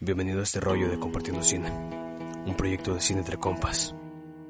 Bienvenido 0.00 0.40
a 0.40 0.42
este 0.42 0.60
rollo 0.60 0.90
de 0.90 0.98
Compartiendo 0.98 1.42
Cine, 1.42 1.70
un 1.70 2.54
proyecto 2.56 2.94
de 2.94 3.00
cine 3.00 3.20
entre 3.20 3.38
compas. 3.38 3.94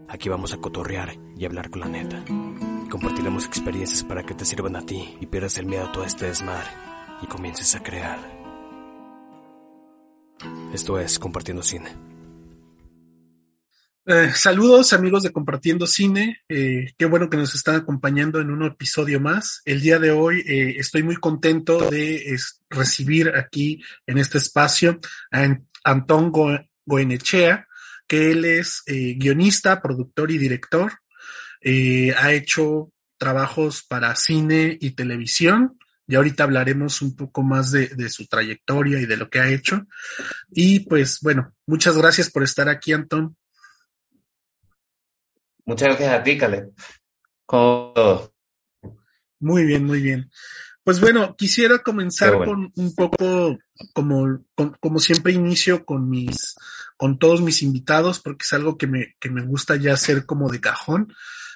Aquí 0.08 0.28
vamos 0.28 0.54
a 0.54 0.56
cotorrear 0.56 1.14
y 1.36 1.44
hablar 1.44 1.68
con 1.68 1.80
la 1.80 1.88
neta. 1.88 2.24
Compartiremos 2.90 3.44
experiencias 3.44 4.02
para 4.04 4.24
que 4.24 4.34
te 4.34 4.46
sirvan 4.46 4.74
a 4.74 4.86
ti 4.86 5.16
y 5.20 5.26
pierdas 5.26 5.58
el 5.58 5.66
miedo 5.66 5.84
a 5.84 5.92
todo 5.92 6.04
este 6.04 6.26
desmadre 6.26 6.70
y 7.22 7.26
comiences 7.26 7.74
a 7.74 7.82
crear. 7.82 8.18
Esto 10.72 10.98
es 10.98 11.18
Compartiendo 11.18 11.62
Cine. 11.62 12.13
Eh, 14.06 14.32
saludos 14.34 14.92
amigos 14.92 15.22
de 15.22 15.32
Compartiendo 15.32 15.86
Cine, 15.86 16.42
eh, 16.46 16.92
qué 16.98 17.06
bueno 17.06 17.30
que 17.30 17.38
nos 17.38 17.54
están 17.54 17.76
acompañando 17.76 18.38
en 18.38 18.50
un 18.50 18.62
episodio 18.62 19.18
más. 19.18 19.62
El 19.64 19.80
día 19.80 19.98
de 19.98 20.10
hoy 20.10 20.40
eh, 20.46 20.74
estoy 20.78 21.02
muy 21.02 21.16
contento 21.16 21.88
de 21.88 22.36
recibir 22.68 23.30
aquí 23.34 23.82
en 24.06 24.18
este 24.18 24.36
espacio 24.36 25.00
a 25.32 25.56
Antón 25.84 26.30
Go 26.30 26.50
Goenechea, 26.84 27.66
que 28.06 28.32
él 28.32 28.44
es 28.44 28.82
guionista, 28.86 29.80
productor 29.80 30.30
y 30.30 30.36
director. 30.36 30.92
ha 31.64 32.32
hecho 32.34 32.92
trabajos 33.16 33.84
para 33.84 34.14
cine 34.16 34.76
y 34.82 34.90
televisión. 34.90 35.78
Y 36.06 36.16
ahorita 36.16 36.44
hablaremos 36.44 37.00
un 37.00 37.16
poco 37.16 37.42
más 37.42 37.70
de, 37.70 37.88
de 37.88 38.10
su 38.10 38.26
trayectoria 38.26 39.00
y 39.00 39.06
de 39.06 39.16
lo 39.16 39.30
que 39.30 39.40
ha 39.40 39.48
hecho. 39.48 39.86
Y 40.50 40.80
pues 40.80 41.20
bueno, 41.22 41.54
muchas 41.66 41.96
gracias 41.96 42.30
por 42.30 42.42
estar 42.42 42.68
aquí, 42.68 42.92
Antón. 42.92 43.34
Muchas 45.64 45.88
gracias 45.88 46.12
a 46.12 46.22
ti, 46.22 46.36
Caleb. 46.36 46.72
¿Cómo 47.46 48.30
Muy 49.40 49.64
bien, 49.64 49.84
muy 49.84 50.00
bien. 50.00 50.30
Pues 50.82 51.00
bueno, 51.00 51.34
quisiera 51.36 51.78
comenzar 51.78 52.36
bueno. 52.36 52.52
con 52.52 52.72
un 52.76 52.94
poco 52.94 53.58
como, 53.94 54.44
con, 54.54 54.76
como 54.80 54.98
siempre 54.98 55.32
inicio 55.32 55.86
con 55.86 56.10
mis, 56.10 56.54
con 56.98 57.18
todos 57.18 57.40
mis 57.40 57.62
invitados, 57.62 58.20
porque 58.20 58.42
es 58.42 58.52
algo 58.52 58.76
que 58.76 58.86
me, 58.86 59.14
que 59.18 59.30
me 59.30 59.42
gusta 59.42 59.76
ya 59.76 59.94
hacer 59.94 60.26
como 60.26 60.50
de 60.50 60.60
cajón, 60.60 61.14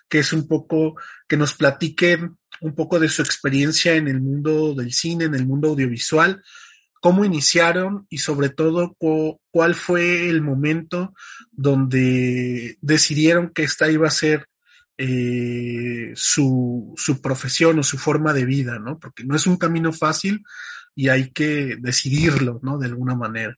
que 0.09 0.20
es 0.20 0.33
un 0.33 0.48
poco 0.48 0.97
que 1.29 1.36
nos 1.36 1.53
platiquen 1.55 2.39
un 2.61 2.75
poco 2.75 2.98
de 2.98 3.09
su 3.09 3.20
experiencia 3.20 3.95
en 3.95 4.09
el 4.09 4.20
mundo 4.20 4.75
del 4.75 4.92
cine, 4.92 5.25
en 5.25 5.34
el 5.34 5.47
mundo 5.47 5.69
audiovisual, 5.69 6.42
cómo 7.00 7.24
iniciaron 7.24 8.06
y 8.08 8.18
sobre 8.18 8.48
todo 8.48 8.94
cu 8.98 9.41
cuál 9.50 9.74
fue 9.74 10.28
el 10.28 10.42
momento 10.42 11.14
donde 11.52 12.77
decidieron 12.80 13.50
que 13.50 13.62
esta 13.62 13.90
iba 13.90 14.08
a 14.08 14.12
ser 14.12 14.46
eh, 14.96 16.12
su, 16.14 16.92
su 16.96 17.20
profesión 17.20 17.78
o 17.78 17.82
su 17.82 17.98
forma 17.98 18.32
de 18.32 18.44
vida, 18.44 18.78
¿no? 18.78 18.98
Porque 18.98 19.24
no 19.24 19.36
es 19.36 19.46
un 19.46 19.56
camino 19.56 19.92
fácil 19.92 20.42
y 20.94 21.08
hay 21.08 21.30
que 21.30 21.77
decidirlo, 21.78 22.58
¿no? 22.62 22.78
De 22.78 22.86
alguna 22.86 23.14
manera. 23.14 23.56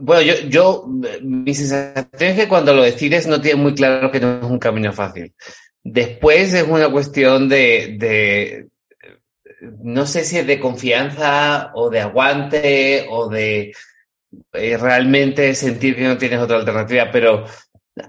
Bueno, 0.00 0.22
yo, 0.22 0.34
yo, 0.48 0.88
mi 1.22 1.54
sensación 1.54 2.08
es 2.18 2.36
que 2.36 2.48
cuando 2.48 2.74
lo 2.74 2.82
decides 2.82 3.26
no 3.26 3.40
tienes 3.40 3.62
muy 3.62 3.74
claro 3.74 4.10
que 4.10 4.20
no 4.20 4.38
es 4.38 4.44
un 4.44 4.58
camino 4.58 4.92
fácil. 4.92 5.34
Después 5.84 6.54
es 6.54 6.66
una 6.66 6.90
cuestión 6.90 7.48
de, 7.48 7.96
de, 7.98 8.68
no 9.82 10.06
sé 10.06 10.24
si 10.24 10.38
es 10.38 10.46
de 10.46 10.60
confianza 10.60 11.72
o 11.74 11.90
de 11.90 12.00
aguante 12.00 13.06
o 13.10 13.28
de 13.28 13.74
eh, 14.52 14.76
realmente 14.76 15.54
sentir 15.54 15.96
que 15.96 16.02
no 16.02 16.18
tienes 16.18 16.40
otra 16.40 16.56
alternativa, 16.58 17.10
pero 17.10 17.44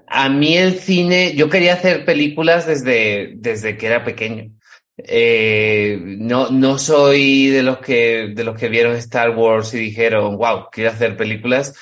a 0.07 0.29
mí 0.29 0.57
el 0.57 0.79
cine, 0.79 1.35
yo 1.35 1.49
quería 1.49 1.73
hacer 1.73 2.05
películas 2.05 2.65
desde, 2.65 3.33
desde 3.35 3.77
que 3.77 3.87
era 3.87 4.03
pequeño. 4.03 4.51
Eh, 4.97 5.99
no, 6.01 6.49
no 6.51 6.77
soy 6.77 7.47
de 7.47 7.63
los 7.63 7.79
que, 7.79 8.31
de 8.33 8.43
los 8.43 8.57
que 8.57 8.69
vieron 8.69 8.95
Star 8.95 9.31
Wars 9.31 9.73
y 9.73 9.79
dijeron, 9.79 10.37
wow, 10.37 10.67
quiero 10.71 10.91
hacer 10.91 11.17
películas. 11.17 11.73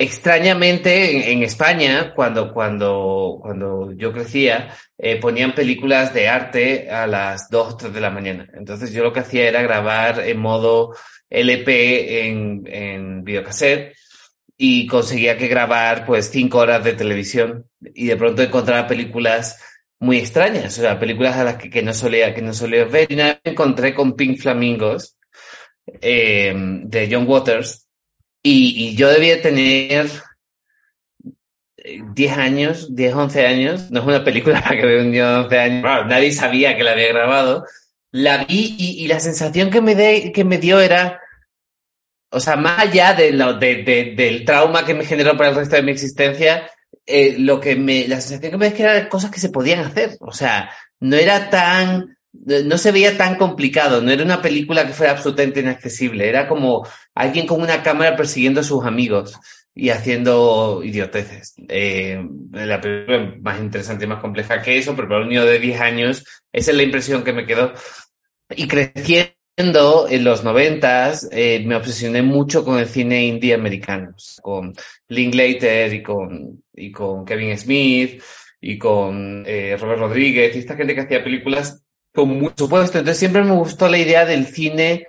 Extrañamente, 0.00 1.32
en, 1.32 1.42
España, 1.42 2.12
cuando, 2.14 2.54
cuando, 2.54 3.40
cuando 3.42 3.90
yo 3.92 4.12
crecía, 4.12 4.72
eh, 4.96 5.18
ponían 5.18 5.56
películas 5.56 6.14
de 6.14 6.28
arte 6.28 6.88
a 6.88 7.08
las 7.08 7.50
2 7.50 7.74
o 7.74 7.76
3 7.76 7.92
de 7.92 8.00
la 8.00 8.10
mañana. 8.10 8.48
Entonces 8.54 8.92
yo 8.92 9.02
lo 9.02 9.12
que 9.12 9.20
hacía 9.20 9.48
era 9.48 9.60
grabar 9.60 10.20
en 10.20 10.38
modo 10.38 10.94
LP 11.28 12.28
en, 12.28 12.62
en 12.66 13.24
videocassette 13.24 13.96
y 14.56 14.86
conseguía 14.86 15.36
que 15.36 15.48
grabar 15.48 16.06
pues 16.06 16.30
5 16.30 16.56
horas 16.58 16.84
de 16.84 16.92
televisión 16.92 17.68
y 17.80 18.06
de 18.06 18.16
pronto 18.16 18.42
encontraba 18.42 18.86
películas 18.86 19.60
muy 19.98 20.18
extrañas, 20.18 20.78
o 20.78 20.82
sea, 20.82 21.00
películas 21.00 21.36
a 21.36 21.42
las 21.44 21.56
que, 21.56 21.70
que 21.70 21.82
no 21.82 21.92
solía, 21.92 22.32
que 22.34 22.42
no 22.42 22.54
solía 22.54 22.84
ver. 22.84 23.10
Y 23.10 23.16
nada, 23.16 23.40
me 23.44 23.50
encontré 23.50 23.94
con 23.94 24.14
Pink 24.14 24.38
Flamingos 24.38 25.16
eh, 26.00 26.54
de 26.54 27.08
John 27.10 27.26
Waters 27.26 27.87
y, 28.42 28.88
y 28.88 28.96
yo 28.96 29.08
debía 29.08 29.42
tener 29.42 30.08
10 32.14 32.38
años, 32.38 32.94
10, 32.94 33.14
11 33.14 33.46
años. 33.46 33.90
No 33.90 34.00
es 34.00 34.06
una 34.06 34.24
película 34.24 34.60
para 34.62 34.76
que 34.76 34.86
vea 34.86 35.02
un 35.02 35.10
niño 35.10 35.28
de 35.28 35.36
11 35.36 35.58
años. 35.58 35.82
Claro, 35.82 36.04
nadie 36.06 36.32
sabía 36.32 36.76
que 36.76 36.84
la 36.84 36.92
había 36.92 37.08
grabado. 37.08 37.64
La 38.10 38.44
vi 38.44 38.76
y, 38.78 39.04
y 39.04 39.08
la 39.08 39.20
sensación 39.20 39.70
que 39.70 39.80
me, 39.80 39.94
de, 39.94 40.32
que 40.32 40.44
me 40.44 40.58
dio 40.58 40.80
era, 40.80 41.20
o 42.30 42.40
sea, 42.40 42.56
más 42.56 42.78
allá 42.78 43.14
de 43.14 43.32
lo, 43.32 43.54
de, 43.54 43.82
de, 43.82 44.14
del 44.16 44.44
trauma 44.44 44.84
que 44.84 44.94
me 44.94 45.04
generó 45.04 45.36
para 45.36 45.50
el 45.50 45.56
resto 45.56 45.76
de 45.76 45.82
mi 45.82 45.92
existencia, 45.92 46.70
eh, 47.04 47.36
lo 47.38 47.60
que 47.60 47.76
me, 47.76 48.08
la 48.08 48.20
sensación 48.20 48.52
que 48.52 48.56
me 48.56 48.66
dio 48.66 48.72
es 48.72 48.76
que 48.76 48.82
eran 48.82 49.08
cosas 49.08 49.30
que 49.30 49.40
se 49.40 49.50
podían 49.50 49.80
hacer. 49.80 50.16
O 50.20 50.32
sea, 50.32 50.70
no 51.00 51.16
era 51.16 51.50
tan, 51.50 52.17
no 52.32 52.78
se 52.78 52.92
veía 52.92 53.16
tan 53.16 53.36
complicado, 53.36 54.00
no 54.00 54.10
era 54.10 54.22
una 54.22 54.42
película 54.42 54.86
que 54.86 54.92
fuera 54.92 55.12
absolutamente 55.12 55.60
inaccesible, 55.60 56.28
era 56.28 56.48
como 56.48 56.86
alguien 57.14 57.46
con 57.46 57.60
una 57.60 57.82
cámara 57.82 58.16
persiguiendo 58.16 58.60
a 58.60 58.64
sus 58.64 58.84
amigos 58.84 59.38
y 59.74 59.90
haciendo 59.90 60.82
idioteces. 60.82 61.54
Eh, 61.68 62.20
la 62.52 62.80
película 62.80 63.34
más 63.40 63.60
interesante 63.60 64.04
y 64.04 64.08
más 64.08 64.20
compleja 64.20 64.60
que 64.60 64.76
eso, 64.76 64.94
pero 64.94 65.08
para 65.08 65.22
un 65.22 65.28
niño 65.28 65.44
de 65.44 65.58
10 65.58 65.80
años, 65.80 66.24
esa 66.52 66.70
es 66.70 66.76
la 66.76 66.82
impresión 66.82 67.22
que 67.22 67.32
me 67.32 67.46
quedó. 67.46 67.72
Y 68.50 68.66
creciendo 68.66 70.06
en 70.08 70.24
los 70.24 70.42
noventas, 70.44 71.28
eh, 71.32 71.62
me 71.64 71.76
obsesioné 71.76 72.22
mucho 72.22 72.64
con 72.64 72.78
el 72.78 72.88
cine 72.88 73.24
indie 73.24 73.54
americano, 73.54 74.14
con 74.42 74.74
Linklater 75.08 75.92
y 75.94 76.02
con, 76.02 76.64
y 76.74 76.90
con 76.90 77.24
Kevin 77.24 77.56
Smith 77.56 78.22
y 78.60 78.78
con 78.78 79.44
eh, 79.46 79.76
Robert 79.78 80.00
Rodríguez 80.00 80.56
y 80.56 80.58
esta 80.58 80.76
gente 80.76 80.94
que 80.94 81.02
hacía 81.02 81.22
películas 81.22 81.84
con 82.18 82.36
mucho 82.36 82.64
supuesto. 82.64 82.98
Entonces 82.98 83.20
siempre 83.20 83.44
me 83.44 83.54
gustó 83.54 83.88
la 83.88 83.96
idea 83.96 84.24
del 84.24 84.46
cine, 84.46 85.08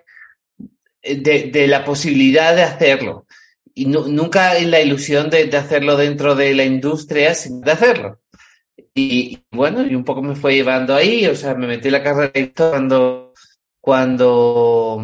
de, 1.01 1.49
de 1.51 1.67
la 1.67 1.83
posibilidad 1.83 2.55
de 2.55 2.61
hacerlo. 2.61 3.25
Y 3.73 3.85
no, 3.85 4.07
nunca 4.07 4.55
en 4.59 4.69
la 4.69 4.79
ilusión 4.79 5.31
de, 5.31 5.49
hacerlo 5.57 5.97
dentro 5.97 6.35
de 6.35 6.53
la 6.53 6.65
industria, 6.65 7.33
sino 7.33 7.61
de 7.61 7.71
hacerlo. 7.71 8.19
Y 8.93 9.39
bueno, 9.49 9.83
y 9.87 9.95
un 9.95 10.03
poco 10.03 10.21
me 10.21 10.35
fue 10.35 10.53
llevando 10.53 10.93
ahí, 10.93 11.25
o 11.25 11.35
sea, 11.35 11.55
me 11.55 11.65
metí 11.65 11.87
en 11.87 11.93
la 11.93 12.03
carrera 12.03 12.51
cuando, 12.55 13.33
cuando, 13.81 15.01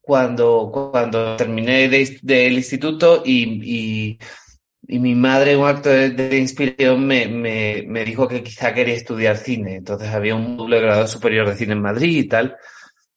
cuando, 0.00 0.70
cuando 0.90 1.36
terminé 1.36 1.90
de, 1.90 2.18
del 2.22 2.54
instituto 2.54 3.22
y, 3.26 4.18
y, 4.88 4.98
mi 4.98 5.14
madre, 5.14 5.56
un 5.56 5.66
acto 5.66 5.88
de, 5.90 6.10
de 6.10 6.38
inspiración, 6.38 7.06
me, 7.06 7.26
me, 7.26 7.84
me, 7.86 8.04
dijo 8.04 8.28
que 8.28 8.42
quizá 8.42 8.72
quería 8.74 8.94
estudiar 8.94 9.36
cine. 9.36 9.76
Entonces 9.76 10.08
había 10.08 10.34
un 10.34 10.56
doble 10.56 10.80
grado 10.80 11.06
superior 11.06 11.48
de 11.48 11.56
cine 11.56 11.72
en 11.72 11.82
Madrid 11.82 12.16
y 12.16 12.28
tal, 12.28 12.56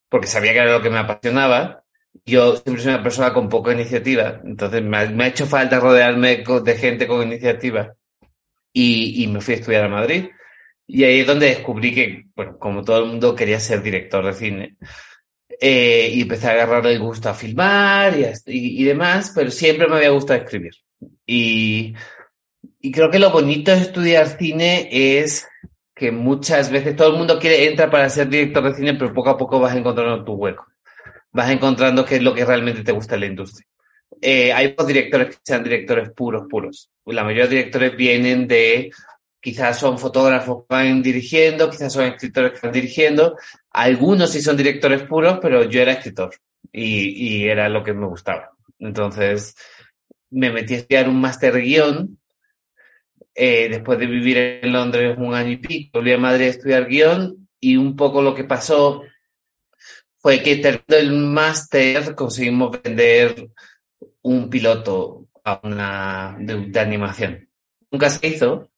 porque 0.10 0.28
sabía 0.28 0.54
que 0.54 0.60
era 0.60 0.74
lo 0.74 0.82
que 0.82 0.90
me 0.90 1.00
apasionaba 1.00 1.84
yo 2.26 2.56
siempre 2.58 2.84
soy 2.84 2.94
una 2.94 3.04
persona 3.04 3.34
con 3.34 3.50
poca 3.50 3.74
iniciativa, 3.74 4.42
entonces 4.44 4.84
me 4.84 4.98
ha, 4.98 5.10
me 5.10 5.24
ha 5.26 5.28
hecho 5.28 5.46
falta 5.46 5.80
rodearme 5.80 6.44
de 6.64 6.76
gente 6.76 7.08
con 7.08 7.24
iniciativa 7.24 7.96
y, 8.74 9.24
y, 9.24 9.28
me 9.28 9.42
fui 9.42 9.56
a 9.56 9.58
estudiar 9.58 9.86
a 9.86 9.90
Madrid. 9.90 10.30
Y 10.88 11.04
ahí 11.04 11.20
es 11.20 11.28
donde 11.28 11.48
descubrí 11.48 11.94
que, 11.94 12.26
bueno, 12.36 12.58
como 12.58 12.84
todo 12.84 13.00
el 13.00 13.06
mundo 13.10 13.36
quería 13.36 13.60
ser 13.60 13.82
director 13.82 14.26
de 14.26 14.34
cine. 14.34 14.78
Eh, 15.62 16.12
y 16.14 16.22
empecé 16.22 16.48
a 16.48 16.52
agarrar 16.52 16.86
el 16.88 17.00
gusto 17.00 17.30
a 17.30 17.34
filmar 17.34 18.18
y, 18.18 18.24
y, 18.52 18.82
y, 18.82 18.84
demás, 18.86 19.32
pero 19.36 19.52
siempre 19.52 19.88
me 19.88 19.98
había 19.98 20.10
gustado 20.10 20.40
escribir. 20.40 20.74
Y, 21.26 21.94
y 22.80 22.92
creo 22.92 23.10
que 23.12 23.20
lo 23.20 23.32
bonito 23.32 23.72
de 23.72 23.78
estudiar 23.82 24.28
cine 24.38 24.90
es 24.92 25.48
que 25.96 26.12
muchas 26.12 26.72
veces 26.72 26.96
todo 26.96 27.10
el 27.12 27.18
mundo 27.18 27.40
quiere 27.40 27.68
entra 27.68 27.90
para 27.90 28.10
ser 28.10 28.30
director 28.30 28.64
de 28.64 28.76
cine, 28.76 28.94
pero 28.96 29.14
poco 29.14 29.30
a 29.32 29.38
poco 29.38 29.60
vas 29.60 29.76
encontrando 29.76 30.24
tu 30.24 30.34
hueco 30.34 30.66
vas 31.32 31.50
encontrando 31.52 32.06
qué 32.06 32.16
es 32.18 32.24
lo 32.24 32.34
que 32.34 32.46
realmente 32.46 32.84
te 32.84 32.92
gusta 32.92 33.16
en 33.16 33.22
la 33.22 33.28
industria. 33.28 33.68
eh, 34.22 34.52
hay 34.54 34.70
pocos 34.70 34.88
directores 34.88 35.36
que 35.36 35.42
sean 35.44 35.64
directores 35.64 36.10
puros, 36.12 36.46
puros. 36.50 36.90
La 37.06 37.24
mayoría 37.24 37.46
de 37.46 37.56
directores 37.58 37.96
vienen 37.96 38.48
de, 38.48 38.92
quizás 39.42 39.80
son 39.80 39.98
fotógrafos 40.00 40.66
que 40.68 40.76
van 40.76 41.02
dirigiendo, 41.02 41.70
quizás 41.70 41.94
son 41.94 42.06
escritores 42.06 42.54
que 42.60 42.68
van 42.68 42.74
dirigiendo. 42.74 43.38
Algunos 43.72 44.32
sí 44.32 44.42
son 44.42 44.58
directores 44.58 45.04
puros, 45.04 45.40
pero 45.42 45.64
yo 45.64 45.82
era 45.82 45.94
escritor 45.94 46.32
y, 46.72 47.44
y 47.44 47.48
era 47.48 47.70
lo 47.70 47.84
que 47.84 47.94
me 47.94 48.08
gustaba. 48.08 48.52
Entonces, 48.80 49.56
me 50.32 50.52
metí 50.52 50.74
a 50.74 50.78
estudiar 50.78 51.10
un 51.10 51.20
máster 51.20 51.60
guion. 51.62 52.18
Eh, 53.36 53.70
después 53.70 53.98
de 54.00 54.06
vivir 54.06 54.38
en 54.38 54.74
Londres 54.74 55.16
un 55.18 55.34
año 55.34 55.52
y 55.52 55.58
pico, 55.58 56.00
volví 56.00 56.12
a 56.12 56.18
Madrid 56.18 56.48
a 56.48 56.50
estudiar 56.50 56.88
guion 56.88 57.48
y 57.60 57.78
un 57.78 57.96
poco 57.96 58.22
lo 58.22 58.36
que 58.36 58.44
pasó 58.44 59.04
fue 60.18 60.44
que 60.44 60.58
terminando 60.58 60.98
el 60.98 61.12
máster 61.14 62.16
conseguimos 62.16 62.82
vender 62.82 63.50
un 64.24 64.50
piloto 64.50 65.28
a 65.44 65.62
una 65.64 66.36
de, 66.40 66.80
animación. 66.80 67.50
Nunca 67.90 68.10
se 68.10 68.28
hizo, 68.28 68.70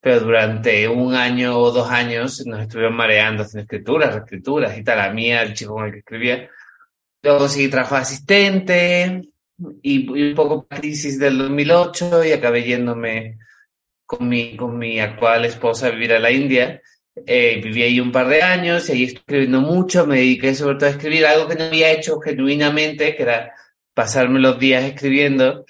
pero 0.00 0.20
durante 0.20 0.86
un 0.88 1.14
año 1.14 1.58
o 1.58 1.70
dos 1.72 1.90
años 1.90 2.44
nos 2.46 2.60
estuvieron 2.60 2.94
mareando 2.94 3.42
haciendo 3.42 3.62
escrituras, 3.62 4.14
reescrituras 4.14 4.76
y 4.76 4.84
tal. 4.84 5.00
A 5.00 5.10
mí, 5.10 5.32
al 5.32 5.54
chico 5.54 5.74
con 5.74 5.86
el 5.86 5.92
que 5.92 5.98
escribía. 6.00 6.50
Luego 7.22 7.48
sí 7.48 7.68
trabajo 7.68 7.96
asistente 7.96 9.31
y, 9.82 10.08
un 10.30 10.34
poco 10.34 10.66
crisis 10.66 11.18
del 11.18 11.38
2008 11.38 12.24
y 12.24 12.32
acabé 12.32 12.64
yéndome 12.64 13.38
con 14.06 14.28
mi, 14.28 14.56
con 14.56 14.78
mi 14.78 15.00
actual 15.00 15.44
esposa 15.44 15.86
a 15.86 15.90
vivir 15.90 16.12
a 16.12 16.18
la 16.18 16.30
India. 16.30 16.80
Eh, 17.26 17.60
viví 17.62 17.82
ahí 17.82 18.00
un 18.00 18.10
par 18.10 18.28
de 18.28 18.42
años 18.42 18.88
y 18.88 19.04
estoy 19.04 19.20
escribiendo 19.20 19.60
mucho, 19.60 20.06
me 20.06 20.16
dediqué 20.16 20.54
sobre 20.54 20.76
todo 20.76 20.86
a 20.86 20.92
escribir 20.92 21.26
algo 21.26 21.46
que 21.46 21.56
no 21.56 21.64
había 21.64 21.92
hecho 21.92 22.18
genuinamente, 22.20 23.14
que 23.14 23.22
era 23.22 23.52
pasarme 23.94 24.40
los 24.40 24.58
días 24.58 24.84
escribiendo. 24.84 25.64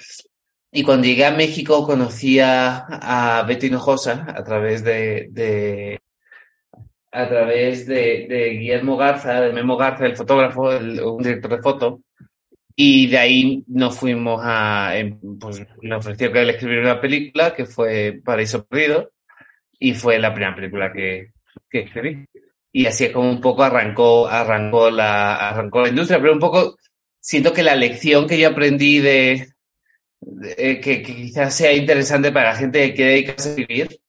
Y 0.70 0.84
cuando 0.84 1.06
llegué 1.06 1.26
a 1.26 1.32
México 1.32 1.86
conocí 1.86 2.38
a, 2.40 3.44
Betty 3.46 3.66
Hinojosa 3.66 4.26
a 4.28 4.42
través 4.44 4.82
de, 4.84 5.28
de 5.30 6.00
a 7.10 7.28
través 7.28 7.86
de, 7.86 8.26
de, 8.28 8.50
Guillermo 8.50 8.96
Garza, 8.96 9.40
de 9.42 9.52
Memo 9.52 9.76
Garza, 9.76 10.06
el 10.06 10.16
fotógrafo, 10.16 10.62
un 10.62 11.22
director 11.22 11.50
de 11.50 11.62
foto. 11.62 12.00
Y 12.74 13.08
de 13.08 13.18
ahí 13.18 13.64
nos 13.66 13.98
fuimos 13.98 14.40
a, 14.42 14.96
em, 14.96 15.18
pues 15.38 15.62
me 15.82 15.94
ofreció 15.94 16.32
que 16.32 16.42
él 16.42 16.50
escribiera 16.50 16.92
una 16.92 17.00
película 17.00 17.54
que 17.54 17.66
fue 17.66 18.20
Paraíso 18.24 18.64
Perdido 18.64 19.12
y 19.78 19.94
fue 19.94 20.18
la 20.18 20.32
primera 20.32 20.54
película 20.54 20.92
que, 20.92 21.32
que 21.68 21.80
escribí. 21.80 22.26
Y 22.72 22.86
así 22.86 23.04
es 23.04 23.12
como 23.12 23.30
un 23.30 23.40
poco 23.40 23.62
arrancó, 23.62 24.26
arrancó 24.26 24.90
la, 24.90 25.36
arrancó 25.50 25.82
la 25.82 25.90
industria, 25.90 26.20
pero 26.20 26.32
un 26.32 26.38
poco 26.38 26.76
siento 27.20 27.52
que 27.52 27.62
la 27.62 27.76
lección 27.76 28.26
que 28.26 28.38
yo 28.38 28.48
aprendí 28.48 29.00
de, 29.00 29.52
eh, 30.56 30.80
que, 30.80 31.02
quizás 31.02 31.54
sea 31.54 31.72
interesante 31.72 32.32
para 32.32 32.50
la 32.50 32.56
gente 32.56 32.80
que 32.80 32.94
quiere 32.94 33.10
dedicarse 33.12 33.52
a 33.52 33.54
vivir, 33.54 34.00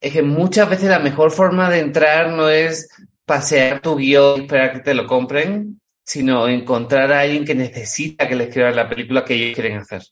es 0.00 0.12
que 0.12 0.22
muchas 0.22 0.68
veces 0.68 0.88
la 0.88 0.98
mejor 0.98 1.30
forma 1.30 1.70
de 1.70 1.80
entrar 1.80 2.30
no 2.30 2.48
es 2.48 2.88
pasear 3.24 3.80
tu 3.80 3.96
guion 3.96 4.40
y 4.40 4.42
esperar 4.42 4.72
que 4.72 4.80
te 4.80 4.94
lo 4.94 5.06
compren, 5.06 5.80
sino 6.06 6.48
encontrar 6.48 7.12
a 7.12 7.20
alguien 7.20 7.44
que 7.44 7.54
necesita 7.54 8.28
que 8.28 8.36
le 8.36 8.44
escriban 8.44 8.76
la 8.76 8.88
película 8.88 9.24
que 9.24 9.34
ellos 9.34 9.54
quieren 9.54 9.78
hacer. 9.78 10.02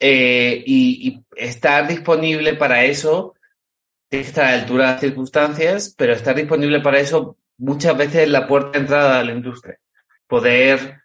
Eh, 0.00 0.62
y, 0.66 1.22
estar 1.36 1.86
disponible 1.88 2.54
para 2.54 2.84
eso, 2.84 3.34
tiene 4.08 4.26
que 4.26 4.40
altura 4.40 4.86
de 4.86 4.92
las 4.92 5.00
circunstancias, 5.00 5.94
pero 5.96 6.12
estar 6.12 6.34
disponible 6.34 6.80
para 6.80 7.00
eso 7.00 7.38
muchas 7.58 7.96
veces 7.96 8.22
es 8.24 8.30
la 8.30 8.46
puerta 8.46 8.72
de 8.72 8.78
entrada 8.80 9.20
a 9.20 9.24
la 9.24 9.32
industria 9.32 9.78
poder 10.26 11.02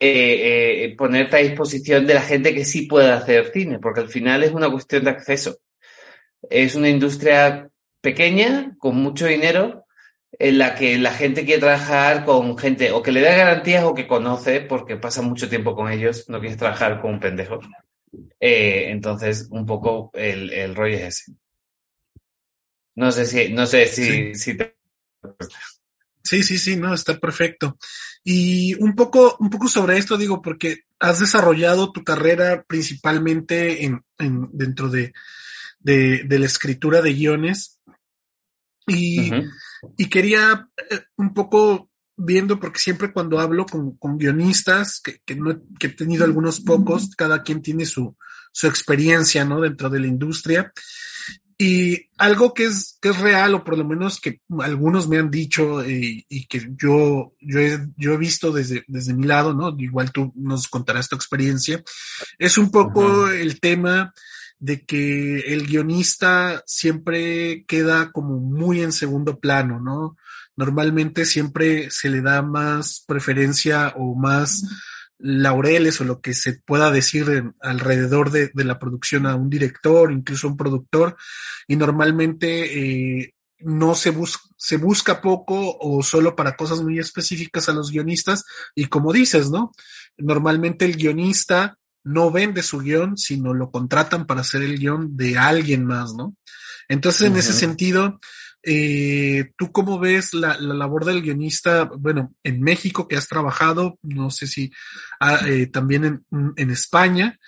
eh, 0.00 0.84
eh, 0.84 0.94
ponerte 0.96 1.36
a 1.36 1.40
disposición 1.40 2.06
de 2.06 2.14
la 2.14 2.22
gente 2.22 2.54
que 2.54 2.64
sí 2.64 2.86
puede 2.86 3.10
hacer 3.10 3.52
cine, 3.52 3.78
porque 3.78 4.00
al 4.00 4.08
final 4.08 4.42
es 4.42 4.52
una 4.52 4.70
cuestión 4.70 5.04
de 5.04 5.10
acceso. 5.10 5.58
Es 6.50 6.74
una 6.74 6.88
industria 6.88 7.70
pequeña, 8.00 8.74
con 8.78 8.96
mucho 8.96 9.26
dinero, 9.26 9.81
en 10.38 10.58
la 10.58 10.74
que 10.74 10.98
la 10.98 11.12
gente 11.12 11.44
quiere 11.44 11.60
trabajar 11.60 12.24
con 12.24 12.56
gente 12.56 12.90
o 12.92 13.02
que 13.02 13.12
le 13.12 13.20
da 13.20 13.34
garantías 13.34 13.84
o 13.84 13.94
que 13.94 14.06
conoce, 14.06 14.60
porque 14.60 14.96
pasa 14.96 15.22
mucho 15.22 15.48
tiempo 15.48 15.74
con 15.74 15.90
ellos, 15.90 16.28
no 16.28 16.40
quieres 16.40 16.58
trabajar 16.58 17.00
con 17.00 17.14
un 17.14 17.20
pendejo. 17.20 17.60
Eh, 18.40 18.90
entonces, 18.90 19.48
un 19.50 19.66
poco 19.66 20.10
el, 20.14 20.50
el 20.52 20.74
rollo 20.74 20.96
es 20.96 21.02
ese. 21.02 21.32
No 22.94 23.10
sé 23.10 23.26
si, 23.26 23.52
no 23.52 23.66
sé 23.66 23.86
si, 23.86 24.34
si 24.34 24.56
te... 24.56 24.76
Sí, 26.22 26.42
sí, 26.42 26.58
sí, 26.58 26.76
no, 26.76 26.94
está 26.94 27.18
perfecto. 27.18 27.78
Y 28.24 28.74
un 28.82 28.94
poco, 28.94 29.36
un 29.40 29.50
poco 29.50 29.68
sobre 29.68 29.98
esto 29.98 30.16
digo, 30.16 30.40
porque 30.40 30.84
has 30.98 31.20
desarrollado 31.20 31.92
tu 31.92 32.04
carrera 32.04 32.64
principalmente 32.66 33.84
en, 33.84 34.04
en 34.18 34.48
dentro 34.52 34.88
de, 34.88 35.12
de, 35.80 36.22
de, 36.24 36.38
la 36.38 36.46
escritura 36.46 37.02
de 37.02 37.12
guiones. 37.12 37.80
Y, 38.86 39.30
y 39.96 40.06
quería 40.06 40.68
eh, 40.90 41.00
un 41.16 41.34
poco 41.34 41.90
viendo, 42.16 42.60
porque 42.60 42.78
siempre 42.78 43.12
cuando 43.12 43.40
hablo 43.40 43.66
con, 43.66 43.96
con 43.96 44.18
guionistas, 44.18 45.00
que, 45.00 45.20
que, 45.24 45.34
no, 45.36 45.60
que 45.78 45.88
he 45.88 45.90
tenido 45.90 46.24
algunos 46.24 46.60
pocos, 46.60 47.10
cada 47.16 47.42
quien 47.42 47.62
tiene 47.62 47.86
su, 47.86 48.16
su 48.52 48.66
experiencia, 48.66 49.44
¿no? 49.44 49.60
Dentro 49.60 49.90
de 49.90 50.00
la 50.00 50.06
industria. 50.06 50.72
Y 51.58 52.08
algo 52.18 52.54
que 52.54 52.64
es, 52.64 52.98
que 53.00 53.10
es 53.10 53.18
real, 53.18 53.54
o 53.54 53.62
por 53.62 53.78
lo 53.78 53.84
menos 53.84 54.20
que 54.20 54.40
algunos 54.60 55.08
me 55.08 55.18
han 55.18 55.30
dicho 55.30 55.88
y, 55.88 56.24
y 56.28 56.46
que 56.46 56.70
yo, 56.76 57.34
yo, 57.40 57.60
he, 57.60 57.78
yo 57.96 58.14
he 58.14 58.16
visto 58.16 58.50
desde, 58.50 58.84
desde 58.88 59.14
mi 59.14 59.26
lado, 59.26 59.54
¿no? 59.54 59.74
Igual 59.78 60.10
tú 60.10 60.32
nos 60.34 60.66
contarás 60.66 61.08
tu 61.08 61.16
experiencia, 61.16 61.82
es 62.38 62.58
un 62.58 62.70
poco 62.70 63.28
el 63.28 63.60
tema 63.60 64.12
de 64.62 64.84
que 64.84 65.40
el 65.52 65.66
guionista 65.66 66.62
siempre 66.66 67.64
queda 67.66 68.12
como 68.12 68.38
muy 68.38 68.80
en 68.80 68.92
segundo 68.92 69.40
plano, 69.40 69.80
¿no? 69.80 70.16
Normalmente 70.54 71.26
siempre 71.26 71.90
se 71.90 72.08
le 72.08 72.22
da 72.22 72.42
más 72.42 73.02
preferencia 73.04 73.92
o 73.96 74.14
más 74.14 74.62
laureles 75.18 76.00
o 76.00 76.04
lo 76.04 76.20
que 76.20 76.32
se 76.32 76.60
pueda 76.64 76.92
decir 76.92 77.52
alrededor 77.60 78.30
de, 78.30 78.52
la 78.54 78.78
producción 78.78 79.26
a 79.26 79.34
un 79.34 79.50
director, 79.50 80.12
incluso 80.12 80.46
a 80.46 80.50
un 80.50 80.56
productor, 80.56 81.16
y 81.66 81.74
normalmente 81.74 83.18
eh, 83.18 83.34
no 83.58 83.96
se, 83.96 84.10
busca 84.10 84.44
se 84.56 84.76
busca 84.76 85.20
poco 85.20 85.76
o 85.80 86.04
solo 86.04 86.36
para 86.36 86.54
cosas 86.54 86.82
muy 86.82 87.00
específicas 87.00 87.68
a 87.68 87.72
los 87.72 87.90
guionistas, 87.90 88.44
y 88.76 88.86
como 88.86 89.12
dices, 89.12 89.50
¿no? 89.50 89.72
Normalmente 90.18 90.84
el 90.84 90.94
guionista 90.94 91.78
no 92.04 92.30
vende 92.30 92.62
su 92.62 92.78
guion, 92.78 93.16
sino 93.16 93.54
lo 93.54 93.70
contratan 93.70 94.26
para 94.26 94.40
hacer 94.40 94.62
el 94.62 94.78
guion 94.78 95.16
de 95.16 95.38
alguien 95.38 95.84
más, 95.84 96.14
¿no? 96.14 96.36
Entonces, 96.88 97.28
en 97.28 97.36
ese 97.36 97.52
sentido, 97.52 98.18
eh, 98.64 99.52
¿Tú 99.56 99.72
cómo 99.72 99.98
ves 99.98 100.34
la, 100.34 100.56
la, 100.58 100.74
labor 100.74 101.04
del 101.04 101.20
guionista, 101.20 101.90
bueno, 101.98 102.34
en 102.44 102.60
México 102.60 103.08
que 103.08 103.16
has 103.16 103.26
trabajado, 103.26 103.98
no 104.02 104.30
sé 104.30 104.46
si 104.46 104.70
ah, 105.18 105.40
eh, 105.48 105.66
también 105.66 106.04
en, 106.04 106.52
en, 106.56 106.70
España? 106.70 107.40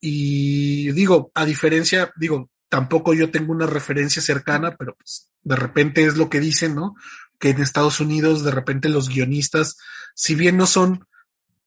Y 0.00 0.90
digo, 0.92 1.30
a 1.34 1.44
diferencia, 1.44 2.10
digo, 2.16 2.50
tampoco 2.70 3.12
yo 3.12 3.30
tengo 3.30 3.52
una 3.52 3.66
referencia 3.66 4.22
cercana, 4.22 4.74
pero 4.76 4.94
pues 4.96 5.28
de 5.42 5.56
repente 5.56 6.04
es 6.04 6.16
lo 6.16 6.30
que 6.30 6.40
dicen, 6.40 6.74
¿no? 6.74 6.94
Que 7.38 7.50
en 7.50 7.60
Estados 7.60 8.00
Unidos 8.00 8.42
de 8.42 8.50
repente 8.50 8.88
los 8.88 9.10
guionistas, 9.10 9.76
si 10.14 10.34
bien 10.34 10.56
no 10.56 10.66
son 10.66 11.06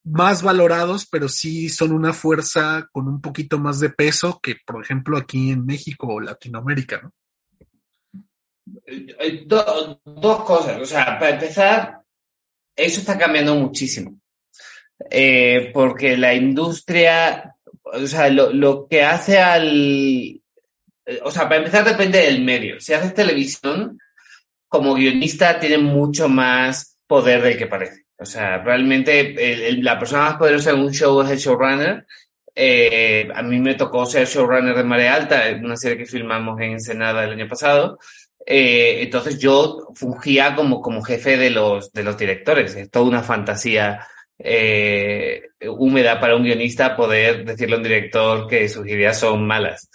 más 0.05 0.43
valorados, 0.43 1.07
pero 1.09 1.27
sí 1.27 1.67
son 1.69 1.91
una 1.91 2.13
fuerza 2.13 2.87
con 2.91 3.07
un 3.07 3.21
poquito 3.21 3.57
más 3.57 3.79
de 3.79 3.89
peso 3.89 4.39
que, 4.41 4.55
por 4.65 4.83
ejemplo, 4.83 5.17
aquí 5.17 5.51
en 5.51 5.65
México 5.65 6.07
o 6.07 6.19
Latinoamérica, 6.19 7.01
¿no? 7.01 7.11
dos 9.25 10.43
cosas. 10.43 10.81
O 10.81 10.85
sea, 10.85 11.19
para 11.19 11.31
empezar, 11.31 12.01
eso 12.75 12.99
está 12.99 13.17
cambiando 13.17 13.55
muchísimo. 13.55 14.19
Eh, 15.09 15.71
porque 15.73 16.17
la 16.17 16.33
industria, 16.33 17.55
o 17.83 18.07
sea, 18.07 18.29
lo, 18.29 18.51
lo, 18.51 18.87
que 18.87 19.03
hace 19.03 19.39
al... 19.39 20.41
O 21.23 21.31
sea, 21.31 21.43
para 21.43 21.57
empezar 21.57 21.83
depende 21.83 22.19
del 22.19 22.43
medio. 22.43 22.79
Si 22.79 22.93
haces 22.93 23.13
televisión, 23.13 23.99
como 24.67 24.95
guionista 24.95 25.59
tiene 25.59 25.77
mucho 25.77 26.27
más 26.27 26.97
poder 27.07 27.41
del 27.41 27.57
que 27.57 27.67
parece. 27.67 28.04
O 28.17 28.25
sea, 28.25 28.59
realmente 28.59 29.35
la 29.81 29.99
persona 29.99 30.23
más 30.23 30.37
poderosa 30.37 30.71
en 30.71 30.79
un 30.79 30.91
show 30.91 31.21
es 31.21 31.31
el 31.31 31.37
showrunner. 31.37 32.05
Eh, 32.55 33.27
a 33.35 33.41
mí 33.41 33.59
me 33.59 33.75
tocó 33.75 34.05
ser 34.05 34.27
showrunner 34.27 34.75
de 34.75 34.83
Marea 34.83 35.15
Alta, 35.15 35.43
una 35.61 35.75
serie 35.75 35.97
que 35.97 36.05
filmamos 36.05 36.59
en 36.61 36.73
Ensenada 36.73 37.23
el 37.23 37.31
año 37.31 37.47
pasado. 37.47 37.99
Eh, 38.45 38.99
entonces 39.01 39.39
yo 39.39 39.89
fungía 39.95 40.55
como, 40.55 40.81
como 40.81 41.01
jefe 41.01 41.35
de 41.37 41.49
los, 41.49 41.91
de 41.91 42.03
los 42.03 42.17
directores. 42.17 42.75
Es 42.75 42.89
toda 42.89 43.05
una 43.05 43.23
fantasía 43.23 44.07
eh, 44.37 45.41
húmeda 45.67 46.19
para 46.19 46.35
un 46.35 46.43
guionista 46.43 46.95
poder 46.95 47.45
decirle 47.45 47.75
a 47.75 47.77
un 47.77 47.83
director 47.83 48.47
que 48.47 48.69
sus 48.69 48.87
ideas 48.87 49.19
son 49.19 49.45
malas. 49.45 49.89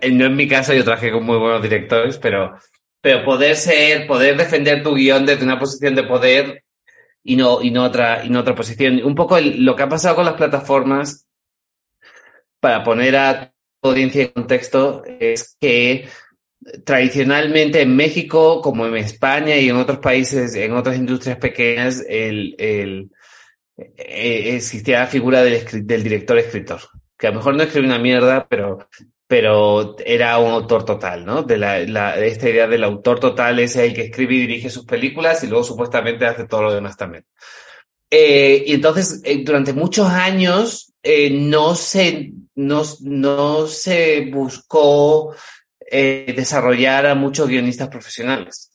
Eh, 0.00 0.10
no 0.10 0.26
en 0.26 0.36
mi 0.36 0.48
caso, 0.48 0.72
yo 0.72 0.84
trabajé 0.84 1.10
con 1.12 1.24
muy 1.24 1.36
buenos 1.36 1.62
directores, 1.62 2.18
pero, 2.18 2.56
pero 3.00 3.24
poder 3.24 3.56
ser, 3.56 4.06
poder 4.06 4.36
defender 4.36 4.82
tu 4.82 4.94
guion 4.94 5.26
desde 5.26 5.44
una 5.44 5.58
posición 5.58 5.94
de 5.94 6.04
poder 6.04 6.61
y 7.24 7.36
no, 7.36 7.62
y 7.62 7.70
no 7.70 7.84
otra, 7.84 8.24
y 8.24 8.30
no 8.30 8.40
otra 8.40 8.54
posición. 8.54 9.02
Un 9.04 9.14
poco 9.14 9.38
lo 9.40 9.76
que 9.76 9.82
ha 9.82 9.88
pasado 9.88 10.16
con 10.16 10.24
las 10.24 10.34
plataformas, 10.34 11.26
para 12.60 12.84
poner 12.84 13.16
a 13.16 13.52
audiencia 13.82 14.22
en 14.22 14.28
contexto, 14.28 15.02
es 15.04 15.56
que 15.60 16.08
tradicionalmente 16.84 17.80
en 17.80 17.96
México, 17.96 18.60
como 18.60 18.86
en 18.86 18.96
España 18.96 19.56
y 19.56 19.68
en 19.68 19.76
otros 19.76 19.98
países, 19.98 20.54
en 20.54 20.72
otras 20.72 20.96
industrias 20.96 21.38
pequeñas, 21.38 22.04
el, 22.08 22.54
el, 22.58 23.10
eh, 23.76 24.56
existía 24.56 25.00
la 25.00 25.06
figura 25.06 25.42
del, 25.42 25.86
del 25.86 26.02
director 26.02 26.38
escritor, 26.38 26.80
que 27.18 27.26
a 27.26 27.30
lo 27.30 27.36
mejor 27.36 27.56
no 27.56 27.64
escribe 27.64 27.86
una 27.86 27.98
mierda, 27.98 28.46
pero 28.48 28.88
pero 29.32 29.96
era 30.04 30.36
un 30.36 30.50
autor 30.50 30.84
total, 30.84 31.24
¿no? 31.24 31.42
De 31.42 31.56
la, 31.56 31.78
la, 31.78 32.18
esta 32.18 32.50
idea 32.50 32.66
del 32.66 32.84
autor 32.84 33.18
total 33.18 33.60
es 33.60 33.76
el 33.76 33.94
que 33.94 34.02
escribe 34.02 34.34
y 34.34 34.40
dirige 34.40 34.68
sus 34.68 34.84
películas 34.84 35.42
y 35.42 35.46
luego 35.46 35.64
supuestamente 35.64 36.26
hace 36.26 36.46
todo 36.46 36.64
lo 36.64 36.74
demás 36.74 36.98
también. 36.98 37.24
Eh, 38.10 38.62
y 38.66 38.74
entonces, 38.74 39.22
eh, 39.24 39.42
durante 39.42 39.72
muchos 39.72 40.06
años 40.06 40.92
eh, 41.02 41.30
no, 41.30 41.74
se, 41.74 42.32
no, 42.56 42.82
no 43.00 43.66
se 43.68 44.28
buscó 44.30 45.34
eh, 45.90 46.34
desarrollar 46.36 47.06
a 47.06 47.14
muchos 47.14 47.48
guionistas 47.48 47.88
profesionales. 47.88 48.74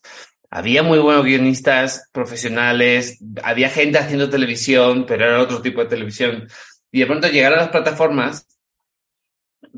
Había 0.49 0.81
muy 0.81 0.97
buenos 0.97 1.23
guionistas 1.23 2.09
profesionales, 2.11 3.19
había 3.43 3.69
gente 3.69 3.99
haciendo 3.99 4.27
televisión, 4.27 5.05
pero 5.07 5.25
era 5.25 5.39
otro 5.39 5.61
tipo 5.61 5.81
de 5.81 5.89
televisión. 5.89 6.47
Y 6.91 7.01
de 7.01 7.05
pronto 7.05 7.27
llegaron 7.27 7.59
las 7.59 7.69
plataformas 7.69 8.47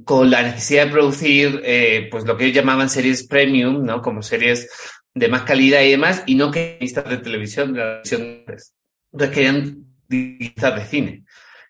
con 0.03 0.29
la 0.29 0.43
necesidad 0.43 0.85
de 0.85 0.91
producir, 0.91 1.61
eh, 1.63 2.07
pues 2.11 2.25
lo 2.25 2.37
que 2.37 2.45
ellos 2.45 2.55
llamaban 2.55 2.89
series 2.89 3.27
premium, 3.27 3.83
¿no? 3.83 4.01
Como 4.01 4.21
series 4.21 4.69
de 5.13 5.27
más 5.27 5.43
calidad 5.43 5.81
y 5.81 5.91
demás, 5.91 6.23
y 6.25 6.35
no 6.35 6.51
que 6.51 6.77
de 6.79 7.17
televisión, 7.17 7.73
de 7.73 7.79
la 7.79 8.01
televisión. 8.01 8.45
Entonces 9.11 9.35
querían 9.35 9.85
guionistas 10.07 10.75
de 10.75 10.85
cine. 10.85 11.23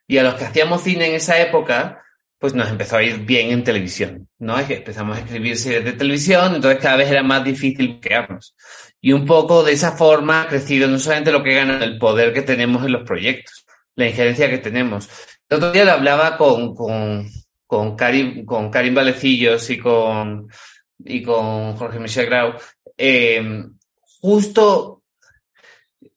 Y 0.08 0.18
a 0.18 0.24
los 0.24 0.36
que 0.36 0.46
hacíamos 0.46 0.84
cine 0.84 1.08
en 1.08 1.16
esa 1.16 1.40
época, 1.40 2.04
pues 2.40 2.54
nos 2.54 2.70
empezó 2.70 2.98
a 2.98 3.04
ir 3.04 3.20
bien 3.26 3.52
en 3.52 3.64
televisión, 3.64 4.30
¿no? 4.40 4.58
Es 4.58 4.66
que 4.66 4.78
empezamos 4.78 5.18
a 5.18 5.20
escribir 5.20 5.58
series 5.58 5.84
de 5.84 5.94
televisión, 5.94 6.56
entonces 6.56 6.82
cada 6.82 6.96
vez 6.96 7.12
era 7.12 7.22
más 7.22 7.44
difícil 7.44 8.00
crearnos. 8.00 8.56
Y 9.02 9.12
un 9.12 9.26
poco 9.26 9.64
de 9.64 9.74
esa 9.74 9.92
forma 9.92 10.44
ha 10.44 10.48
crecido 10.48 10.88
no 10.88 11.00
solamente 11.00 11.32
lo 11.32 11.44
que 11.44 11.54
gana, 11.54 11.84
el 11.84 11.98
poder 11.98 12.34
que 12.34 12.42
tenemos 12.42 12.86
en 12.86 12.94
los 12.94 13.04
proyectos, 13.04 13.66
la 13.96 14.08
injerencia 14.08 14.50
que 14.50 14.58
tenemos. 14.58 15.10
El 15.50 15.58
otro 15.58 15.72
día 15.72 15.84
lo 15.84 15.92
hablaba 15.92 16.38
con, 16.38 16.74
con, 16.76 17.30
con 17.70 17.96
Karim, 17.96 18.46
con 18.46 18.72
Karim 18.72 18.96
Valecillos 18.96 19.70
y 19.70 19.78
con, 19.78 20.48
y 21.06 21.22
con 21.22 21.76
Jorge 21.78 22.00
Michel 22.00 22.26
Grau, 22.26 22.56
eh, 22.98 23.64
justo 24.20 25.04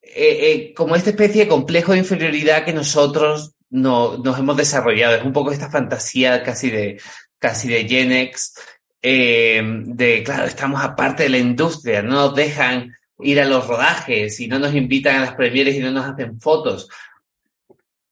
eh, 0.00 0.38
eh, 0.50 0.74
como 0.74 0.96
esta 0.96 1.10
especie 1.10 1.42
de 1.42 1.48
complejo 1.48 1.92
de 1.92 1.98
inferioridad 1.98 2.64
que 2.64 2.72
nosotros 2.72 3.52
no, 3.68 4.16
nos 4.16 4.38
hemos 4.38 4.56
desarrollado. 4.56 5.16
Es 5.16 5.24
un 5.24 5.34
poco 5.34 5.52
esta 5.52 5.68
fantasía 5.68 6.42
casi 6.42 6.70
de, 6.70 6.98
casi 7.38 7.68
de 7.68 7.86
Gen 7.86 8.12
X, 8.12 8.54
eh, 9.02 9.60
de, 9.62 10.22
claro, 10.22 10.46
estamos 10.46 10.82
aparte 10.82 11.24
de 11.24 11.28
la 11.28 11.38
industria, 11.38 12.00
no 12.00 12.14
nos 12.14 12.34
dejan 12.34 12.96
ir 13.18 13.42
a 13.42 13.44
los 13.44 13.66
rodajes 13.66 14.40
y 14.40 14.48
no 14.48 14.58
nos 14.58 14.74
invitan 14.74 15.16
a 15.16 15.26
las 15.26 15.34
premieres 15.34 15.74
y 15.74 15.80
no 15.80 15.90
nos 15.90 16.06
hacen 16.06 16.40
fotos. 16.40 16.88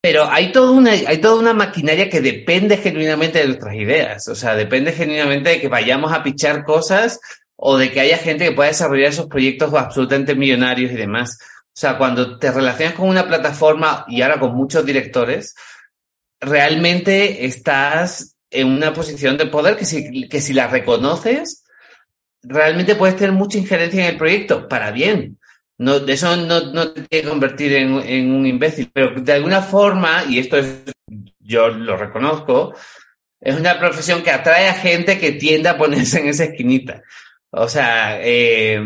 Pero 0.02 0.30
hay 0.30 0.50
toda 0.52 0.71
una, 0.71 0.92
hay 0.92 1.19
toda 1.19 1.38
una 1.38 1.52
maquinaria 1.52 2.09
que 2.09 2.21
depende 2.21 2.78
genuinamente 2.78 3.38
de 3.38 3.47
nuestras 3.47 3.75
ideas. 3.75 4.28
O 4.28 4.35
sea, 4.35 4.54
depende 4.54 4.92
genuinamente 4.92 5.50
de 5.50 5.61
que 5.61 5.69
vayamos 5.69 6.12
a 6.12 6.23
pichar 6.23 6.64
cosas 6.64 7.21
o 7.57 7.76
de 7.76 7.92
que 7.92 8.00
haya 8.00 8.16
gente 8.16 8.47
que 8.47 8.52
pueda 8.52 8.71
desarrollar 8.71 9.11
esos 9.11 9.26
proyectos 9.26 9.75
absolutamente 9.75 10.35
millonarios 10.35 10.90
y 10.92 10.97
demás. 10.97 11.38
O 11.66 11.80
sea, 11.80 11.99
cuando 11.99 12.38
te 12.38 12.50
relacionas 12.50 12.95
con 12.95 13.09
una 13.09 13.28
plataforma 13.28 14.07
y 14.09 14.23
ahora 14.23 14.40
con 14.40 14.54
muchos 14.54 14.85
directores, 14.87 15.54
realmente 16.40 17.45
estás 17.45 18.37
en 18.50 18.69
una 18.69 18.95
posición 18.95 19.37
de 19.37 19.47
poder 19.47 19.76
que 19.76 19.85
si, 19.85 20.28
que 20.28 20.40
si 20.40 20.54
la 20.54 20.66
reconoces, 20.66 21.64
realmente 22.42 22.95
puedes 22.95 23.16
tener 23.16 23.33
mucha 23.33 23.59
injerencia 23.59 24.02
en 24.02 24.12
el 24.12 24.16
proyecto, 24.16 24.66
para 24.66 24.90
bien. 24.90 25.38
No, 25.80 25.96
eso 25.96 26.37
no, 26.37 26.60
no 26.72 26.92
te 26.92 27.00
tiene 27.04 27.22
que 27.22 27.28
convertir 27.30 27.72
en, 27.72 27.94
en, 28.00 28.32
un 28.32 28.46
imbécil, 28.46 28.90
pero 28.92 29.18
de 29.18 29.32
alguna 29.32 29.62
forma, 29.62 30.25
y 30.28 30.38
esto 30.38 30.58
es, 30.58 30.82
yo 31.38 31.68
lo 31.68 31.96
reconozco, 31.96 32.75
es 33.40 33.58
una 33.58 33.78
profesión 33.78 34.22
que 34.22 34.30
atrae 34.30 34.68
a 34.68 34.75
gente 34.75 35.18
que 35.18 35.32
tiende 35.32 35.70
a 35.70 35.78
ponerse 35.78 36.20
en 36.20 36.28
esa 36.28 36.44
esquinita. 36.44 37.02
O 37.49 37.66
sea, 37.66 38.20
eh, 38.20 38.78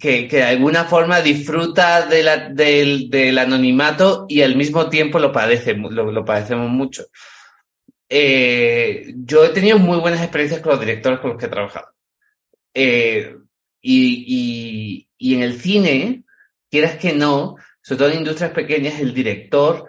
que, 0.00 0.26
que, 0.26 0.38
de 0.38 0.42
alguna 0.42 0.82
forma 0.84 1.20
disfruta 1.20 2.06
de 2.06 2.24
la, 2.24 2.48
del, 2.48 3.08
del, 3.08 3.38
anonimato 3.38 4.26
y 4.28 4.42
al 4.42 4.56
mismo 4.56 4.88
tiempo 4.88 5.20
lo 5.20 5.30
padece, 5.30 5.74
lo, 5.74 6.10
lo 6.10 6.24
padecemos 6.24 6.68
mucho. 6.68 7.04
Eh, 8.08 9.14
yo 9.14 9.44
he 9.44 9.50
tenido 9.50 9.78
muy 9.78 9.98
buenas 9.98 10.20
experiencias 10.20 10.60
con 10.60 10.72
los 10.72 10.80
directores 10.80 11.20
con 11.20 11.30
los 11.30 11.38
que 11.38 11.46
he 11.46 11.50
trabajado. 11.50 11.86
Eh, 12.74 13.36
y, 13.80 14.24
y, 14.26 15.08
y 15.16 15.34
en 15.36 15.42
el 15.42 15.60
cine, 15.60 16.24
quieras 16.72 16.96
que 16.96 17.12
no, 17.12 17.56
sobre 17.82 17.98
todo 17.98 18.08
en 18.08 18.18
industrias 18.18 18.52
pequeñas, 18.52 18.98
el 18.98 19.12
director 19.12 19.86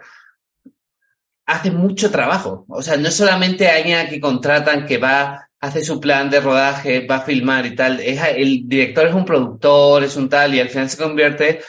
hace 1.46 1.70
mucho 1.70 2.10
trabajo. 2.10 2.66
O 2.68 2.82
sea, 2.82 2.98
no 2.98 3.08
es 3.08 3.14
solamente 3.14 3.68
alguien 3.68 4.06
que 4.08 4.20
contratan 4.20 4.84
que 4.84 4.98
va, 4.98 5.48
hace 5.60 5.82
su 5.82 5.98
plan 5.98 6.28
de 6.28 6.40
rodaje, 6.40 7.06
va 7.06 7.16
a 7.16 7.22
filmar 7.22 7.64
y 7.64 7.74
tal. 7.74 8.00
Es, 8.00 8.20
el 8.36 8.68
director 8.68 9.06
es 9.06 9.14
un 9.14 9.24
productor, 9.24 10.04
es 10.04 10.14
un 10.16 10.28
tal, 10.28 10.54
y 10.54 10.60
al 10.60 10.68
final 10.68 10.90
se 10.90 11.02
convierte. 11.02 11.60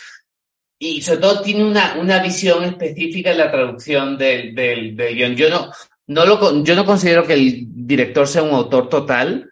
Y 0.78 1.02
sobre 1.02 1.22
todo 1.22 1.42
tiene 1.42 1.64
una, 1.64 1.96
una 1.98 2.22
visión 2.22 2.66
específica 2.66 3.32
en 3.32 3.38
la 3.38 3.52
traducción 3.52 4.18
del, 4.18 4.54
del, 4.54 4.98
del 4.98 5.16
guion. 5.16 5.36
Yo 5.38 5.50
no, 5.50 5.72
no 6.08 6.26
lo, 6.26 6.62
yo 6.62 6.76
no 6.76 6.86
considero 6.86 7.26
que 7.26 7.34
el 7.34 7.68
director 7.70 8.28
sea 8.28 8.44
un 8.44 8.54
autor 8.54 8.90
total. 8.90 9.50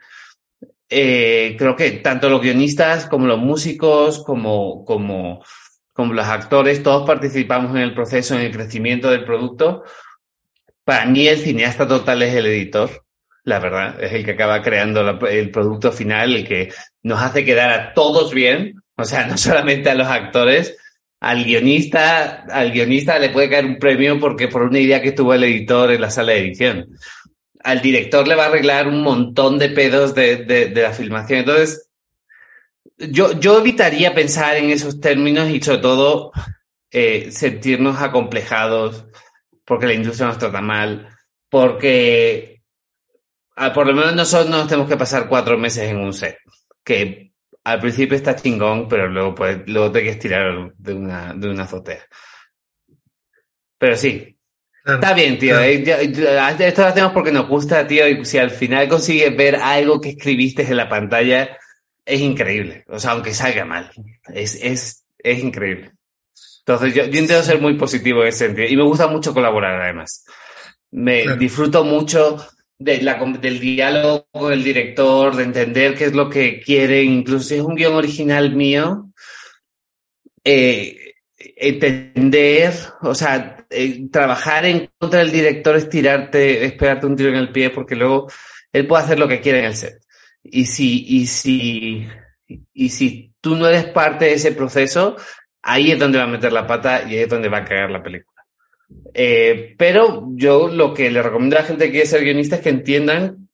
Eh, 0.95 1.55
creo 1.57 1.75
que 1.75 1.89
tanto 1.89 2.29
los 2.29 2.39
guionistas 2.39 3.07
como 3.07 3.25
los 3.25 3.39
músicos, 3.39 4.23
como, 4.23 4.85
como, 4.85 5.43
como 5.91 6.13
los 6.13 6.27
actores, 6.27 6.83
todos 6.83 7.07
participamos 7.07 7.71
en 7.71 7.81
el 7.81 7.95
proceso, 7.95 8.35
en 8.35 8.41
el 8.41 8.51
crecimiento 8.51 9.09
del 9.09 9.25
producto. 9.25 9.83
Para 10.83 11.07
mí 11.07 11.27
el 11.27 11.39
cineasta 11.39 11.87
total 11.87 12.21
es 12.21 12.35
el 12.35 12.45
editor, 12.45 13.05
la 13.43 13.57
verdad, 13.57 14.03
es 14.03 14.13
el 14.13 14.23
que 14.23 14.31
acaba 14.31 14.61
creando 14.61 15.01
la, 15.01 15.17
el 15.31 15.49
producto 15.49 15.91
final, 15.91 16.35
el 16.35 16.47
que 16.47 16.71
nos 17.01 17.19
hace 17.23 17.43
quedar 17.43 17.71
a 17.71 17.93
todos 17.95 18.31
bien, 18.31 18.75
o 18.95 19.03
sea, 19.03 19.25
no 19.27 19.35
solamente 19.35 19.89
a 19.89 19.95
los 19.95 20.07
actores, 20.07 20.77
al 21.21 21.43
guionista, 21.43 22.43
al 22.51 22.71
guionista 22.71 23.17
le 23.17 23.29
puede 23.29 23.49
caer 23.49 23.65
un 23.65 23.79
premio 23.79 24.19
porque 24.19 24.47
por 24.47 24.61
una 24.61 24.77
idea 24.77 25.01
que 25.01 25.13
tuvo 25.13 25.33
el 25.33 25.43
editor 25.43 25.91
en 25.91 26.01
la 26.01 26.11
sala 26.11 26.33
de 26.33 26.39
edición 26.39 26.87
al 27.63 27.81
director 27.81 28.27
le 28.27 28.35
va 28.35 28.45
a 28.45 28.47
arreglar 28.47 28.87
un 28.87 29.01
montón 29.01 29.57
de 29.57 29.69
pedos 29.69 30.13
de, 30.13 30.37
de, 30.45 30.81
la 30.81 30.91
filmación. 30.91 31.39
Entonces, 31.39 31.89
yo, 32.97 33.39
yo 33.39 33.59
evitaría 33.59 34.13
pensar 34.13 34.57
en 34.57 34.69
esos 34.69 34.99
términos 34.99 35.49
y 35.49 35.61
sobre 35.61 35.79
todo 35.79 36.31
eh, 36.91 37.31
sentirnos 37.31 38.01
acomplejados 38.01 39.05
porque 39.65 39.87
la 39.87 39.93
industria 39.93 40.27
nos 40.27 40.37
trata 40.37 40.61
mal, 40.61 41.07
porque 41.49 42.61
ah, 43.55 43.71
por 43.71 43.87
lo 43.87 43.93
menos 43.93 44.13
nosotros 44.13 44.49
nos 44.49 44.67
tenemos 44.67 44.89
que 44.89 44.97
pasar 44.97 45.29
cuatro 45.29 45.57
meses 45.57 45.89
en 45.89 45.97
un 45.97 46.13
set, 46.13 46.37
que 46.83 47.31
al 47.63 47.79
principio 47.79 48.17
está 48.17 48.35
chingón, 48.35 48.89
pero 48.89 49.07
luego, 49.07 49.33
pues, 49.35 49.61
luego 49.67 49.91
te 49.91 50.03
que 50.03 50.15
tirar 50.15 50.73
de 50.77 50.93
una, 50.93 51.33
de 51.33 51.49
una 51.49 51.63
azotea. 51.63 52.03
Pero 53.77 53.95
sí, 53.95 54.37
Claro, 54.83 54.99
Está 54.99 55.13
bien, 55.13 55.39
tío. 55.39 55.55
Claro. 55.55 56.63
Esto 56.63 56.81
lo 56.81 56.87
hacemos 56.89 57.13
porque 57.13 57.31
nos 57.31 57.47
gusta, 57.47 57.87
tío. 57.87 58.07
Y 58.07 58.25
si 58.25 58.37
al 58.37 58.51
final 58.51 58.89
consigues 58.89 59.35
ver 59.35 59.55
algo 59.55 60.01
que 60.01 60.09
escribiste 60.09 60.63
en 60.63 60.75
la 60.75 60.89
pantalla, 60.89 61.57
es 62.05 62.19
increíble. 62.19 62.83
O 62.89 62.99
sea, 62.99 63.11
aunque 63.11 63.33
salga 63.33 63.63
mal. 63.63 63.89
Es, 64.33 64.55
es, 64.61 65.05
es 65.17 65.39
increíble. 65.39 65.91
Entonces, 66.59 66.93
yo, 66.93 67.05
yo 67.05 67.19
intento 67.19 67.43
ser 67.43 67.61
muy 67.61 67.75
positivo 67.75 68.21
en 68.21 68.27
ese 68.27 68.47
sentido. 68.47 68.67
Y 68.67 68.75
me 68.75 68.83
gusta 68.83 69.07
mucho 69.07 69.33
colaborar, 69.33 69.81
además. 69.81 70.25
Me 70.91 71.23
claro. 71.23 71.37
disfruto 71.37 71.83
mucho 71.85 72.45
de 72.77 73.01
la, 73.01 73.15
del 73.39 73.59
diálogo 73.61 74.27
con 74.31 74.51
el 74.51 74.63
director, 74.63 75.35
de 75.35 75.43
entender 75.43 75.95
qué 75.95 76.05
es 76.05 76.13
lo 76.13 76.29
que 76.29 76.59
quiere. 76.59 77.03
Incluso 77.03 77.47
si 77.47 77.55
es 77.55 77.61
un 77.61 77.75
guion 77.75 77.95
original 77.95 78.53
mío, 78.53 79.09
eh, 80.43 81.02
entender, 81.55 82.73
o 83.01 83.13
sea, 83.13 83.65
eh, 83.69 84.07
trabajar 84.11 84.65
en 84.65 84.89
contra 84.97 85.19
del 85.19 85.31
director 85.31 85.75
es 85.75 85.89
tirarte, 85.89 86.65
es 86.65 86.73
pegarte 86.73 87.05
un 87.05 87.15
tiro 87.15 87.29
en 87.29 87.35
el 87.35 87.51
pie 87.51 87.69
porque 87.69 87.95
luego 87.95 88.27
él 88.71 88.87
puede 88.87 89.03
hacer 89.03 89.19
lo 89.19 89.27
que 89.27 89.41
quiera 89.41 89.59
en 89.59 89.65
el 89.65 89.75
set. 89.75 90.01
Y 90.43 90.65
si, 90.65 91.05
y 91.07 91.27
si, 91.27 92.07
y 92.73 92.89
si 92.89 93.33
tú 93.39 93.55
no 93.55 93.67
eres 93.67 93.85
parte 93.85 94.25
de 94.25 94.33
ese 94.33 94.51
proceso, 94.51 95.15
ahí 95.61 95.91
es 95.91 95.99
donde 95.99 96.17
va 96.17 96.25
a 96.25 96.27
meter 96.27 96.51
la 96.51 96.67
pata 96.67 97.03
y 97.09 97.17
es 97.17 97.29
donde 97.29 97.49
va 97.49 97.59
a 97.59 97.65
cagar 97.65 97.91
la 97.91 98.03
película. 98.03 98.45
Eh, 99.13 99.75
pero 99.77 100.27
yo 100.31 100.67
lo 100.67 100.93
que 100.93 101.09
le 101.09 101.21
recomiendo 101.21 101.57
a 101.57 101.61
la 101.61 101.67
gente 101.67 101.85
que 101.85 101.91
quiere 101.91 102.07
ser 102.07 102.23
guionista 102.23 102.57
es 102.57 102.61
que 102.61 102.69
entiendan 102.69 103.49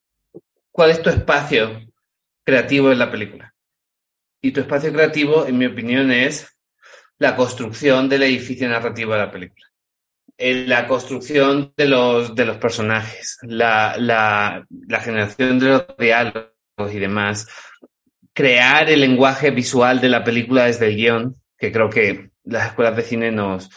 cuál 0.70 0.90
es 0.90 1.02
tu 1.02 1.10
espacio 1.10 1.80
creativo 2.44 2.90
en 2.90 2.98
la 2.98 3.10
película. 3.10 3.54
Y 4.42 4.52
tu 4.52 4.60
espacio 4.60 4.92
creativo, 4.92 5.46
en 5.46 5.58
mi 5.58 5.66
opinión, 5.66 6.10
es 6.10 6.59
la 7.20 7.36
construcción 7.36 8.08
del 8.08 8.24
edificio 8.24 8.68
narrativo 8.68 9.12
de 9.12 9.18
la 9.18 9.30
película. 9.30 9.66
La 10.38 10.86
construcción 10.86 11.74
de 11.76 11.86
los, 11.86 12.34
de 12.34 12.46
los 12.46 12.56
personajes, 12.56 13.36
la, 13.42 13.94
la, 13.98 14.66
la 14.88 15.00
generación 15.00 15.58
de 15.58 15.68
los 15.68 15.84
diálogos 15.98 16.48
y 16.90 16.98
demás, 16.98 17.46
crear 18.32 18.88
el 18.88 19.00
lenguaje 19.00 19.50
visual 19.50 20.00
de 20.00 20.08
la 20.08 20.24
película 20.24 20.64
desde 20.64 20.88
el 20.88 20.96
guion, 20.96 21.36
que 21.58 21.70
creo 21.70 21.90
que 21.90 22.30
las 22.44 22.68
escuelas 22.68 22.96
de 22.96 23.02
cine 23.02 23.30
nos, 23.30 23.68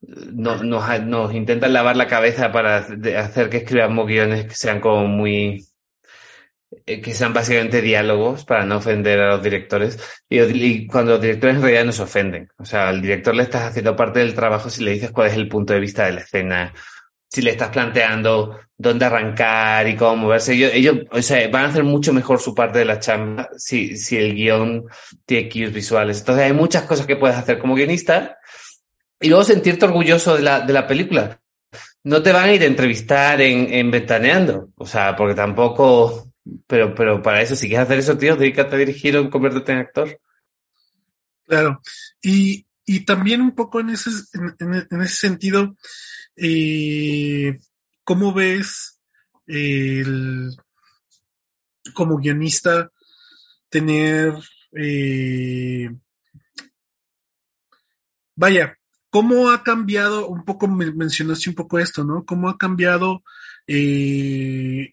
nos, 0.00 0.64
nos, 0.64 1.34
intentan 1.34 1.72
lavar 1.72 1.96
la 1.96 2.08
cabeza 2.08 2.50
para 2.50 2.78
hacer 2.78 3.48
que 3.48 3.58
escribamos 3.58 4.08
guiones 4.08 4.46
que 4.46 4.56
sean 4.56 4.80
como 4.80 5.06
muy 5.06 5.64
eh, 6.86 7.00
que 7.00 7.14
sean 7.14 7.32
básicamente 7.32 7.80
diálogos 7.80 8.44
para 8.44 8.64
no 8.64 8.76
ofender 8.78 9.20
a 9.20 9.36
los 9.36 9.42
directores. 9.42 9.98
Y, 10.28 10.86
cuando 10.86 11.12
los 11.12 11.20
directores 11.20 11.56
en 11.56 11.62
realidad 11.62 11.84
nos 11.84 12.00
ofenden. 12.00 12.48
O 12.58 12.64
sea 12.64 12.88
al 12.88 13.02
director 13.02 13.34
le 13.34 13.44
estás 13.44 13.62
haciendo 13.62 13.96
parte 13.96 14.20
del 14.20 14.34
trabajo 14.34 14.70
si 14.70 14.82
le 14.84 14.92
dices 14.92 15.10
cuál 15.10 15.28
es 15.28 15.34
el 15.34 15.48
punto 15.48 15.72
de 15.72 15.80
vista 15.80 16.06
de 16.06 16.12
la 16.12 16.20
escena 16.20 16.72
si 17.32 17.40
le 17.40 17.52
estás 17.52 17.70
planteando 17.70 18.58
dónde 18.76 19.06
arrancar 19.06 19.88
y 19.88 19.96
cómo 19.96 20.16
moverse. 20.16 20.52
Ellos, 20.52 20.70
ellos 20.74 20.96
o 21.10 21.22
sea, 21.22 21.48
van 21.48 21.64
a 21.64 21.68
hacer 21.68 21.82
mucho 21.82 22.12
mejor 22.12 22.38
su 22.38 22.54
parte 22.54 22.80
de 22.80 22.84
la 22.84 23.00
chamba 23.00 23.48
si, 23.56 23.96
si 23.96 24.18
el 24.18 24.34
guion 24.34 24.84
tiene 25.24 25.48
cues 25.48 25.72
visuales. 25.72 26.18
Entonces 26.18 26.44
hay 26.44 26.52
muchas 26.52 26.82
cosas 26.82 27.06
que 27.06 27.16
puedes 27.16 27.36
hacer 27.36 27.58
como 27.58 27.74
guionista 27.74 28.36
y 29.18 29.28
luego 29.28 29.44
sentirte 29.44 29.86
orgulloso 29.86 30.36
de 30.36 30.42
la, 30.42 30.60
de 30.60 30.72
la 30.74 30.86
película. 30.86 31.40
No 32.04 32.22
te 32.22 32.32
van 32.32 32.50
a 32.50 32.52
ir 32.52 32.62
a 32.62 32.66
entrevistar 32.66 33.40
en, 33.40 33.72
en 33.72 33.90
Ventaneando, 33.90 34.68
o 34.76 34.84
sea, 34.84 35.16
porque 35.16 35.34
tampoco, 35.34 36.31
pero, 36.66 36.94
pero 36.94 37.22
para 37.22 37.40
eso, 37.40 37.56
si 37.56 37.68
quieres 37.68 37.86
hacer 37.86 37.98
eso, 37.98 38.18
tío, 38.18 38.36
dedícate 38.36 38.74
a 38.74 38.78
dirigir 38.78 39.16
o 39.16 39.30
convertirte 39.30 39.72
en 39.72 39.78
actor. 39.78 40.20
Claro. 41.46 41.80
Y, 42.22 42.66
y 42.84 43.04
también 43.04 43.40
un 43.40 43.54
poco 43.54 43.80
en 43.80 43.90
ese, 43.90 44.10
en 44.60 45.02
ese 45.02 45.14
sentido, 45.14 45.76
eh, 46.36 47.58
¿cómo 48.04 48.32
ves 48.32 49.00
el, 49.46 50.56
como 51.94 52.18
guionista 52.18 52.90
tener, 53.68 54.34
eh, 54.74 55.90
vaya, 58.34 58.76
¿Cómo 59.12 59.50
ha 59.50 59.62
cambiado, 59.62 60.26
un 60.26 60.42
poco 60.42 60.66
mencionaste 60.66 61.50
un 61.50 61.54
poco 61.54 61.78
esto, 61.78 62.02
¿no? 62.02 62.24
¿Cómo 62.24 62.48
ha 62.48 62.56
cambiado 62.56 63.22
eh, 63.66 64.92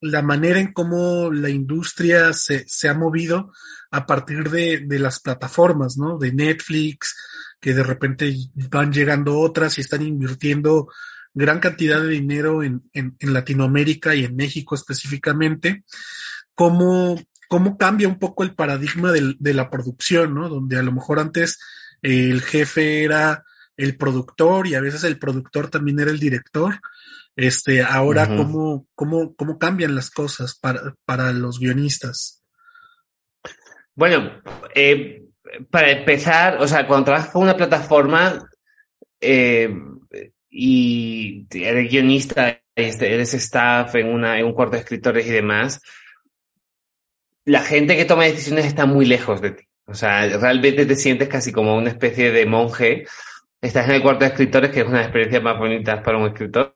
la 0.00 0.22
manera 0.22 0.58
en 0.58 0.72
cómo 0.72 1.30
la 1.32 1.48
industria 1.48 2.32
se, 2.32 2.64
se 2.66 2.88
ha 2.88 2.94
movido 2.94 3.52
a 3.90 4.06
partir 4.06 4.50
de, 4.50 4.80
de, 4.80 4.98
las 4.98 5.20
plataformas, 5.20 5.96
¿no? 5.96 6.18
De 6.18 6.32
Netflix, 6.32 7.16
que 7.60 7.74
de 7.74 7.82
repente 7.82 8.34
van 8.70 8.92
llegando 8.92 9.38
otras 9.38 9.78
y 9.78 9.82
están 9.82 10.02
invirtiendo 10.02 10.88
gran 11.32 11.60
cantidad 11.60 12.00
de 12.00 12.08
dinero 12.08 12.62
en, 12.62 12.82
en, 12.92 13.14
Latinoamérica 13.20 14.14
y 14.14 14.24
en 14.24 14.34
México 14.34 14.74
específicamente. 14.74 15.84
¿Cómo, 16.54 17.20
cómo 17.48 17.76
cambia 17.76 18.08
un 18.08 18.18
poco 18.18 18.42
el 18.42 18.54
paradigma 18.54 19.12
del, 19.12 19.36
de 19.38 19.54
la 19.54 19.70
producción, 19.70 20.34
¿no? 20.34 20.48
Donde 20.48 20.78
a 20.78 20.82
lo 20.82 20.92
mejor 20.92 21.18
antes 21.18 21.58
el 22.02 22.42
jefe 22.42 23.04
era 23.04 23.44
el 23.76 23.96
productor 23.96 24.66
y 24.66 24.74
a 24.74 24.80
veces 24.80 25.04
el 25.04 25.18
productor 25.18 25.68
también 25.68 26.00
era 26.00 26.10
el 26.10 26.18
director. 26.18 26.80
Este, 27.36 27.82
ahora, 27.82 28.26
¿cómo, 28.26 28.86
cómo, 28.94 29.36
¿cómo 29.36 29.58
cambian 29.58 29.94
las 29.94 30.10
cosas 30.10 30.58
para, 30.58 30.94
para 31.04 31.32
los 31.32 31.60
guionistas? 31.60 32.42
Bueno, 33.94 34.42
eh, 34.74 35.22
para 35.70 35.90
empezar, 35.90 36.56
o 36.60 36.66
sea, 36.66 36.86
cuando 36.86 37.04
trabajas 37.04 37.30
con 37.30 37.42
una 37.42 37.56
plataforma 37.56 38.48
eh, 39.20 39.70
y 40.48 41.46
eres 41.50 41.90
guionista, 41.90 42.58
este, 42.74 43.12
eres 43.12 43.34
staff 43.34 43.94
en, 43.96 44.08
una, 44.08 44.38
en 44.38 44.46
un 44.46 44.54
cuarto 44.54 44.76
de 44.76 44.80
escritores 44.80 45.26
y 45.26 45.30
demás, 45.30 45.82
la 47.44 47.60
gente 47.60 47.96
que 47.96 48.06
toma 48.06 48.24
decisiones 48.24 48.64
está 48.64 48.86
muy 48.86 49.04
lejos 49.04 49.40
de 49.40 49.52
ti. 49.52 49.64
O 49.86 49.94
sea, 49.94 50.26
realmente 50.38 50.84
te 50.84 50.96
sientes 50.96 51.28
casi 51.28 51.52
como 51.52 51.76
una 51.76 51.90
especie 51.90 52.32
de 52.32 52.44
monje. 52.44 53.06
Estás 53.60 53.88
en 53.88 53.94
el 53.94 54.02
cuarto 54.02 54.24
de 54.24 54.30
escritores, 54.30 54.70
que 54.70 54.80
es 54.80 54.86
una 54.86 55.02
experiencia 55.02 55.40
más 55.40 55.58
bonita 55.58 56.02
para 56.02 56.18
un 56.18 56.28
escritor. 56.28 56.74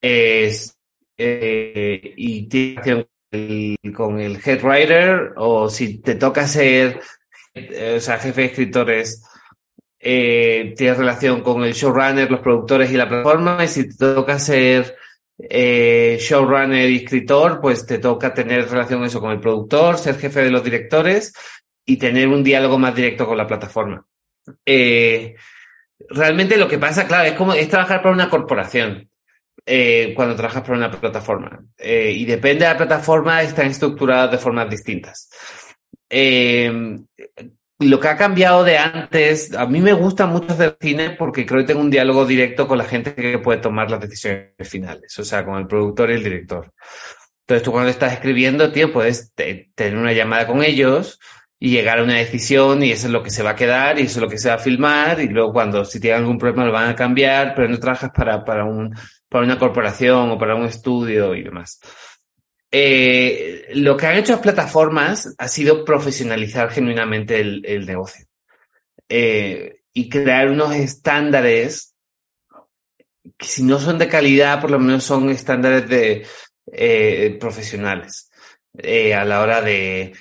Es, 0.00 0.76
eh, 1.16 2.14
y 2.16 2.48
tienes 2.48 3.06
con 3.94 4.20
el 4.20 4.40
head 4.44 4.62
writer, 4.62 5.32
o 5.36 5.68
si 5.68 6.00
te 6.00 6.14
toca 6.14 6.46
ser, 6.46 7.00
eh, 7.54 7.94
o 7.96 8.00
sea, 8.00 8.18
jefe 8.18 8.42
de 8.42 8.46
escritores, 8.46 9.22
eh, 10.00 10.74
tienes 10.76 10.96
relación 10.96 11.42
con 11.42 11.64
el 11.64 11.74
showrunner, 11.74 12.30
los 12.30 12.40
productores 12.40 12.90
y 12.90 12.96
la 12.96 13.08
plataforma, 13.08 13.64
y 13.64 13.68
si 13.68 13.88
te 13.88 13.96
toca 13.96 14.38
ser 14.38 14.96
eh, 15.38 16.18
showrunner 16.20 16.88
y 16.90 16.96
escritor, 16.96 17.60
pues 17.60 17.86
te 17.86 17.98
toca 17.98 18.34
tener 18.34 18.68
relación 18.68 19.04
eso 19.04 19.20
con 19.20 19.32
el 19.32 19.40
productor, 19.40 19.98
ser 19.98 20.16
jefe 20.18 20.42
de 20.42 20.50
los 20.50 20.64
directores 20.64 21.32
y 21.84 21.96
tener 21.96 22.28
un 22.28 22.42
diálogo 22.42 22.78
más 22.78 22.94
directo 22.94 23.26
con 23.26 23.36
la 23.36 23.46
plataforma. 23.46 24.04
Eh, 24.64 25.34
realmente 26.10 26.56
lo 26.56 26.68
que 26.68 26.78
pasa, 26.78 27.06
claro, 27.06 27.28
es 27.28 27.34
como 27.34 27.54
es 27.54 27.68
trabajar 27.68 28.02
para 28.02 28.14
una 28.14 28.30
corporación 28.30 29.10
eh, 29.68 30.14
cuando 30.16 30.34
trabajas 30.34 30.62
para 30.62 30.78
una 30.78 30.90
plataforma. 30.90 31.62
Eh, 31.76 32.12
y 32.16 32.24
depende 32.24 32.64
de 32.64 32.72
la 32.72 32.76
plataforma, 32.76 33.42
están 33.42 33.66
estructuradas 33.66 34.30
de 34.30 34.38
formas 34.38 34.70
distintas. 34.70 35.28
lo 37.80 38.00
que 38.00 38.08
ha 38.08 38.16
cambiado 38.16 38.64
de 38.64 38.78
antes, 38.78 39.54
a 39.54 39.66
mí 39.66 39.80
me 39.80 39.92
gusta 39.92 40.26
mucho 40.26 40.52
hacer 40.52 40.76
cine 40.80 41.10
porque 41.10 41.46
creo 41.46 41.60
que 41.60 41.66
tengo 41.68 41.80
un 41.80 41.90
diálogo 41.90 42.26
directo 42.26 42.66
con 42.66 42.78
la 42.78 42.84
gente 42.84 43.14
que 43.14 43.38
puede 43.38 43.60
tomar 43.60 43.90
las 43.90 44.00
decisiones 44.00 44.52
finales, 44.60 45.16
o 45.18 45.24
sea, 45.24 45.44
con 45.44 45.58
el 45.58 45.66
productor 45.66 46.10
y 46.10 46.14
el 46.14 46.24
director. 46.24 46.72
Entonces 47.42 47.62
tú 47.62 47.70
cuando 47.70 47.90
estás 47.90 48.14
escribiendo, 48.14 48.72
tío, 48.72 48.92
puedes 48.92 49.32
tener 49.34 49.96
una 49.96 50.12
llamada 50.12 50.46
con 50.46 50.62
ellos, 50.64 51.20
y 51.60 51.70
llegar 51.70 51.98
a 51.98 52.04
una 52.04 52.14
decisión 52.14 52.82
y 52.82 52.92
eso 52.92 53.08
es 53.08 53.12
lo 53.12 53.22
que 53.22 53.30
se 53.30 53.42
va 53.42 53.50
a 53.50 53.56
quedar 53.56 53.98
y 53.98 54.02
eso 54.02 54.18
es 54.18 54.22
lo 54.22 54.28
que 54.28 54.38
se 54.38 54.48
va 54.48 54.56
a 54.56 54.58
filmar 54.58 55.20
y 55.20 55.28
luego 55.28 55.52
cuando 55.52 55.84
si 55.84 55.98
tiene 55.98 56.16
algún 56.16 56.38
problema 56.38 56.66
lo 56.66 56.72
van 56.72 56.90
a 56.90 56.94
cambiar, 56.94 57.54
pero 57.54 57.68
no 57.68 57.78
trabajas 57.78 58.10
para, 58.14 58.44
para, 58.44 58.64
un, 58.64 58.94
para 59.28 59.44
una 59.44 59.58
corporación 59.58 60.30
o 60.30 60.38
para 60.38 60.54
un 60.54 60.64
estudio 60.64 61.34
y 61.34 61.42
demás. 61.42 61.80
Eh, 62.70 63.68
lo 63.74 63.96
que 63.96 64.06
han 64.06 64.16
hecho 64.16 64.32
las 64.32 64.42
plataformas 64.42 65.34
ha 65.38 65.48
sido 65.48 65.84
profesionalizar 65.84 66.70
genuinamente 66.70 67.40
el, 67.40 67.86
negocio 67.86 68.26
eh, 69.08 69.80
y 69.94 70.08
crear 70.08 70.50
unos 70.50 70.74
estándares 70.74 71.94
que 73.36 73.46
si 73.46 73.62
no 73.62 73.78
son 73.78 73.98
de 73.98 74.08
calidad, 74.08 74.60
por 74.60 74.70
lo 74.70 74.78
menos 74.78 75.04
son 75.04 75.30
estándares 75.30 75.88
de 75.88 76.26
eh, 76.72 77.36
profesionales 77.40 78.30
eh, 78.76 79.14
a 79.14 79.24
la 79.24 79.40
hora 79.40 79.62
de 79.62 80.12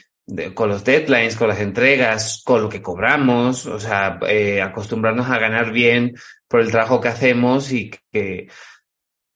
con 0.54 0.68
los 0.68 0.84
deadlines, 0.84 1.38
con 1.38 1.48
las 1.48 1.62
entregas, 1.62 2.42
con 2.44 2.62
lo 2.62 2.68
que 2.68 2.82
cobramos, 2.82 3.66
o 3.66 3.80
sea, 3.80 4.20
eh, 4.28 4.62
acostumbrarnos 4.62 5.30
a 5.30 5.40
ganar 5.40 5.72
bien 5.72 6.16
por 6.50 6.60
el 6.60 6.70
trabajo 6.70 7.00
que 7.00 7.08
hacemos 7.08 7.72
y 7.72 7.92
que, 8.12 8.50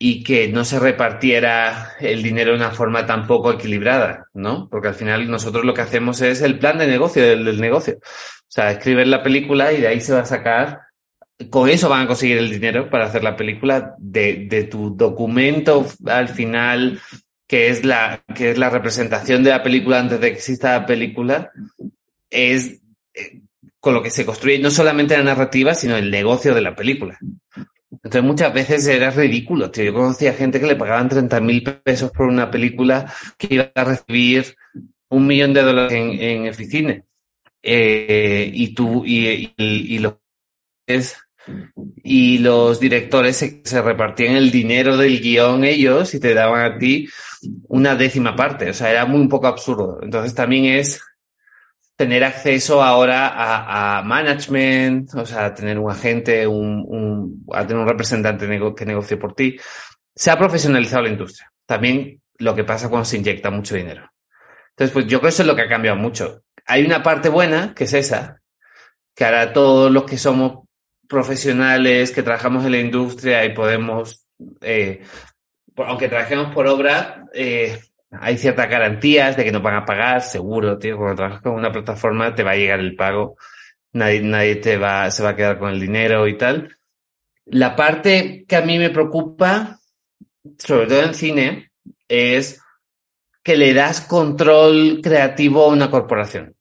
y 0.03 0.23
que 0.23 0.47
no 0.47 0.65
se 0.65 0.79
repartiera 0.79 1.93
el 1.99 2.23
dinero 2.23 2.49
de 2.49 2.57
una 2.57 2.71
forma 2.71 3.05
tan 3.05 3.27
poco 3.27 3.51
equilibrada, 3.51 4.25
¿no? 4.33 4.67
Porque 4.67 4.87
al 4.87 4.95
final 4.95 5.29
nosotros 5.29 5.63
lo 5.63 5.75
que 5.75 5.81
hacemos 5.81 6.21
es 6.21 6.41
el 6.41 6.57
plan 6.57 6.79
de 6.79 6.87
negocio 6.87 7.21
del, 7.21 7.61
negocio. 7.61 7.99
O 7.99 8.47
sea, 8.47 8.71
escribir 8.71 9.05
la 9.05 9.21
película 9.21 9.71
y 9.71 9.79
de 9.79 9.87
ahí 9.87 10.01
se 10.01 10.13
va 10.13 10.21
a 10.21 10.25
sacar 10.25 10.79
con 11.51 11.69
eso 11.69 11.87
van 11.87 12.01
a 12.01 12.07
conseguir 12.07 12.39
el 12.39 12.49
dinero 12.49 12.89
para 12.89 13.05
hacer 13.05 13.23
la 13.23 13.35
película 13.35 13.93
de, 13.99 14.47
de 14.49 14.63
tu 14.63 14.95
documento 14.95 15.85
al 16.07 16.29
final 16.29 16.99
que 17.47 17.69
es 17.69 17.85
la, 17.85 18.23
que 18.33 18.49
es 18.49 18.57
la 18.57 18.71
representación 18.71 19.43
de 19.43 19.51
la 19.51 19.61
película 19.61 19.99
antes 19.99 20.19
de 20.19 20.31
que 20.31 20.37
exista 20.37 20.79
la 20.79 20.85
película, 20.87 21.51
es 22.31 22.81
eh, 23.13 23.41
con 23.79 23.93
lo 23.93 24.01
que 24.01 24.09
se 24.09 24.25
construye 24.25 24.57
no 24.57 24.71
solamente 24.71 25.15
la 25.15 25.23
narrativa, 25.23 25.75
sino 25.75 25.95
el 25.95 26.09
negocio 26.09 26.55
de 26.55 26.61
la 26.61 26.75
película. 26.75 27.19
Entonces 27.91 28.23
muchas 28.23 28.53
veces 28.53 28.87
era 28.87 29.11
ridículo. 29.11 29.71
Yo 29.71 29.93
conocía 29.93 30.33
gente 30.33 30.59
que 30.59 30.67
le 30.67 30.75
pagaban 30.75 31.09
30 31.09 31.41
mil 31.41 31.63
pesos 31.63 32.11
por 32.11 32.27
una 32.27 32.49
película 32.49 33.11
que 33.37 33.55
iba 33.55 33.71
a 33.75 33.83
recibir 33.83 34.55
un 35.09 35.27
millón 35.27 35.53
de 35.53 35.61
dólares 35.61 35.93
en, 35.93 36.11
en 36.21 36.49
oficina. 36.49 37.03
Eh, 37.61 38.49
y 38.53 38.73
tú, 38.73 39.03
y, 39.05 39.27
y, 39.27 39.53
y 39.57 39.99
lo 39.99 40.21
es 40.87 41.17
y 42.03 42.37
los 42.39 42.79
directores 42.79 43.37
se, 43.37 43.81
repartían 43.81 44.35
el 44.35 44.51
dinero 44.51 44.97
del 44.97 45.19
guion 45.19 45.63
ellos 45.63 46.13
y 46.13 46.19
te 46.19 46.33
daban 46.33 46.71
a 46.71 46.77
ti 46.77 47.07
una 47.67 47.95
décima 47.95 48.35
parte. 48.35 48.69
O 48.69 48.73
sea, 48.73 48.91
era 48.91 49.05
muy 49.05 49.19
un 49.19 49.29
poco 49.29 49.47
absurdo. 49.47 49.99
Entonces 50.01 50.35
también 50.35 50.65
es 50.65 51.01
tener 52.01 52.23
acceso 52.23 52.81
ahora 52.81 53.99
a, 53.99 54.01
management, 54.01 55.13
o 55.13 55.23
sea, 55.23 55.53
tener 55.53 55.77
un 55.77 55.91
agente, 55.91 56.47
un, 56.47 57.45
a 57.53 57.61
tener 57.67 57.83
un 57.83 57.87
representante 57.87 58.47
que 58.75 58.85
negocie 58.87 59.17
por 59.17 59.35
ti. 59.35 59.55
Se 60.15 60.31
ha 60.31 60.39
profesionalizado 60.39 61.03
la 61.03 61.09
industria. 61.09 61.51
También 61.63 62.19
lo 62.39 62.55
que 62.55 62.63
pasa 62.63 62.89
cuando 62.89 63.05
se 63.05 63.17
inyecta 63.17 63.51
mucho 63.51 63.75
dinero. 63.75 64.11
Entonces, 64.71 64.91
pues 64.91 65.05
yo 65.05 65.19
creo 65.19 65.21
que 65.21 65.27
eso 65.27 65.43
es 65.43 65.47
lo 65.47 65.55
que 65.55 65.61
ha 65.61 65.69
cambiado 65.69 65.95
mucho. 65.95 66.41
Hay 66.65 66.83
una 66.83 67.03
parte 67.03 67.29
buena, 67.29 67.75
que 67.75 67.83
es 67.83 67.93
esa, 67.93 68.41
que 69.13 69.23
ahora 69.23 69.53
todos 69.53 69.91
los 69.91 70.05
que 70.05 70.17
somos 70.17 70.65
profesionales, 71.07 72.09
que 72.11 72.23
trabajamos 72.23 72.65
en 72.65 72.71
la 72.71 72.79
industria 72.79 73.45
y 73.45 73.53
podemos, 73.53 74.25
eh, 74.61 75.03
aunque 75.77 76.07
trabajemos 76.07 76.51
por 76.51 76.65
obra, 76.65 77.25
eh, 77.31 77.79
hay 78.11 78.37
ciertas 78.37 78.69
garantías 78.69 79.37
de 79.37 79.43
que 79.43 79.51
nos 79.51 79.63
van 79.63 79.75
a 79.75 79.85
pagar, 79.85 80.21
seguro, 80.21 80.77
tío. 80.77 80.97
Cuando 80.97 81.15
trabajas 81.15 81.41
con 81.41 81.53
una 81.53 81.71
plataforma 81.71 82.35
te 82.35 82.43
va 82.43 82.51
a 82.51 82.55
llegar 82.55 82.79
el 82.79 82.95
pago, 82.95 83.37
nadie, 83.93 84.21
nadie 84.21 84.55
te 84.57 84.77
va, 84.77 85.09
se 85.11 85.23
va 85.23 85.29
a 85.29 85.35
quedar 85.35 85.57
con 85.57 85.69
el 85.69 85.79
dinero 85.79 86.27
y 86.27 86.37
tal. 86.37 86.77
La 87.45 87.75
parte 87.75 88.45
que 88.47 88.55
a 88.55 88.61
mí 88.61 88.77
me 88.77 88.89
preocupa, 88.89 89.79
sobre 90.57 90.87
todo 90.87 91.03
en 91.03 91.13
cine, 91.13 91.71
es 92.07 92.61
que 93.43 93.55
le 93.55 93.73
das 93.73 94.01
control 94.01 94.99
creativo 95.01 95.63
a 95.63 95.69
una 95.69 95.89
corporación. 95.89 96.55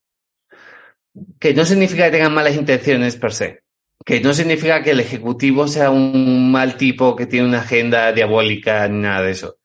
Que 1.41 1.53
no 1.53 1.65
significa 1.65 2.05
que 2.05 2.13
tengan 2.13 2.33
malas 2.33 2.55
intenciones 2.55 3.17
per 3.17 3.33
se. 3.33 3.63
Que 4.05 4.21
no 4.21 4.33
significa 4.33 4.83
que 4.83 4.93
el 4.93 5.01
ejecutivo 5.01 5.67
sea 5.67 5.91
un 5.91 6.51
mal 6.51 6.77
tipo 6.77 7.17
que 7.17 7.27
tiene 7.27 7.49
una 7.49 7.61
agenda 7.61 8.13
diabólica 8.13 8.87
ni 8.89 9.01
nada 9.01 9.23
de 9.23 9.33
eso 9.33 9.60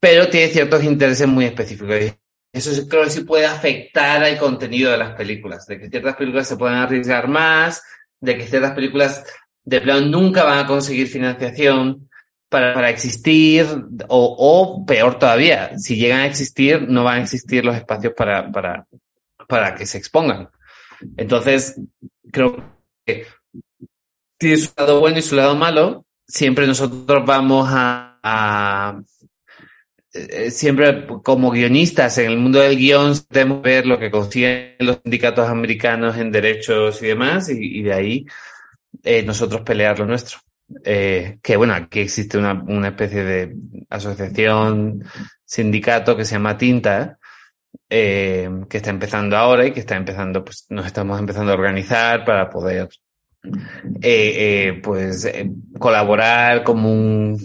pero 0.00 0.28
tiene 0.28 0.48
ciertos 0.48 0.82
intereses 0.82 1.28
muy 1.28 1.44
específicos. 1.44 2.16
Eso 2.52 2.88
creo 2.88 3.04
que 3.04 3.10
sí 3.10 3.20
puede 3.20 3.46
afectar 3.46 4.24
al 4.24 4.38
contenido 4.38 4.90
de 4.90 4.98
las 4.98 5.14
películas, 5.14 5.66
de 5.66 5.78
que 5.78 5.88
ciertas 5.88 6.16
películas 6.16 6.48
se 6.48 6.56
pueden 6.56 6.78
arriesgar 6.78 7.28
más, 7.28 7.82
de 8.18 8.36
que 8.36 8.46
ciertas 8.46 8.72
películas 8.72 9.24
de 9.62 9.80
plan 9.80 10.10
nunca 10.10 10.42
van 10.42 10.58
a 10.58 10.66
conseguir 10.66 11.06
financiación 11.06 12.08
para, 12.48 12.74
para 12.74 12.90
existir, 12.90 13.66
o, 14.08 14.36
o, 14.38 14.84
peor 14.84 15.18
todavía, 15.18 15.78
si 15.78 15.96
llegan 15.96 16.20
a 16.20 16.26
existir, 16.26 16.88
no 16.88 17.04
van 17.04 17.20
a 17.20 17.22
existir 17.22 17.64
los 17.64 17.76
espacios 17.76 18.14
para, 18.16 18.50
para, 18.50 18.86
para 19.46 19.74
que 19.76 19.86
se 19.86 19.98
expongan. 19.98 20.48
Entonces, 21.16 21.80
creo 22.32 22.56
que 23.06 23.26
tiene 24.38 24.56
su 24.56 24.72
lado 24.76 25.00
bueno 25.00 25.18
y 25.18 25.22
su 25.22 25.36
lado 25.36 25.54
malo. 25.54 26.04
Siempre 26.26 26.66
nosotros 26.66 27.24
vamos 27.24 27.68
a, 27.70 28.18
a 28.22 29.00
eh, 30.12 30.50
siempre 30.50 31.06
como 31.22 31.52
guionistas 31.52 32.18
en 32.18 32.32
el 32.32 32.36
mundo 32.36 32.58
del 32.58 32.76
guion 32.76 33.14
tenemos 33.28 33.62
que 33.62 33.68
ver 33.68 33.86
lo 33.86 33.96
que 33.96 34.10
consiguen 34.10 34.74
los 34.80 34.98
sindicatos 35.04 35.48
americanos 35.48 36.16
en 36.16 36.32
derechos 36.32 37.00
y 37.00 37.06
demás 37.06 37.48
y, 37.48 37.82
de 37.82 37.92
ahí 37.92 38.26
eh, 39.04 39.22
nosotros 39.22 39.62
pelear 39.62 39.98
lo 40.00 40.06
nuestro. 40.06 40.38
Eh, 40.84 41.38
que 41.42 41.56
bueno, 41.56 41.74
aquí 41.74 42.00
existe 42.00 42.38
una, 42.38 42.54
una, 42.54 42.88
especie 42.88 43.24
de 43.24 43.54
asociación, 43.88 45.04
sindicato 45.44 46.16
que 46.16 46.24
se 46.24 46.34
llama 46.34 46.58
Tinta, 46.58 47.18
que 47.88 48.68
está 48.70 48.90
empezando 48.90 49.36
ahora 49.36 49.66
y 49.66 49.72
que 49.72 49.80
está 49.80 49.96
empezando, 49.96 50.44
pues 50.44 50.66
nos 50.70 50.86
estamos 50.86 51.18
empezando 51.20 51.52
a 51.52 51.56
organizar 51.56 52.24
para 52.24 52.50
poder 52.50 52.88
pues 54.82 55.32
colaborar 55.78 56.62
como 56.64 56.92
un 56.92 57.38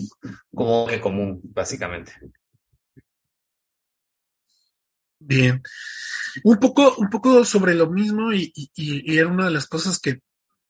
como 0.53 0.87
común, 1.01 1.41
básicamente. 1.43 2.13
Bien. 5.27 5.61
Un 6.43 6.57
poco, 6.57 6.95
un 6.97 7.09
poco 7.09 7.43
sobre 7.45 7.73
lo 7.73 7.89
mismo 7.89 8.31
y, 8.33 8.51
y, 8.55 9.17
era 9.17 9.27
una 9.27 9.45
de 9.45 9.51
las 9.51 9.67
cosas 9.67 9.99
que, 9.99 10.19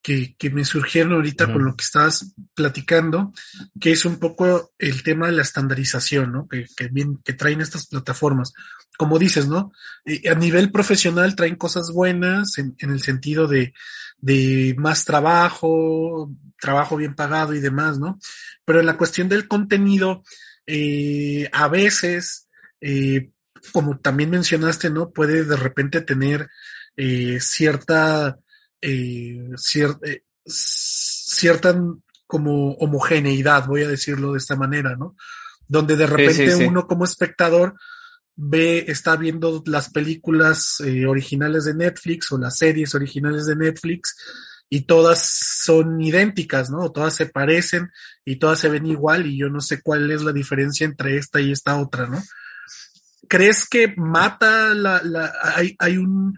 que, 0.01 0.35
que 0.37 0.49
me 0.49 0.63
surgieron 0.63 1.13
ahorita 1.13 1.51
con 1.51 1.65
lo 1.65 1.75
que 1.75 1.83
estabas 1.83 2.33
platicando, 2.53 3.33
que 3.79 3.91
es 3.91 4.05
un 4.05 4.17
poco 4.17 4.71
el 4.77 5.03
tema 5.03 5.25
de 5.25 5.33
la 5.33 5.41
estandarización, 5.41 6.31
¿no? 6.31 6.47
Que, 6.47 6.65
que, 6.77 6.87
bien, 6.87 7.17
que 7.23 7.33
traen 7.33 7.61
estas 7.61 7.87
plataformas. 7.87 8.53
Como 8.97 9.19
dices, 9.19 9.47
¿no? 9.47 9.73
a 10.31 10.35
nivel 10.35 10.71
profesional 10.71 11.35
traen 11.35 11.57
cosas 11.57 11.91
buenas 11.91 12.57
en, 12.57 12.75
en 12.79 12.91
el 12.91 13.01
sentido 13.01 13.47
de, 13.47 13.73
de 14.19 14.73
más 14.77 15.03
trabajo, 15.03 16.31
trabajo 16.59 16.95
bien 16.95 17.15
pagado 17.15 17.53
y 17.53 17.59
demás, 17.59 17.99
¿no? 17.99 18.19
Pero 18.63 18.79
en 18.79 18.85
la 18.85 18.97
cuestión 18.97 19.27
del 19.27 19.47
contenido, 19.47 20.23
eh, 20.65 21.49
a 21.51 21.67
veces 21.67 22.47
eh, 22.81 23.31
como 23.71 23.99
también 23.99 24.29
mencionaste, 24.29 24.89
¿no? 24.89 25.11
Puede 25.11 25.43
de 25.43 25.55
repente 25.55 26.01
tener 26.01 26.49
eh, 26.97 27.39
cierta, 27.41 28.37
eh, 28.81 29.49
cierta, 29.57 30.07
eh, 30.07 30.23
cierta 30.45 31.75
como 32.27 32.73
homogeneidad, 32.73 33.67
voy 33.67 33.83
a 33.83 33.87
decirlo 33.87 34.33
de 34.33 34.39
esta 34.39 34.55
manera, 34.55 34.95
¿no? 34.95 35.15
Donde 35.67 35.95
de 35.95 36.07
repente 36.07 36.55
uno 36.65 36.87
como 36.87 37.05
espectador 37.05 37.75
ve, 38.35 38.85
está 38.87 39.15
viendo 39.15 39.63
las 39.65 39.89
películas 39.89 40.81
eh, 40.81 41.05
originales 41.05 41.65
de 41.65 41.75
Netflix 41.75 42.31
o 42.31 42.37
las 42.37 42.57
series 42.57 42.95
originales 42.95 43.45
de 43.45 43.55
Netflix 43.55 44.15
y 44.69 44.81
todas 44.81 45.25
son 45.63 46.01
idénticas, 46.01 46.69
¿no? 46.69 46.91
Todas 46.91 47.15
se 47.15 47.27
parecen 47.27 47.91
y 48.23 48.37
todas 48.37 48.59
se 48.59 48.69
ven 48.69 48.85
igual 48.85 49.27
y 49.27 49.37
yo 49.37 49.49
no 49.49 49.61
sé 49.61 49.81
cuál 49.81 50.09
es 50.11 50.23
la 50.23 50.33
diferencia 50.33 50.85
entre 50.85 51.17
esta 51.17 51.39
y 51.39 51.51
esta 51.51 51.79
otra, 51.79 52.07
¿no? 52.07 52.21
¿Crees 53.27 53.67
que 53.67 53.93
mata 53.97 54.73
la, 54.73 55.01
la 55.03 55.33
hay, 55.55 55.75
hay 55.79 55.97
un, 55.97 56.35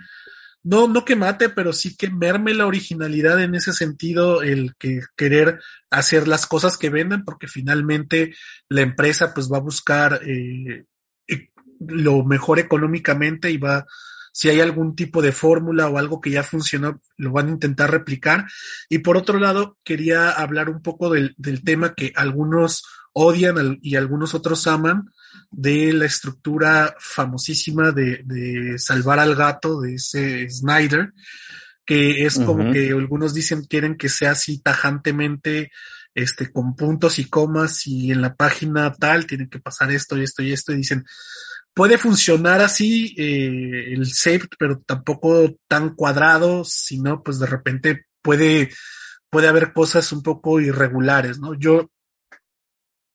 no, 0.68 0.88
no 0.90 1.06
que 1.06 1.16
mate, 1.16 1.48
pero 1.48 1.72
sí 1.72 1.96
que 1.96 2.10
merme 2.10 2.54
la 2.54 2.66
originalidad 2.66 3.42
en 3.42 3.56
ese 3.56 3.72
sentido, 3.72 4.42
el 4.42 4.76
que 4.78 5.00
querer 5.16 5.62
hacer 5.90 6.28
las 6.28 6.46
cosas 6.46 6.78
que 6.78 6.90
venden, 6.90 7.24
porque 7.24 7.48
finalmente 7.48 8.36
la 8.68 8.82
empresa 8.82 9.34
pues 9.34 9.50
va 9.50 9.58
a 9.58 9.62
buscar 9.62 10.20
eh, 10.26 10.86
e, 11.26 11.52
lo 11.80 12.26
mejor 12.26 12.60
económicamente 12.60 13.50
y 13.50 13.58
va, 13.58 13.86
si 14.34 14.50
hay 14.50 14.60
algún 14.60 14.94
tipo 14.94 15.22
de 15.22 15.32
fórmula 15.32 15.88
o 15.88 15.98
algo 15.98 16.20
que 16.20 16.32
ya 16.32 16.44
funcionó, 16.44 17.00
lo 17.16 17.32
van 17.32 17.48
a 17.48 17.52
intentar 17.52 17.90
replicar. 17.90 18.46
Y 18.90 18.98
por 18.98 19.16
otro 19.16 19.40
lado, 19.40 19.78
quería 19.86 20.32
hablar 20.32 20.70
un 20.70 20.82
poco 20.82 21.10
del, 21.10 21.34
del 21.38 21.64
tema 21.64 21.94
que 21.94 22.12
algunos 22.14 22.84
odian 23.14 23.80
y 23.82 23.96
algunos 23.96 24.34
otros 24.36 24.68
aman, 24.68 25.12
de 25.52 25.94
la 25.94 26.06
estructura 26.06 26.96
famosísima 27.00 27.92
de, 27.92 28.22
de 28.26 28.78
salvar 28.80 29.20
al 29.20 29.36
gato 29.36 29.82
de 29.82 29.96
ese 29.96 30.50
Snyder, 30.50 31.14
que 31.86 32.26
es 32.26 32.38
como 32.40 32.72
que 32.72 32.90
algunos 32.90 33.34
dicen 33.34 33.64
quieren 33.64 33.96
que 33.96 34.10
sea 34.10 34.32
así 34.32 34.60
tajantemente, 34.62 35.72
este, 36.14 36.52
con 36.52 36.76
puntos 36.76 37.20
y 37.20 37.30
comas 37.30 37.86
y 37.86 38.12
en 38.12 38.22
la 38.22 38.36
página 38.36 38.92
tal 38.92 39.28
tiene 39.28 39.48
que 39.48 39.60
pasar 39.60 39.92
esto 39.92 40.18
y 40.18 40.24
esto 40.24 40.42
y 40.42 40.52
esto 40.52 40.74
y 40.74 40.78
dicen, 40.78 41.06
puede 41.76 42.00
funcionar 42.00 42.60
así 42.60 43.14
eh, 43.18 43.94
el 43.94 44.08
save, 44.08 44.50
pero 44.58 44.82
tampoco 44.84 45.56
tan 45.68 45.94
cuadrado, 45.94 46.64
sino 46.66 47.22
pues 47.22 47.38
de 47.38 47.46
repente 47.46 48.08
puede, 48.24 48.72
puede 49.30 49.48
haber 49.48 49.74
cosas 49.74 50.12
un 50.12 50.24
poco 50.24 50.60
irregulares, 50.60 51.38
¿no? 51.38 51.54
Yo 51.54 51.92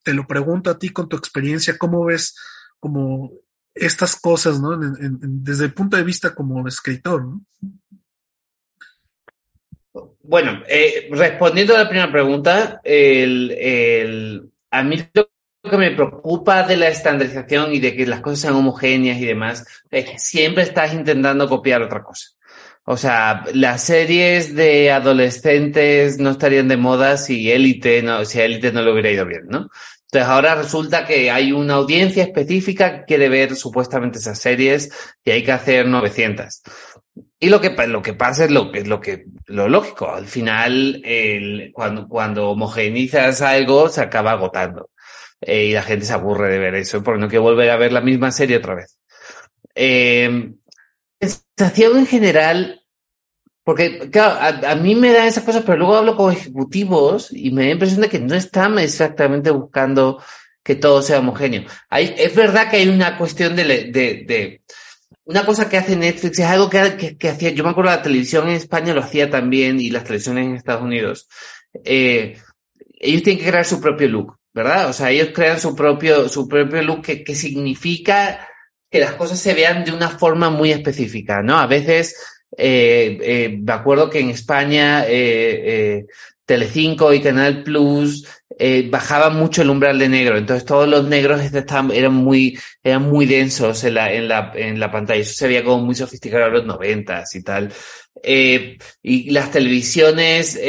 te 0.02 0.14
lo 0.14 0.26
pregunto 0.26 0.70
a 0.70 0.78
ti 0.78 0.90
con 0.90 1.08
tu 1.08 1.16
experiencia, 1.16 1.78
¿cómo 1.78 2.04
ves 2.04 2.34
como 2.80 3.32
estas 3.74 4.16
cosas, 4.16 4.60
¿no? 4.60 4.78
desde 4.78 5.64
el 5.64 5.72
punto 5.72 5.96
de 5.96 6.02
vista 6.02 6.34
como 6.34 6.66
escritor, 6.66 7.24
¿no? 7.24 7.40
Bueno, 10.22 10.62
eh, 10.68 11.08
respondiendo 11.10 11.74
a 11.74 11.78
la 11.78 11.88
primera 11.88 12.10
pregunta, 12.10 12.80
el, 12.84 14.50
a 14.70 14.82
mí 14.82 14.96
lo 15.12 15.28
que 15.70 15.76
me 15.76 15.90
preocupa 15.90 16.62
de 16.62 16.76
la 16.76 16.88
estandarización 16.88 17.74
y 17.74 17.80
de 17.80 17.94
que 17.94 18.06
las 18.06 18.20
cosas 18.20 18.40
sean 18.40 18.54
homogéneas 18.54 19.18
y 19.18 19.26
demás 19.26 19.66
es 19.90 20.08
que 20.08 20.18
siempre 20.18 20.62
estás 20.62 20.94
intentando 20.94 21.48
copiar 21.48 21.82
otra 21.82 22.02
cosa. 22.02 22.30
O 22.84 22.96
sea, 22.96 23.44
las 23.54 23.84
series 23.84 24.54
de 24.54 24.90
adolescentes 24.90 26.18
no 26.18 26.30
estarían 26.30 26.68
de 26.68 26.76
moda 26.76 27.16
si 27.16 27.50
Élite 27.50 28.02
no, 28.02 28.24
si 28.24 28.40
Élite 28.40 28.72
no 28.72 28.82
lo 28.82 28.92
hubiera 28.92 29.10
ido 29.10 29.24
bien, 29.24 29.46
¿no? 29.48 29.68
Entonces 30.12 30.28
ahora 30.28 30.54
resulta 30.56 31.06
que 31.06 31.30
hay 31.30 31.52
una 31.52 31.74
audiencia 31.74 32.24
específica 32.24 32.98
que 32.98 33.04
quiere 33.06 33.28
ver 33.30 33.56
supuestamente 33.56 34.18
esas 34.18 34.38
series 34.38 34.90
y 35.24 35.30
hay 35.30 35.42
que 35.42 35.52
hacer 35.52 35.86
900. 35.86 36.62
Y 37.38 37.48
lo 37.48 37.60
que, 37.60 37.70
lo 37.86 38.02
que 38.02 38.12
pasa 38.12 38.44
es 38.44 38.50
lo 38.50 38.70
que, 38.70 38.84
lo 38.84 39.00
que, 39.00 39.24
lo 39.46 39.68
lógico. 39.68 40.12
Al 40.12 40.26
final, 40.26 41.02
cuando, 41.72 42.08
cuando 42.08 42.50
homogenizas 42.50 43.40
algo, 43.42 43.88
se 43.88 44.02
acaba 44.02 44.32
agotando. 44.32 44.90
Eh, 45.40 45.66
y 45.66 45.72
la 45.72 45.82
gente 45.82 46.04
se 46.04 46.12
aburre 46.12 46.50
de 46.50 46.58
ver 46.58 46.74
eso 46.74 47.02
porque 47.02 47.20
no 47.20 47.28
quiere 47.28 47.42
volver 47.42 47.70
a 47.70 47.76
ver 47.76 47.92
la 47.92 48.00
misma 48.00 48.30
serie 48.30 48.58
otra 48.58 48.74
vez. 48.74 48.98
Eh, 49.74 50.52
sensación 51.56 51.98
en 51.98 52.06
general 52.06 52.82
porque, 53.64 54.10
claro, 54.10 54.66
a, 54.66 54.74
mí 54.74 54.96
me 54.96 55.12
dan 55.12 55.28
esas 55.28 55.44
cosas, 55.44 55.62
pero 55.64 55.78
luego 55.78 55.96
hablo 55.96 56.16
con 56.16 56.32
ejecutivos 56.32 57.28
y 57.30 57.52
me 57.52 57.62
da 57.62 57.66
la 57.68 57.72
impresión 57.74 58.00
de 58.00 58.08
que 58.08 58.18
no 58.18 58.34
están 58.34 58.76
exactamente 58.78 59.50
buscando 59.50 60.20
que 60.64 60.74
todo 60.74 61.00
sea 61.00 61.20
homogéneo. 61.20 61.64
Hay, 61.88 62.12
es 62.18 62.34
verdad 62.34 62.70
que 62.70 62.78
hay 62.78 62.88
una 62.88 63.16
cuestión 63.16 63.54
de, 63.54 63.64
de, 63.64 64.62
una 65.24 65.46
cosa 65.46 65.68
que 65.68 65.76
hace 65.76 65.94
Netflix, 65.94 66.40
es 66.40 66.46
algo 66.46 66.68
que, 66.68 67.16
que, 67.16 67.28
hacía, 67.28 67.50
yo 67.50 67.62
me 67.62 67.70
acuerdo 67.70 67.90
la 67.92 68.02
televisión 68.02 68.48
en 68.48 68.56
España 68.56 68.94
lo 68.94 69.00
hacía 69.00 69.30
también 69.30 69.80
y 69.80 69.90
las 69.90 70.04
televisiones 70.04 70.46
en 70.46 70.56
Estados 70.56 70.82
Unidos. 70.82 71.28
Eh, 71.84 72.36
ellos 72.98 73.22
tienen 73.22 73.44
que 73.44 73.48
crear 73.48 73.64
su 73.64 73.80
propio 73.80 74.08
look, 74.08 74.38
¿verdad? 74.52 74.88
O 74.88 74.92
sea, 74.92 75.10
ellos 75.10 75.28
crean 75.32 75.60
su 75.60 75.76
propio, 75.76 76.28
su 76.28 76.48
propio 76.48 76.82
look 76.82 77.02
que, 77.02 77.22
que 77.22 77.36
significa 77.36 78.48
que 78.92 79.00
las 79.00 79.14
cosas 79.14 79.40
se 79.40 79.54
vean 79.54 79.84
de 79.84 79.90
una 79.90 80.10
forma 80.10 80.50
muy 80.50 80.70
específica, 80.70 81.42
¿no? 81.42 81.58
A 81.58 81.66
veces 81.66 82.14
eh, 82.58 83.18
eh, 83.22 83.58
me 83.58 83.72
acuerdo 83.72 84.10
que 84.10 84.20
en 84.20 84.28
España 84.28 85.04
eh, 85.08 86.04
Telecinco 86.44 87.12
y 87.14 87.20
Canal 87.22 87.62
Plus 87.62 88.28
bajaban 88.90 89.36
mucho 89.36 89.62
el 89.62 89.70
umbral 89.70 89.98
de 89.98 90.08
negro, 90.08 90.36
entonces 90.36 90.64
todos 90.64 90.86
los 90.86 91.08
negros 91.08 91.40
estaban, 91.40 91.90
eran 91.90 92.14
muy, 92.14 92.56
eran 92.84 93.10
muy 93.10 93.26
densos 93.26 93.82
en 93.82 93.94
la, 93.94 94.12
en 94.12 94.28
la, 94.28 94.52
en 94.54 94.78
la 94.78 94.88
pantalla, 94.88 95.20
eso 95.20 95.32
se 95.34 95.48
veía 95.48 95.64
como 95.64 95.84
muy 95.84 95.96
sofisticado 95.96 96.46
en 96.46 96.52
los 96.52 96.66
noventas 96.66 97.34
y 97.34 97.42
tal. 97.42 97.72
y 98.22 99.30
las 99.30 99.50
televisiones 99.50 100.60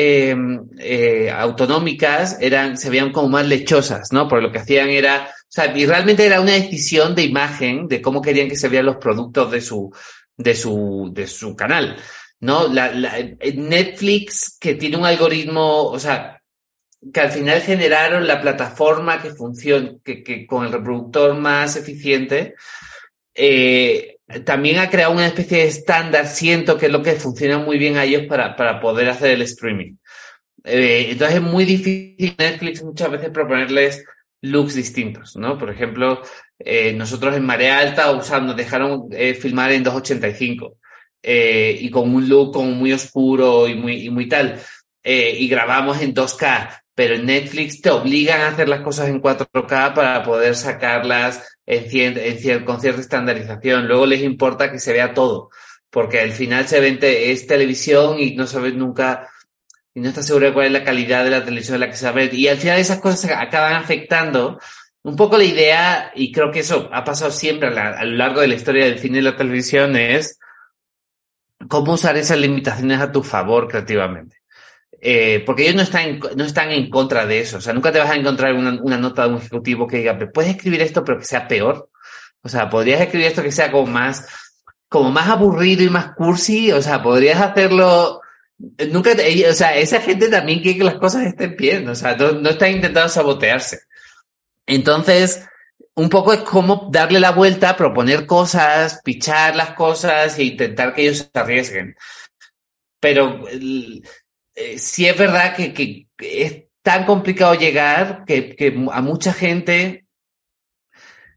autonómicas 1.35 2.37
eran, 2.39 2.77
se 2.77 2.89
veían 2.89 3.11
como 3.11 3.29
más 3.29 3.45
lechosas, 3.45 4.11
¿no? 4.11 4.27
Porque 4.27 4.47
lo 4.47 4.51
que 4.51 4.59
hacían 4.59 4.89
era, 4.89 5.29
sea, 5.53 5.77
y 5.77 5.85
realmente 5.85 6.25
era 6.25 6.41
una 6.41 6.53
decisión 6.53 7.13
de 7.13 7.23
imagen 7.23 7.87
de 7.87 8.01
cómo 8.01 8.21
querían 8.21 8.49
que 8.49 8.55
se 8.55 8.69
vean 8.69 8.87
los 8.87 8.97
productos 8.97 9.51
de 9.51 9.61
su, 9.61 9.93
de 10.35 10.55
su, 10.55 11.11
de 11.13 11.27
su 11.27 11.55
canal. 11.55 11.95
¿No? 12.39 12.67
La, 12.67 12.91
Netflix, 12.91 14.57
que 14.59 14.75
tiene 14.75 14.97
un 14.97 15.05
algoritmo, 15.05 15.83
o 15.85 15.99
sea, 15.99 16.41
que 17.13 17.19
al 17.19 17.31
final 17.31 17.61
generaron 17.61 18.27
la 18.27 18.41
plataforma 18.41 19.21
que 19.21 19.29
funciona, 19.29 19.93
que, 20.03 20.23
que 20.23 20.45
con 20.45 20.65
el 20.65 20.71
reproductor 20.71 21.35
más 21.35 21.75
eficiente, 21.75 22.55
eh, 23.35 24.17
también 24.45 24.79
ha 24.79 24.89
creado 24.89 25.13
una 25.13 25.27
especie 25.27 25.59
de 25.59 25.67
estándar, 25.67 26.27
siento 26.27 26.77
que 26.77 26.87
es 26.87 26.91
lo 26.91 27.03
que 27.03 27.13
funciona 27.13 27.59
muy 27.59 27.77
bien 27.77 27.97
a 27.97 28.05
ellos 28.05 28.23
para, 28.27 28.55
para 28.55 28.79
poder 28.81 29.09
hacer 29.09 29.31
el 29.31 29.43
streaming. 29.43 29.95
Eh, 30.63 31.07
entonces 31.11 31.37
es 31.37 31.43
muy 31.43 31.65
difícil 31.65 32.35
Netflix 32.37 32.81
muchas 32.83 33.11
veces 33.11 33.29
proponerles 33.29 34.03
looks 34.43 34.75
distintos, 34.75 35.35
¿no? 35.37 35.57
Por 35.57 35.71
ejemplo, 35.71 36.21
eh, 36.59 36.93
nosotros 36.93 37.35
en 37.35 37.45
Marea 37.45 37.79
Alta 37.79 38.11
usando, 38.11 38.53
dejaron 38.53 39.07
eh, 39.11 39.33
filmar 39.33 39.71
en 39.71 39.83
285 39.83 40.77
eh, 41.23 41.77
y 41.79 41.89
con 41.89 42.13
un 42.13 42.27
look 42.27 42.57
muy 42.61 42.91
oscuro 42.91 43.67
y 43.67 43.75
muy, 43.75 44.05
y 44.05 44.09
muy 44.09 44.27
tal. 44.27 44.59
Y 45.05 45.49
grabamos 45.49 46.01
en 46.01 46.13
2K, 46.13 46.83
pero 46.95 47.15
en 47.15 47.25
Netflix 47.25 47.81
te 47.81 47.89
obligan 47.89 48.39
a 48.41 48.47
hacer 48.49 48.69
las 48.69 48.81
cosas 48.81 49.09
en 49.09 49.21
4K 49.21 49.93
para 49.93 50.23
poder 50.23 50.55
sacarlas 50.55 51.57
en, 51.65 52.17
en, 52.17 52.63
con 52.63 52.79
cierta 52.79 53.01
estandarización. 53.01 53.87
Luego 53.87 54.05
les 54.05 54.21
importa 54.21 54.71
que 54.71 54.79
se 54.79 54.93
vea 54.93 55.13
todo, 55.13 55.49
porque 55.89 56.21
al 56.21 56.31
final 56.31 56.67
se 56.67 56.79
ve 56.79 56.97
es 57.31 57.47
televisión 57.47 58.17
y 58.19 58.35
no 58.35 58.47
sabes 58.47 58.75
nunca 58.75 59.29
y 59.95 60.01
no 60.01 60.09
estás 60.09 60.25
seguro 60.25 60.47
de 60.47 60.53
cuál 60.53 60.67
es 60.67 60.71
la 60.71 60.83
calidad 60.83 61.23
de 61.23 61.29
la 61.29 61.45
televisión 61.45 61.75
de 61.79 61.85
la 61.85 61.91
que 61.91 61.97
se 61.97 62.05
va 62.05 62.11
a 62.11 62.15
ver. 62.15 62.33
Y 62.33 62.47
al 62.47 62.57
final 62.57 62.79
esas 62.79 62.99
cosas 62.99 63.31
acaban 63.31 63.75
afectando 63.75 64.59
un 65.03 65.15
poco 65.15 65.37
la 65.37 65.43
idea, 65.43 66.11
y 66.15 66.31
creo 66.31 66.49
que 66.49 66.59
eso 66.59 66.89
ha 66.93 67.03
pasado 67.03 67.29
siempre 67.29 67.67
a, 67.67 68.05
lo 68.05 68.15
largo 68.15 68.41
de 68.41 68.47
la 68.47 68.55
historia 68.55 68.85
del 68.85 68.99
cine 68.99 69.19
y 69.19 69.21
la 69.21 69.35
televisión, 69.35 69.97
es 69.97 70.39
cómo 71.67 71.93
usar 71.93 72.17
esas 72.17 72.37
limitaciones 72.37 73.01
a 73.01 73.11
tu 73.11 73.21
favor 73.21 73.67
creativamente. 73.67 74.37
Eh, 75.01 75.43
porque 75.45 75.63
ellos 75.63 75.75
no 75.75 75.81
están, 75.81 76.19
no 76.37 76.45
están 76.45 76.71
en 76.71 76.89
contra 76.89 77.25
de 77.25 77.41
eso. 77.41 77.57
O 77.57 77.61
sea, 77.61 77.73
nunca 77.73 77.91
te 77.91 77.99
vas 77.99 78.09
a 78.09 78.15
encontrar 78.15 78.53
una, 78.53 78.81
una 78.81 78.97
nota 78.97 79.23
de 79.23 79.33
un 79.33 79.39
ejecutivo 79.39 79.85
que 79.85 79.97
diga, 79.97 80.17
puedes 80.33 80.51
escribir 80.51 80.81
esto, 80.81 81.03
pero 81.03 81.19
que 81.19 81.25
sea 81.25 81.47
peor. 81.47 81.89
O 82.41 82.47
sea, 82.47 82.69
podrías 82.69 83.01
escribir 83.01 83.27
esto 83.27 83.43
que 83.43 83.51
sea 83.51 83.71
como 83.71 83.87
más, 83.87 84.25
como 84.87 85.11
más 85.11 85.27
aburrido 85.27 85.83
y 85.83 85.89
más 85.89 86.13
cursi. 86.13 86.71
O 86.71 86.81
sea, 86.81 87.03
podrías 87.03 87.41
hacerlo 87.41 88.22
nunca, 88.57 89.11
o 89.49 89.53
sea, 89.53 89.75
esa 89.77 90.01
gente 90.01 90.29
también 90.29 90.61
quiere 90.61 90.77
que 90.77 90.83
las 90.83 90.95
cosas 90.95 91.25
estén 91.25 91.55
bien, 91.55 91.87
o 91.87 91.95
sea, 91.95 92.15
no, 92.15 92.49
está 92.49 92.69
intentando 92.69 93.09
sabotearse. 93.09 93.79
Entonces, 94.65 95.45
un 95.95 96.09
poco 96.09 96.33
es 96.33 96.41
como 96.41 96.89
darle 96.91 97.19
la 97.19 97.31
vuelta, 97.31 97.75
proponer 97.75 98.25
cosas, 98.25 99.01
pichar 99.03 99.55
las 99.55 99.71
cosas 99.71 100.37
e 100.39 100.43
intentar 100.43 100.93
que 100.93 101.03
ellos 101.03 101.29
se 101.31 101.39
arriesguen. 101.39 101.95
Pero 102.99 103.43
eh, 103.49 104.77
sí 104.77 105.07
es 105.07 105.17
verdad 105.17 105.55
que, 105.55 105.73
que, 105.73 106.07
es 106.17 106.63
tan 106.81 107.05
complicado 107.05 107.55
llegar 107.55 108.23
que, 108.25 108.55
que 108.55 108.75
a 108.91 109.01
mucha 109.01 109.33
gente, 109.33 110.05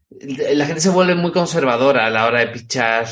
la 0.09 0.65
gente 0.65 0.81
se 0.81 0.89
vuelve 0.89 1.15
muy 1.15 1.31
conservadora 1.31 2.05
a 2.05 2.09
la 2.09 2.25
hora 2.25 2.39
de 2.39 2.47
pichar 2.47 3.07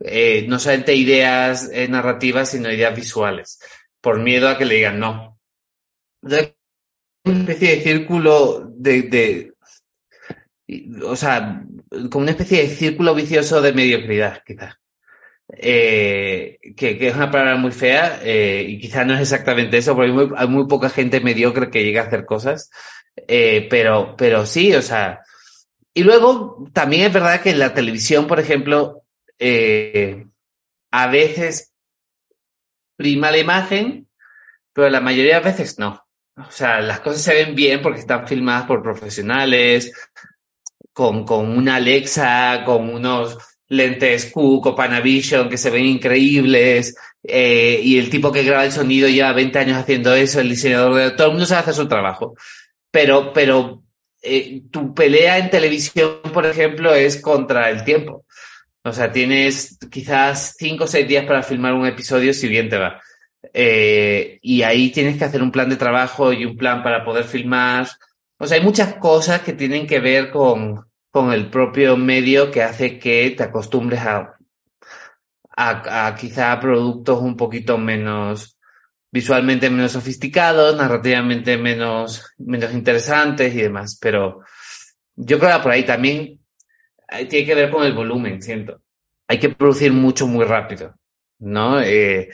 eh, 0.00 0.44
no 0.48 0.58
solamente 0.58 0.94
ideas 0.94 1.70
eh, 1.72 1.88
narrativas, 1.88 2.50
sino 2.50 2.72
ideas 2.72 2.94
visuales, 2.94 3.60
por 4.00 4.18
miedo 4.20 4.48
a 4.48 4.58
que 4.58 4.64
le 4.64 4.76
digan 4.76 4.98
no. 4.98 5.38
Una 6.22 7.40
especie 7.40 7.76
de 7.76 7.82
círculo 7.82 8.70
de, 8.76 9.52
o 11.04 11.16
sea, 11.16 11.64
como 12.10 12.22
una 12.22 12.32
especie 12.32 12.62
de 12.62 12.68
círculo 12.68 13.14
vicioso 13.14 13.62
de 13.62 13.72
mediocridad, 13.72 14.42
quizás. 14.44 14.74
Eh, 15.48 16.58
que, 16.76 16.98
es 17.00 17.14
una 17.14 17.30
palabra 17.30 17.56
muy 17.56 17.70
fea 17.70 18.20
y 18.24 18.78
quizás 18.78 19.06
no 19.06 19.14
es 19.14 19.20
exactamente 19.20 19.78
eso, 19.78 19.94
porque 19.94 20.10
hay 20.10 20.16
muy, 20.16 20.30
hay 20.36 20.48
muy, 20.48 20.66
poca 20.66 20.88
gente 20.88 21.20
mediocre 21.20 21.70
que 21.70 21.84
llega 21.84 22.02
a 22.02 22.06
hacer 22.06 22.24
cosas, 22.24 22.70
pero, 23.70 24.16
pero 24.16 24.44
sí, 24.44 24.74
o 24.74 24.82
sea. 24.82 25.20
Y 25.94 26.02
luego 26.02 26.68
también 26.72 27.06
es 27.06 27.12
verdad 27.12 27.40
que 27.40 27.50
en 27.50 27.58
la 27.58 27.72
televisión, 27.72 28.26
por 28.26 28.40
ejemplo, 28.40 29.03
eh, 29.46 30.26
a 30.90 31.06
veces 31.08 31.74
prima 32.96 33.30
la 33.30 33.36
imagen, 33.36 34.08
pero 34.72 34.88
la 34.88 35.02
mayoría 35.02 35.38
de 35.40 35.50
veces 35.50 35.78
no. 35.78 36.02
O 36.36 36.50
sea, 36.50 36.80
las 36.80 37.00
cosas 37.00 37.20
se 37.20 37.34
ven 37.34 37.54
bien 37.54 37.82
porque 37.82 38.00
están 38.00 38.26
filmadas 38.26 38.64
por 38.64 38.82
profesionales, 38.82 39.92
con, 40.94 41.26
con 41.26 41.50
una 41.50 41.76
Alexa, 41.76 42.62
con 42.64 42.88
unos 42.88 43.36
lentes 43.68 44.30
Cook 44.32 44.66
o 44.66 44.74
Panavision 44.74 45.50
que 45.50 45.58
se 45.58 45.68
ven 45.68 45.84
increíbles, 45.84 46.96
eh, 47.22 47.80
y 47.82 47.98
el 47.98 48.08
tipo 48.08 48.32
que 48.32 48.44
graba 48.44 48.64
el 48.64 48.72
sonido 48.72 49.10
lleva 49.10 49.32
20 49.32 49.58
años 49.58 49.76
haciendo 49.76 50.14
eso, 50.14 50.40
el 50.40 50.48
diseñador 50.48 50.94
de... 50.94 51.10
Todo 51.10 51.26
el 51.26 51.32
mundo 51.34 51.46
sabe 51.46 51.60
hacer 51.60 51.74
su 51.74 51.86
trabajo. 51.88 52.34
Pero, 52.90 53.30
pero 53.34 53.82
eh, 54.22 54.62
tu 54.70 54.94
pelea 54.94 55.36
en 55.36 55.50
televisión, 55.50 56.22
por 56.32 56.46
ejemplo, 56.46 56.94
es 56.94 57.20
contra 57.20 57.68
el 57.68 57.84
tiempo. 57.84 58.24
O 58.84 58.92
sea, 58.92 59.10
tienes 59.10 59.78
quizás 59.90 60.56
cinco 60.58 60.84
o 60.84 60.86
seis 60.86 61.08
días 61.08 61.24
para 61.24 61.42
filmar 61.42 61.72
un 61.72 61.86
episodio 61.86 62.34
si 62.34 62.48
bien 62.48 62.68
te 62.68 62.76
va. 62.76 63.00
Eh, 63.52 64.38
y 64.42 64.62
ahí 64.62 64.90
tienes 64.90 65.16
que 65.16 65.24
hacer 65.24 65.42
un 65.42 65.50
plan 65.50 65.70
de 65.70 65.76
trabajo 65.76 66.32
y 66.32 66.44
un 66.44 66.56
plan 66.56 66.82
para 66.82 67.02
poder 67.04 67.24
filmar. 67.24 67.88
O 68.38 68.46
sea, 68.46 68.58
hay 68.58 68.62
muchas 68.62 68.94
cosas 68.96 69.40
que 69.40 69.54
tienen 69.54 69.86
que 69.86 70.00
ver 70.00 70.30
con, 70.30 70.84
con 71.10 71.32
el 71.32 71.48
propio 71.48 71.96
medio 71.96 72.50
que 72.50 72.62
hace 72.62 72.98
que 72.98 73.30
te 73.30 73.44
acostumbres 73.44 74.00
a, 74.00 74.36
a, 75.56 76.06
a 76.06 76.14
quizá 76.14 76.60
productos 76.60 77.22
un 77.22 77.36
poquito 77.36 77.78
menos 77.78 78.58
visualmente 79.14 79.70
menos 79.70 79.92
sofisticados, 79.92 80.76
narrativamente 80.76 81.56
menos, 81.56 82.34
menos 82.36 82.74
interesantes 82.74 83.54
y 83.54 83.62
demás. 83.62 83.96
Pero 84.00 84.40
yo 85.14 85.38
creo 85.38 85.56
que 85.56 85.62
por 85.62 85.70
ahí 85.70 85.84
también 85.84 86.43
tiene 87.28 87.46
que 87.46 87.54
ver 87.54 87.70
con 87.70 87.84
el 87.84 87.92
volumen, 87.92 88.42
siento. 88.42 88.80
Hay 89.28 89.38
que 89.38 89.50
producir 89.50 89.92
mucho 89.92 90.26
muy 90.26 90.44
rápido, 90.44 90.94
¿no? 91.38 91.80
Eh, 91.80 92.30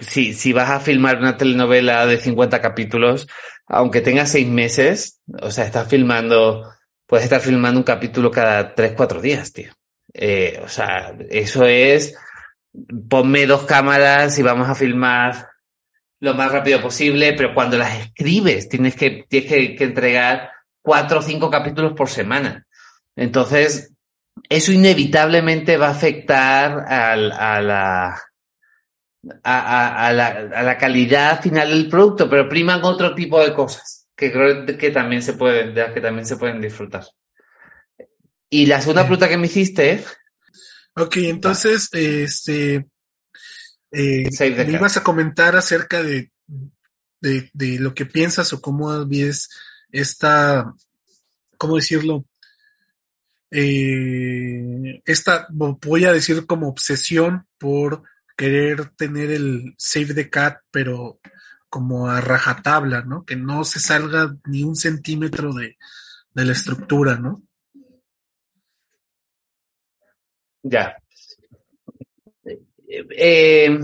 si, 0.00 0.32
si 0.34 0.52
vas 0.52 0.70
a 0.70 0.80
filmar 0.80 1.18
una 1.18 1.36
telenovela 1.36 2.06
de 2.06 2.18
50 2.18 2.60
capítulos, 2.60 3.26
aunque 3.66 4.00
tenga 4.00 4.26
seis 4.26 4.46
meses, 4.46 5.20
o 5.40 5.50
sea, 5.50 5.64
estás 5.64 5.88
filmando, 5.88 6.70
puedes 7.06 7.24
estar 7.24 7.40
filmando 7.40 7.80
un 7.80 7.84
capítulo 7.84 8.30
cada 8.30 8.74
tres, 8.74 8.94
cuatro 8.96 9.20
días, 9.20 9.52
tío. 9.52 9.72
Eh, 10.12 10.60
o 10.62 10.68
sea, 10.68 11.14
eso 11.30 11.64
es, 11.66 12.16
ponme 13.08 13.46
dos 13.46 13.64
cámaras 13.64 14.38
y 14.38 14.42
vamos 14.42 14.68
a 14.68 14.74
filmar 14.74 15.48
lo 16.20 16.34
más 16.34 16.52
rápido 16.52 16.80
posible, 16.80 17.34
pero 17.34 17.52
cuando 17.54 17.76
las 17.76 17.98
escribes 17.98 18.68
tienes 18.68 18.94
que, 18.96 19.24
tienes 19.28 19.48
que, 19.50 19.76
que 19.76 19.84
entregar 19.84 20.50
cuatro 20.80 21.18
o 21.18 21.22
cinco 21.22 21.50
capítulos 21.50 21.92
por 21.94 22.08
semana. 22.08 22.66
Entonces, 23.16 23.92
eso 24.48 24.72
inevitablemente 24.72 25.76
va 25.76 25.88
a 25.88 25.92
afectar 25.92 26.84
al, 26.86 27.32
a, 27.32 27.60
la, 27.60 28.20
a, 29.42 30.06
a, 30.06 30.12
la, 30.12 30.26
a 30.26 30.62
la 30.62 30.78
calidad 30.78 31.40
final 31.40 31.70
del 31.70 31.88
producto, 31.88 32.28
pero 32.28 32.48
priman 32.48 32.84
otro 32.84 33.14
tipo 33.14 33.40
de 33.40 33.54
cosas 33.54 34.04
que 34.16 34.32
creo 34.32 34.66
que 34.66 34.90
también 34.90 35.22
se 35.22 35.34
pueden, 35.34 35.74
que 35.92 36.00
también 36.00 36.26
se 36.26 36.36
pueden 36.36 36.60
disfrutar. 36.60 37.04
Y 38.48 38.66
la 38.66 38.80
segunda 38.80 39.02
pregunta 39.02 39.28
que 39.28 39.36
me 39.36 39.46
hiciste. 39.46 40.04
Ok, 40.96 41.16
entonces, 41.16 41.88
este, 41.92 42.86
eh, 43.90 44.28
me 44.40 44.72
ibas 44.72 44.96
a 44.96 45.02
comentar 45.02 45.56
acerca 45.56 46.02
de, 46.02 46.30
de, 47.20 47.50
de, 47.52 47.78
lo 47.80 47.94
que 47.94 48.06
piensas 48.06 48.52
o 48.52 48.60
cómo 48.60 49.04
ves 49.06 49.48
esta, 49.90 50.72
¿cómo 51.58 51.76
decirlo? 51.76 52.24
Eh, 53.56 55.00
esta, 55.04 55.46
voy 55.50 56.04
a 56.04 56.12
decir 56.12 56.44
como 56.44 56.68
obsesión 56.68 57.46
por 57.56 58.02
querer 58.36 58.90
tener 58.96 59.30
el 59.30 59.74
save 59.78 60.12
the 60.12 60.28
cat, 60.28 60.58
pero 60.72 61.20
como 61.68 62.08
a 62.08 62.20
rajatabla, 62.20 63.02
¿no? 63.02 63.24
Que 63.24 63.36
no 63.36 63.62
se 63.64 63.78
salga 63.78 64.36
ni 64.46 64.64
un 64.64 64.74
centímetro 64.74 65.52
de, 65.52 65.76
de 66.32 66.44
la 66.44 66.50
estructura, 66.50 67.16
¿no? 67.16 67.44
Ya. 70.64 70.96
Eh, 72.88 73.78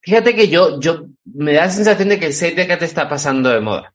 fíjate 0.00 0.34
que 0.36 0.48
yo, 0.48 0.78
yo 0.78 1.08
me 1.24 1.54
da 1.54 1.66
la 1.66 1.70
sensación 1.70 2.08
de 2.08 2.20
que 2.20 2.26
el 2.26 2.34
set 2.34 2.54
de 2.54 2.68
cat 2.68 2.82
está 2.82 3.08
pasando 3.08 3.48
de 3.48 3.60
moda. 3.60 3.92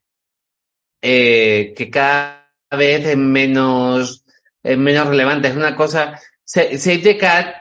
Eh, 1.02 1.74
que 1.78 1.90
cada 1.90 2.37
vez 2.72 3.06
es 3.06 3.18
menos, 3.18 4.26
menos 4.64 5.08
relevante. 5.08 5.48
Es 5.48 5.56
una 5.56 5.76
cosa. 5.76 6.20
Save 6.44 7.00
the 7.00 7.18
Cat 7.18 7.56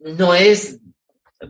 no 0.00 0.34
es. 0.34 0.80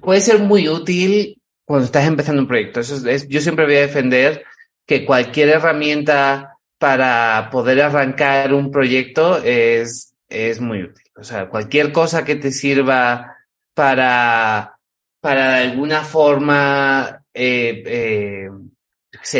Puede 0.03 0.21
ser 0.21 0.41
muy 0.41 0.69
útil 0.69 1.41
cuando 1.65 1.87
estás 1.87 2.07
empezando 2.07 2.43
un 2.43 2.49
proyecto. 2.49 2.81
Eso 2.81 3.09
es, 3.09 3.29
yo 3.29 3.41
siempre 3.41 3.65
voy 3.65 3.77
a 3.77 3.83
defender 3.83 4.45
que 4.87 5.05
cualquier 5.05 5.51
herramienta 5.51 6.59
para 6.79 7.49
poder 7.51 7.83
arrancar 7.83 8.55
un 8.55 8.71
proyecto 8.71 9.43
es, 9.43 10.15
es 10.29 10.61
muy 10.61 10.85
útil. 10.85 11.05
O 11.17 11.25
sea, 11.25 11.49
cualquier 11.49 11.93
cosa 11.93 12.25
que 12.25 12.37
te 12.37 12.53
sirva 12.53 13.37
para, 13.75 14.79
para 15.21 15.53
de 15.57 15.71
alguna 15.71 16.05
forma 16.05 17.23
eh, 17.35 17.83
eh, 17.87 18.51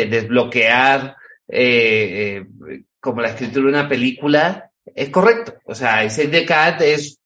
desbloquear 0.07 1.15
eh, 1.49 2.45
eh, 2.69 2.81
como 2.99 3.21
la 3.21 3.29
escritura 3.29 3.63
de 3.65 3.69
una 3.69 3.89
película, 3.89 4.71
es 4.85 5.09
correcto. 5.09 5.55
O 5.65 5.75
sea, 5.75 6.03
el 6.03 6.11
set 6.11 6.31
de 6.31 6.45
CAD 6.45 6.81
es, 6.83 7.19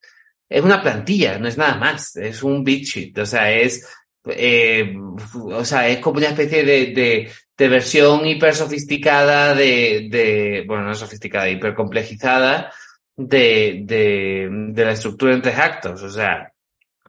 es 0.49 0.61
una 0.61 0.81
plantilla, 0.81 1.37
no 1.37 1.47
es 1.47 1.57
nada 1.57 1.75
más, 1.75 2.15
es 2.15 2.43
un 2.43 2.63
beat 2.63 2.83
sheet. 2.83 3.17
O 3.17 3.25
sea, 3.25 3.51
es, 3.51 3.87
eh, 4.25 4.95
o 5.33 5.65
sea, 5.65 5.87
es 5.87 5.99
como 5.99 6.17
una 6.17 6.29
especie 6.29 6.63
de, 6.63 6.87
de, 6.87 7.31
de 7.57 7.67
versión 7.67 8.25
hiper 8.25 8.55
sofisticada 8.55 9.53
de, 9.53 10.07
de, 10.09 10.63
bueno, 10.67 10.83
no 10.83 10.95
sofisticada, 10.95 11.49
hiper 11.49 11.73
complejizada 11.73 12.71
de, 13.15 13.81
de, 13.83 14.47
de 14.69 14.85
la 14.85 14.91
estructura 14.91 15.33
en 15.33 15.41
tres 15.41 15.57
actos. 15.57 16.01
O 16.03 16.09
sea, 16.09 16.51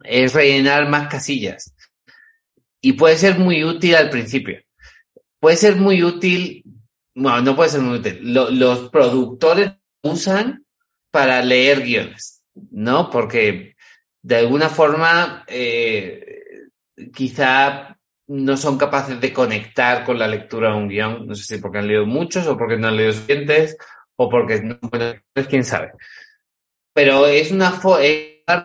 es 0.02 0.34
rellenar 0.34 0.88
más 0.88 1.08
casillas. 1.08 1.74
Y 2.80 2.92
puede 2.92 3.16
ser 3.16 3.38
muy 3.38 3.64
útil 3.64 3.94
al 3.94 4.10
principio. 4.10 4.60
Puede 5.40 5.56
ser 5.56 5.76
muy 5.76 6.02
útil, 6.02 6.62
bueno, 7.14 7.40
no 7.42 7.56
puede 7.56 7.70
ser 7.70 7.80
muy 7.80 7.98
útil. 7.98 8.20
los 8.22 8.90
productores 8.90 9.72
usan 10.02 10.64
para 11.10 11.42
leer 11.42 11.82
guiones, 11.82 12.44
¿no? 12.70 13.10
Porque 13.10 13.76
de 14.22 14.36
alguna 14.36 14.68
forma 14.68 15.44
eh, 15.46 16.24
quizá 17.14 17.96
no 18.26 18.56
son 18.56 18.78
capaces 18.78 19.20
de 19.20 19.32
conectar 19.32 20.04
con 20.04 20.18
la 20.18 20.26
lectura 20.26 20.70
de 20.70 20.76
un 20.76 20.88
guion. 20.88 21.26
No 21.26 21.34
sé 21.34 21.44
si 21.44 21.62
porque 21.62 21.78
han 21.78 21.86
leído 21.86 22.06
muchos 22.06 22.46
o 22.46 22.56
porque 22.56 22.76
no 22.76 22.88
han 22.88 22.96
leído 22.96 23.12
suficientes 23.12 23.76
o 24.16 24.28
porque 24.28 24.60
no, 24.62 24.78
bueno, 24.82 25.14
quién 25.48 25.64
sabe. 25.64 25.92
Pero 26.92 27.26
es 27.26 27.50
una 27.50 27.80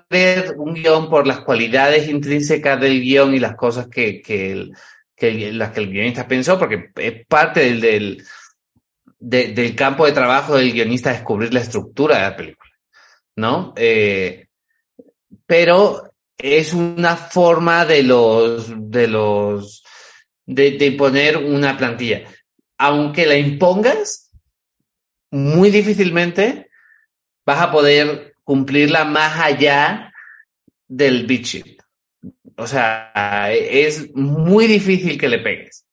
ver 0.09 0.55
un 0.57 0.73
guion 0.73 1.09
por 1.09 1.25
las 1.25 1.39
cualidades 1.41 2.07
intrínsecas 2.09 2.79
del 2.79 3.01
guion 3.01 3.33
y 3.33 3.39
las 3.39 3.55
cosas 3.55 3.87
que, 3.87 4.21
que, 4.21 4.69
que 5.15 5.51
las 5.53 5.71
que 5.71 5.79
el 5.79 5.89
guionista 5.91 6.27
pensó, 6.27 6.57
porque 6.59 6.91
es 6.95 7.25
parte 7.27 7.73
del, 7.75 8.23
del 9.19 9.75
campo 9.75 10.05
de 10.05 10.13
trabajo 10.13 10.55
del 10.55 10.71
guionista 10.71 11.11
descubrir 11.11 11.53
la 11.53 11.59
estructura 11.59 12.15
de 12.15 12.21
la 12.21 12.35
película, 12.37 12.71
¿no? 13.35 13.73
Eh, 13.75 14.47
pero 15.45 16.13
es 16.37 16.73
una 16.73 17.17
forma 17.17 17.85
de 17.85 18.03
los, 18.03 18.71
de 18.77 19.07
los, 19.07 19.83
de, 20.45 20.85
imponer 20.85 21.37
una 21.37 21.77
plantilla. 21.77 22.23
Aunque 22.77 23.25
la 23.25 23.35
impongas, 23.35 24.31
muy 25.31 25.69
difícilmente 25.69 26.69
vas 27.45 27.61
a 27.61 27.71
poder 27.71 28.35
cumplirla 28.43 29.03
más 29.03 29.37
allá 29.39 30.13
del 30.87 31.27
beat 31.27 31.65
O 32.55 32.65
sea, 32.65 33.51
es 33.51 34.15
muy 34.15 34.65
difícil 34.67 35.19
que 35.19 35.27
le 35.27 35.39
pegues. 35.39 35.85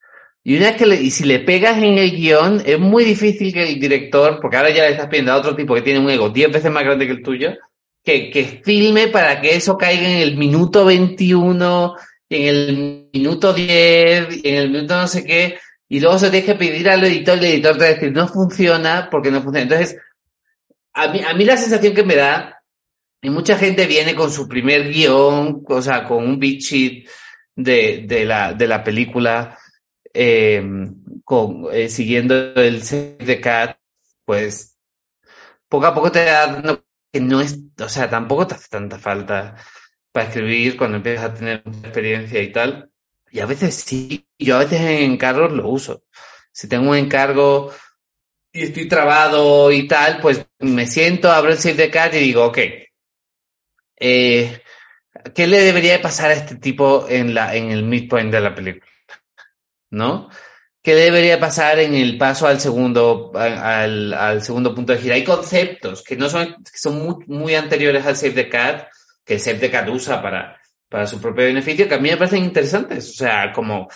Y 0.49 0.57
una 0.57 0.77
que 0.77 0.87
y 0.87 1.11
si 1.11 1.25
le 1.25 1.41
pegas 1.41 1.77
en 1.79 1.99
el 1.99 2.13
guion, 2.13 2.63
es 2.65 2.79
muy 2.79 3.03
difícil 3.03 3.53
que 3.53 3.65
el 3.65 3.81
director, 3.81 4.39
porque 4.41 4.57
ahora 4.57 4.71
ya 4.71 4.85
le 4.85 4.91
estás 4.91 5.09
pidiendo 5.09 5.33
a 5.33 5.39
otro 5.39 5.57
tipo 5.57 5.75
que 5.75 5.83
tiene 5.83 5.99
un 5.99 6.09
ego 6.09 6.31
10 6.31 6.53
veces 6.53 6.71
más 6.71 6.85
grande 6.85 7.05
que 7.05 7.15
el 7.15 7.23
tuyo, 7.25 7.55
que, 8.05 8.31
que 8.31 8.63
filme 8.65 9.09
para 9.09 9.41
que 9.41 9.57
eso 9.57 9.77
caiga 9.77 10.09
en 10.09 10.19
el 10.19 10.37
minuto 10.37 10.85
21, 10.85 11.97
en 12.31 12.47
el 12.47 13.09
minuto 13.13 13.53
10, 13.53 14.45
en 14.45 14.55
el 14.55 14.71
minuto 14.71 14.97
no 14.97 15.09
sé 15.09 15.25
qué, 15.25 15.59
y 15.89 15.99
luego 15.99 16.17
se 16.17 16.31
tiene 16.31 16.47
que 16.47 16.55
pedir 16.55 16.91
al 16.91 17.03
editor 17.03 17.39
y 17.39 17.41
el 17.41 17.53
editor 17.55 17.73
te 17.73 17.79
va 17.81 17.87
a 17.87 17.95
decir, 17.95 18.13
no 18.13 18.29
funciona 18.29 19.09
porque 19.11 19.33
no 19.33 19.43
funciona. 19.43 19.63
Entonces, 19.63 19.97
a 20.93 21.09
mí, 21.09 21.23
a 21.29 21.35
mí 21.35 21.45
la 21.45 21.57
sensación 21.57 21.93
que 21.93 22.05
me 22.05 22.15
da, 22.15 22.63
y 23.21 23.31
mucha 23.31 23.59
gente 23.59 23.85
viene 23.87 24.15
con 24.15 24.31
su 24.31 24.47
primer 24.47 24.93
guion, 24.93 25.65
o 25.67 25.83
sea, 25.83 26.05
con 26.05 26.25
un 26.25 26.39
beat 26.39 26.61
sheet 26.61 27.09
de, 27.57 28.05
de, 28.07 28.25
la, 28.25 28.53
de 28.53 28.69
la 28.69 28.85
película, 28.85 29.59
eh, 30.17 30.63
con, 31.25 31.67
eh, 31.73 31.89
siguiendo 31.89 32.35
el 32.55 32.83
set 32.83 33.23
de 33.23 33.41
Cat, 33.41 33.79
pues 34.25 34.79
poco 35.69 35.87
a 35.87 35.95
poco 35.95 36.11
te 36.13 36.25
da 36.25 36.47
dando 36.47 36.85
que 37.13 37.21
no 37.21 37.41
es, 37.41 37.59
o 37.81 37.89
sea, 37.89 38.09
tampoco 38.09 38.47
te 38.47 38.55
hace 38.55 38.69
tanta 38.69 38.99
falta 38.99 39.57
para 40.13 40.29
escribir 40.29 40.77
cuando 40.77 40.97
empiezas 40.99 41.25
a 41.27 41.35
tener 41.35 41.63
experiencia 41.67 42.43
y 42.43 42.53
tal. 42.53 42.91
Y 43.31 43.41
a 43.41 43.47
veces 43.47 43.75
sí, 43.75 44.27
yo 44.39 44.57
a 44.57 44.61
veces 44.61 44.81
en 44.81 45.13
encargos 45.13 45.53
lo 45.53 45.69
uso. 45.69 46.05
Si 46.53 46.69
tengo 46.69 46.91
un 46.91 46.97
encargo 46.97 47.73
y 48.53 48.63
estoy 48.63 48.89
trabado 48.89 49.71
y 49.73 49.87
tal, 49.87 50.21
pues 50.21 50.47
me 50.61 50.87
siento, 50.87 51.31
abro 51.31 51.53
el 51.53 51.59
Save 51.59 51.75
the 51.75 51.91
Cat 51.91 52.15
y 52.15 52.19
digo, 52.21 52.47
ok, 52.47 52.59
eh, 53.99 54.63
¿qué 55.35 55.47
le 55.47 55.61
debería 55.61 56.01
pasar 56.01 56.31
a 56.31 56.35
este 56.35 56.57
tipo 56.57 57.07
en, 57.09 57.35
la, 57.35 57.55
en 57.55 57.71
el 57.71 57.83
midpoint 57.83 58.33
de 58.33 58.41
la 58.41 58.55
película? 58.55 58.87
¿No? 59.91 60.29
¿Qué 60.87 60.95
debería 60.95 61.41
pasar 61.41 61.81
en 61.81 61.95
el 61.95 62.17
paso 62.17 62.47
al 62.47 62.61
segundo, 62.61 63.33
al, 63.35 64.15
al 64.15 64.41
segundo 64.41 64.73
punto 64.73 64.93
de 64.93 65.01
gira? 65.01 65.17
Hay 65.17 65.25
conceptos 65.25 66.05
que 66.05 66.17
no 66.17 66.29
son, 66.29 66.47
que 66.63 66.79
son 66.79 67.05
muy, 67.05 67.25
muy 67.27 67.55
anteriores 67.57 68.07
al 68.07 68.17
Save 68.17 68.35
the 68.35 68.49
Cat, 68.49 68.89
que 69.25 69.35
el 69.35 69.41
Save 69.41 69.59
the 69.59 69.71
Cat 69.71 69.89
usa 69.89 70.23
para, 70.23 70.61
para 70.89 71.09
su 71.09 71.21
propio 71.21 71.47
beneficio, 71.47 71.89
que 71.89 71.95
a 71.97 71.99
mí 71.99 72.11
me 72.11 72.17
parecen 72.17 72.45
interesantes. 72.45 73.11
O 73.11 73.15
sea, 73.15 73.53
como 73.53 73.89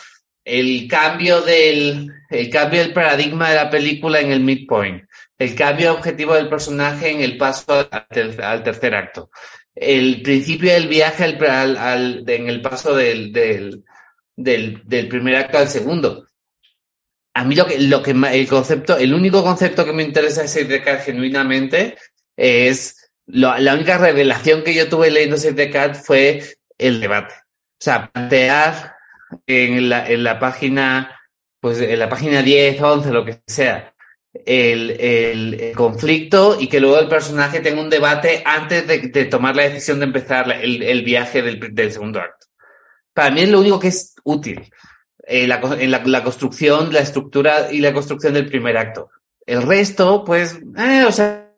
el 0.45 0.89
cambio 0.89 1.41
del, 1.43 2.11
el 2.29 2.51
cambio 2.51 2.81
del 2.81 2.93
paradigma 2.93 3.51
de 3.51 3.57
la 3.57 3.71
película 3.71 4.19
en 4.19 4.33
el 4.33 4.41
midpoint, 4.41 5.05
el 5.39 5.55
cambio 5.55 5.93
objetivo 5.93 6.35
del 6.35 6.49
personaje 6.49 7.11
en 7.11 7.21
el 7.21 7.37
paso 7.37 7.89
al, 7.89 8.63
tercer 8.65 8.97
acto, 8.97 9.31
el 9.77 10.23
principio 10.23 10.73
del 10.73 10.89
viaje 10.89 11.23
al, 11.23 11.77
al, 11.77 12.25
en 12.27 12.49
el 12.49 12.61
paso 12.61 12.97
del, 12.97 13.33
del, 13.33 13.85
del, 14.43 15.09
primer 15.09 15.37
acto 15.37 15.59
al 15.59 15.69
segundo. 15.69 16.27
A 17.35 17.45
mí 17.45 17.55
lo 17.55 17.67
que, 17.67 17.79
lo 17.79 18.03
que 18.03 18.11
el 18.11 18.49
concepto, 18.49 18.97
el 18.97 19.15
único 19.15 19.43
concepto 19.43 19.85
que 19.85 19.93
me 19.93 20.03
interesa 20.03 20.43
the 20.45 20.81
genuinamente 21.05 21.97
es 22.37 23.13
la 23.27 23.75
única 23.75 23.99
revelación 23.99 24.65
que 24.65 24.75
yo 24.75 24.89
tuve 24.89 25.11
leyendo 25.11 25.37
Save 25.37 25.71
Cat 25.71 25.97
fue 25.97 26.43
el 26.79 27.01
debate. 27.01 27.35
O 27.35 27.83
sea, 27.83 28.11
plantear 28.13 28.97
en 29.47 29.89
la, 29.89 30.09
en 30.09 30.25
la 30.25 30.39
página, 30.39 31.21
pues 31.61 31.81
en 31.81 31.99
la 31.99 32.09
página 32.09 32.43
10, 32.43 32.81
11, 32.81 33.11
lo 33.11 33.25
que 33.25 33.41
sea, 33.47 33.95
el, 34.33 34.91
el, 34.91 35.55
el, 35.55 35.75
conflicto 35.75 36.57
y 36.61 36.69
que 36.69 36.81
luego 36.81 36.99
el 36.99 37.09
personaje 37.09 37.61
tenga 37.61 37.81
un 37.81 37.91
debate 37.91 38.43
antes 38.45 38.87
de, 38.87 38.99
de 38.99 39.25
tomar 39.27 39.57
la 39.57 39.65
decisión 39.65 39.99
de 39.99 40.07
empezar 40.07 40.51
el, 40.63 40.83
el 40.83 41.03
viaje 41.03 41.43
del, 41.43 41.75
del, 41.75 41.93
segundo 41.93 42.21
acto. 42.21 42.47
Para 43.21 43.33
mí 43.33 43.43
es 43.43 43.51
lo 43.51 43.61
único 43.61 43.79
que 43.79 43.89
es 43.89 44.15
útil. 44.25 44.73
Eh, 45.27 45.47
la, 45.47 45.61
en 45.79 45.91
la, 45.91 46.03
la, 46.07 46.25
construcción, 46.25 46.91
la 46.91 47.01
estructura 47.01 47.71
y 47.71 47.81
la 47.81 47.93
construcción 47.93 48.33
del 48.33 48.49
primer 48.49 48.79
acto. 48.79 49.11
El 49.45 49.61
resto, 49.61 50.25
pues, 50.25 50.59
eh, 50.79 51.05
o 51.07 51.13
sea, 51.13 51.53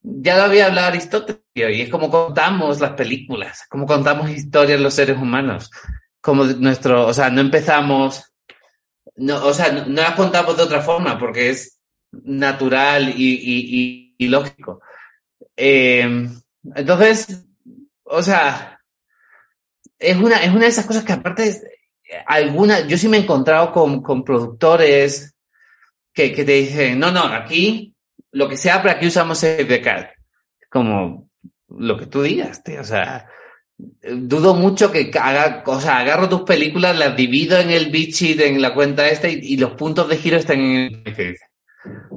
ya 0.00 0.36
lo 0.36 0.44
había 0.44 0.66
hablado 0.66 0.86
Aristóteles 0.86 1.42
y 1.56 1.80
es 1.82 1.88
como 1.88 2.08
contamos 2.08 2.78
las 2.78 2.92
películas, 2.92 3.64
como 3.68 3.86
contamos 3.86 4.30
historias 4.30 4.80
los 4.80 4.94
seres 4.94 5.16
humanos 5.16 5.68
como 6.20 6.44
nuestro, 6.44 7.08
o 7.08 7.12
sea, 7.12 7.28
no 7.28 7.40
empezamos, 7.40 8.32
no, 9.16 9.44
o 9.46 9.52
sea, 9.52 9.72
no, 9.72 9.84
no 9.84 10.00
las 10.00 10.14
contamos 10.14 10.56
de 10.56 10.62
otra 10.62 10.80
forma 10.80 11.18
porque 11.18 11.50
es 11.50 11.80
natural 12.12 13.08
y, 13.16 13.34
y, 13.34 14.14
y, 14.14 14.14
y 14.16 14.28
lógico. 14.28 14.80
Eh, 15.56 16.28
entonces, 16.76 17.44
o 18.04 18.22
sea, 18.22 18.77
es 19.98 20.16
una, 20.16 20.42
es 20.42 20.50
una 20.50 20.62
de 20.62 20.68
esas 20.68 20.86
cosas 20.86 21.04
que 21.04 21.12
aparte, 21.12 21.60
alguna, 22.26 22.86
yo 22.86 22.96
sí 22.96 23.08
me 23.08 23.18
he 23.18 23.20
encontrado 23.20 23.72
con, 23.72 24.02
con 24.02 24.24
productores 24.24 25.34
que, 26.12 26.32
que 26.32 26.44
te 26.44 26.52
dicen, 26.52 26.98
no, 26.98 27.10
no, 27.10 27.24
aquí, 27.24 27.94
lo 28.32 28.48
que 28.48 28.56
sea, 28.56 28.82
para 28.82 28.94
aquí 28.94 29.06
usamos 29.06 29.44
Cat. 29.82 30.10
Como 30.70 31.30
lo 31.68 31.96
que 31.96 32.06
tú 32.06 32.22
digas, 32.22 32.62
tío, 32.62 32.80
o 32.80 32.84
sea, 32.84 33.28
dudo 34.02 34.54
mucho 34.54 34.90
que 34.90 35.10
haga, 35.20 35.62
o 35.66 35.80
sea, 35.80 35.98
agarro 35.98 36.28
tus 36.28 36.42
películas, 36.42 36.98
las 36.98 37.16
divido 37.16 37.58
en 37.58 37.70
el 37.70 37.90
beat 37.90 38.40
en 38.40 38.60
la 38.60 38.74
cuenta 38.74 39.08
esta 39.08 39.28
y, 39.28 39.40
y 39.42 39.56
los 39.56 39.72
puntos 39.72 40.08
de 40.08 40.16
giro 40.16 40.36
están 40.36 40.60
en 40.60 41.02
el 41.04 41.36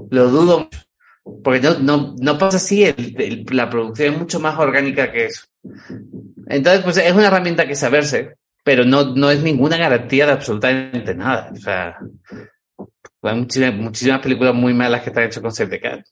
Lo 0.10 0.30
dudo 0.30 0.60
mucho. 0.60 0.80
Porque 1.24 1.60
no, 1.62 1.80
no, 1.80 2.16
no 2.20 2.38
pasa 2.38 2.58
así, 2.58 2.86
la 3.52 3.70
producción 3.70 4.14
es 4.14 4.20
mucho 4.20 4.40
más 4.40 4.58
orgánica 4.58 5.12
que 5.12 5.26
eso. 5.26 5.44
Entonces, 6.48 6.84
pues 6.84 6.98
es 6.98 7.14
una 7.14 7.28
herramienta 7.28 7.68
que 7.68 7.76
saberse, 7.76 8.38
pero 8.64 8.86
no, 8.86 9.16
no 9.16 9.30
es 9.30 9.42
ninguna 9.42 9.78
garantía 9.78 10.26
de 10.26 10.32
absolutamente 10.34 11.14
nada. 11.14 11.52
O 11.54 11.56
sea, 11.58 11.98
hay 13.22 13.36
muchísimas, 13.36 13.76
muchísimas 13.76 14.22
películas 14.22 14.56
muy 14.56 14.74
malas 14.74 15.04
que 15.04 15.10
están 15.10 15.26
hechas 15.26 15.44
con 15.44 15.52
CDK. 15.52 16.04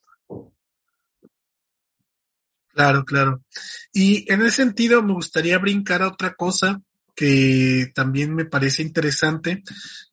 Claro, 2.73 3.03
claro. 3.03 3.43
Y 3.91 4.31
en 4.31 4.41
ese 4.41 4.57
sentido 4.57 5.01
me 5.01 5.13
gustaría 5.13 5.57
brincar 5.57 6.01
a 6.01 6.07
otra 6.07 6.33
cosa 6.35 6.81
que 7.13 7.91
también 7.93 8.33
me 8.33 8.45
parece 8.45 8.81
interesante, 8.81 9.63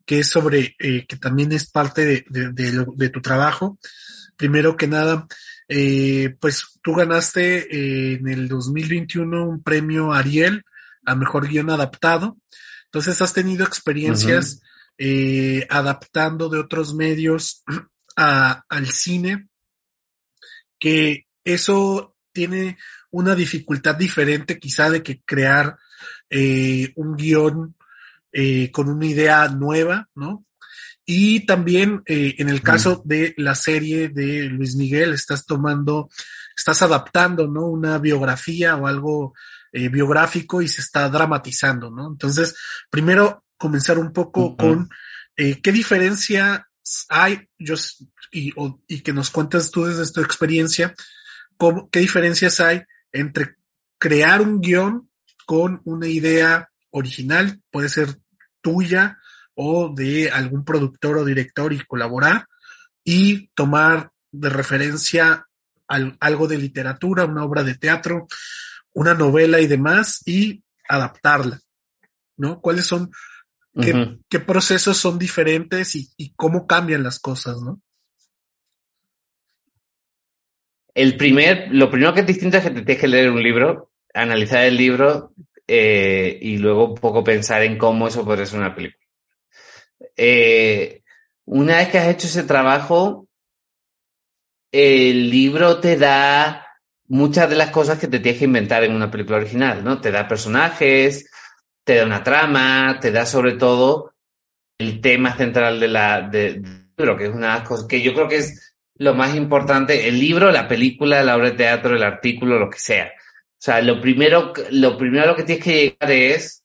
que 0.04 0.18
es 0.18 0.28
sobre, 0.28 0.74
eh, 0.80 1.06
que 1.06 1.16
también 1.16 1.52
es 1.52 1.70
parte 1.70 2.04
de, 2.04 2.24
de, 2.28 3.08
tu 3.10 3.20
trabajo. 3.20 3.78
Primero 4.36 4.76
que 4.76 4.86
nada, 4.86 5.26
eh, 5.68 6.36
pues 6.40 6.78
tú 6.82 6.94
ganaste 6.94 7.58
eh, 7.58 8.14
en 8.14 8.28
el 8.28 8.48
2021 8.48 9.48
un 9.48 9.62
premio 9.62 10.12
Ariel 10.12 10.64
a 11.04 11.14
mejor 11.14 11.48
guion 11.48 11.70
adaptado. 11.70 12.36
Entonces 12.86 13.20
has 13.22 13.32
tenido 13.32 13.64
experiencias 13.64 14.60
adaptando 15.68 16.48
de 16.48 16.58
otros 16.58 16.94
medios 16.94 17.62
a, 18.16 18.64
al 18.68 18.86
cine, 18.88 19.48
que 20.78 21.26
eso 21.44 22.16
tiene 22.32 22.78
una 23.10 23.34
dificultad 23.34 23.94
diferente 23.94 24.58
quizá 24.58 24.90
de 24.90 25.02
que 25.02 25.22
crear 25.22 25.78
eh, 26.28 26.92
un 26.96 27.16
guion 27.16 27.76
eh, 28.32 28.70
con 28.70 28.88
una 28.88 29.06
idea 29.06 29.48
nueva, 29.48 30.08
¿no? 30.14 30.44
Y 31.06 31.46
también 31.46 32.02
eh, 32.06 32.34
en 32.38 32.48
el 32.48 32.62
caso 32.62 33.00
de 33.04 33.32
la 33.36 33.54
serie 33.54 34.08
de 34.08 34.42
Luis 34.44 34.74
Miguel, 34.74 35.12
estás 35.12 35.46
tomando, 35.46 36.10
estás 36.56 36.82
adaptando, 36.82 37.46
¿no? 37.46 37.66
Una 37.66 37.98
biografía 37.98 38.76
o 38.76 38.86
algo 38.86 39.34
biográfico 39.72 40.62
y 40.62 40.68
se 40.68 40.80
está 40.80 41.06
dramatizando, 41.10 41.90
¿no? 41.90 42.08
Entonces, 42.08 42.56
primero 42.88 43.44
comenzar 43.58 43.98
un 43.98 44.10
poco 44.10 44.56
con 44.56 44.88
qué 45.36 45.72
diferencia 45.72 46.66
hay, 47.10 47.46
yo, 47.58 47.74
y, 48.32 48.54
y 48.88 49.00
que 49.00 49.12
nos 49.12 49.28
cuentes 49.28 49.70
tú 49.70 49.84
desde 49.84 50.10
tu 50.10 50.22
experiencia, 50.22 50.94
qué 51.90 52.00
diferencias 52.00 52.58
hay 52.60 52.82
entre 53.12 53.56
crear 53.98 54.42
un 54.42 54.60
guion 54.60 55.10
con 55.46 55.80
una 55.84 56.06
idea 56.08 56.70
original, 56.90 57.60
puede 57.70 57.88
ser 57.88 58.18
tuya 58.60 59.18
o 59.56 59.92
de 59.94 60.30
algún 60.30 60.64
productor 60.64 61.18
o 61.18 61.24
director 61.24 61.72
y 61.72 61.84
colaborar 61.84 62.46
y 63.02 63.48
tomar 63.48 64.10
de 64.30 64.48
referencia 64.50 65.46
algo 65.88 66.48
de 66.48 66.58
literatura, 66.58 67.24
una 67.24 67.44
obra 67.44 67.62
de 67.62 67.76
teatro, 67.76 68.26
una 68.92 69.14
novela 69.14 69.60
y 69.60 69.66
demás 69.66 70.22
y 70.26 70.62
adaptarla, 70.88 71.60
¿no? 72.36 72.60
¿Cuáles 72.60 72.86
son, 72.86 73.10
qué, 73.80 74.40
procesos 74.40 74.96
son 74.96 75.18
diferentes 75.18 75.94
y, 75.94 76.08
y, 76.16 76.32
cómo 76.34 76.66
cambian 76.66 77.02
las 77.02 77.18
cosas, 77.18 77.60
¿no? 77.62 77.80
El 80.94 81.16
primer, 81.16 81.68
lo 81.72 81.90
primero 81.90 82.14
que 82.14 82.20
es 82.20 82.26
distinto 82.26 82.56
es 82.56 82.64
que 82.64 82.70
te 82.70 82.82
tienes 82.82 83.00
que 83.00 83.08
leer 83.08 83.30
un 83.30 83.42
libro, 83.42 83.92
analizar 84.14 84.64
el 84.64 84.76
libro 84.76 85.34
eh, 85.68 86.38
y 86.40 86.56
luego 86.56 86.88
un 86.88 86.94
poco 86.94 87.22
pensar 87.22 87.62
en 87.62 87.76
cómo 87.76 88.08
eso 88.08 88.24
puede 88.24 88.46
ser 88.46 88.60
una 88.60 88.74
película. 88.74 89.05
Eh, 90.16 91.02
una 91.44 91.76
vez 91.76 91.88
que 91.88 91.98
has 91.98 92.08
hecho 92.08 92.26
ese 92.26 92.42
trabajo, 92.42 93.28
el 94.72 95.30
libro 95.30 95.80
te 95.80 95.96
da 95.96 96.66
muchas 97.08 97.48
de 97.48 97.56
las 97.56 97.70
cosas 97.70 97.98
que 97.98 98.08
te 98.08 98.18
tienes 98.18 98.38
que 98.38 98.46
inventar 98.46 98.82
en 98.84 98.94
una 98.94 99.10
película 99.10 99.38
original, 99.38 99.84
¿no? 99.84 100.00
Te 100.00 100.10
da 100.10 100.28
personajes, 100.28 101.30
te 101.84 101.96
da 101.96 102.04
una 102.04 102.22
trama, 102.22 102.98
te 103.00 103.12
da 103.12 103.24
sobre 103.26 103.52
todo 103.52 104.14
el 104.78 105.00
tema 105.00 105.36
central 105.36 105.80
de 105.80 105.88
la, 105.88 106.22
del 106.22 106.62
libro, 106.96 107.16
que 107.16 107.26
es 107.26 107.34
una 107.34 107.62
cosa 107.64 107.86
que 107.88 108.02
yo 108.02 108.12
creo 108.12 108.28
que 108.28 108.38
es 108.38 108.74
lo 108.96 109.14
más 109.14 109.34
importante, 109.34 110.08
el 110.08 110.18
libro, 110.18 110.50
la 110.50 110.68
película, 110.68 111.22
la 111.22 111.36
obra 111.36 111.50
de 111.50 111.56
teatro, 111.56 111.94
el 111.94 112.02
artículo, 112.02 112.58
lo 112.58 112.70
que 112.70 112.78
sea. 112.78 113.12
O 113.52 113.58
sea, 113.58 113.80
lo 113.82 114.00
primero, 114.00 114.52
lo 114.70 114.96
primero 114.96 115.36
que 115.36 115.44
tienes 115.44 115.64
que 115.64 115.82
llegar 115.82 116.10
es 116.10 116.64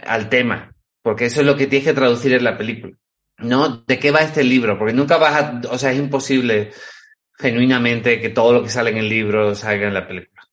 al 0.00 0.28
tema, 0.28 0.74
porque 1.08 1.24
eso 1.24 1.40
es 1.40 1.46
lo 1.46 1.56
que 1.56 1.66
tienes 1.66 1.88
que 1.88 1.94
traducir 1.94 2.34
en 2.34 2.44
la 2.44 2.58
película. 2.58 2.94
¿No? 3.38 3.78
¿De 3.78 3.98
qué 3.98 4.10
va 4.10 4.20
este 4.20 4.44
libro? 4.44 4.78
Porque 4.78 4.92
nunca 4.92 5.16
vas 5.16 5.42
a, 5.42 5.60
o 5.70 5.78
sea, 5.78 5.90
es 5.90 5.98
imposible 5.98 6.70
genuinamente 7.32 8.20
que 8.20 8.28
todo 8.28 8.52
lo 8.52 8.62
que 8.62 8.68
sale 8.68 8.90
en 8.90 8.98
el 8.98 9.08
libro 9.08 9.54
salga 9.54 9.88
en 9.88 9.94
la 9.94 10.06
película. 10.06 10.46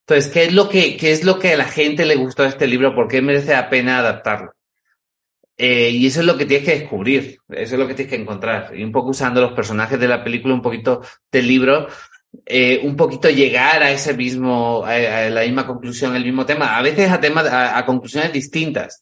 Entonces, 0.00 0.30
¿qué 0.30 0.44
es 0.44 0.52
lo 0.52 0.68
que, 0.68 0.98
qué 0.98 1.12
es 1.12 1.24
lo 1.24 1.38
que 1.38 1.54
a 1.54 1.56
la 1.56 1.64
gente 1.64 2.04
le 2.04 2.16
gustó 2.16 2.42
de 2.42 2.50
este 2.50 2.66
libro? 2.66 2.94
¿Por 2.94 3.08
qué 3.08 3.22
merece 3.22 3.52
la 3.52 3.70
pena 3.70 4.00
adaptarlo? 4.00 4.52
Eh, 5.56 5.88
y 5.88 6.06
eso 6.06 6.20
es 6.20 6.26
lo 6.26 6.36
que 6.36 6.44
tienes 6.44 6.66
que 6.68 6.78
descubrir, 6.78 7.38
eso 7.48 7.74
es 7.74 7.80
lo 7.80 7.88
que 7.88 7.94
tienes 7.94 8.14
que 8.14 8.20
encontrar. 8.20 8.72
Y 8.76 8.84
un 8.84 8.92
poco 8.92 9.12
usando 9.12 9.40
los 9.40 9.52
personajes 9.52 9.98
de 9.98 10.08
la 10.08 10.22
película, 10.22 10.52
un 10.52 10.60
poquito 10.60 11.00
del 11.32 11.48
libro, 11.48 11.88
eh, 12.44 12.80
un 12.82 12.96
poquito 12.96 13.30
llegar 13.30 13.82
a 13.82 13.90
ese 13.90 14.14
mismo, 14.14 14.84
a, 14.84 14.98
la 15.30 15.42
misma 15.42 15.66
conclusión, 15.66 16.14
el 16.14 16.24
mismo 16.24 16.44
tema. 16.44 16.76
A 16.76 16.82
veces 16.82 17.10
a 17.10 17.20
temas, 17.20 17.46
a, 17.50 17.84
conclusiones 17.86 18.32
distintas. 18.32 19.00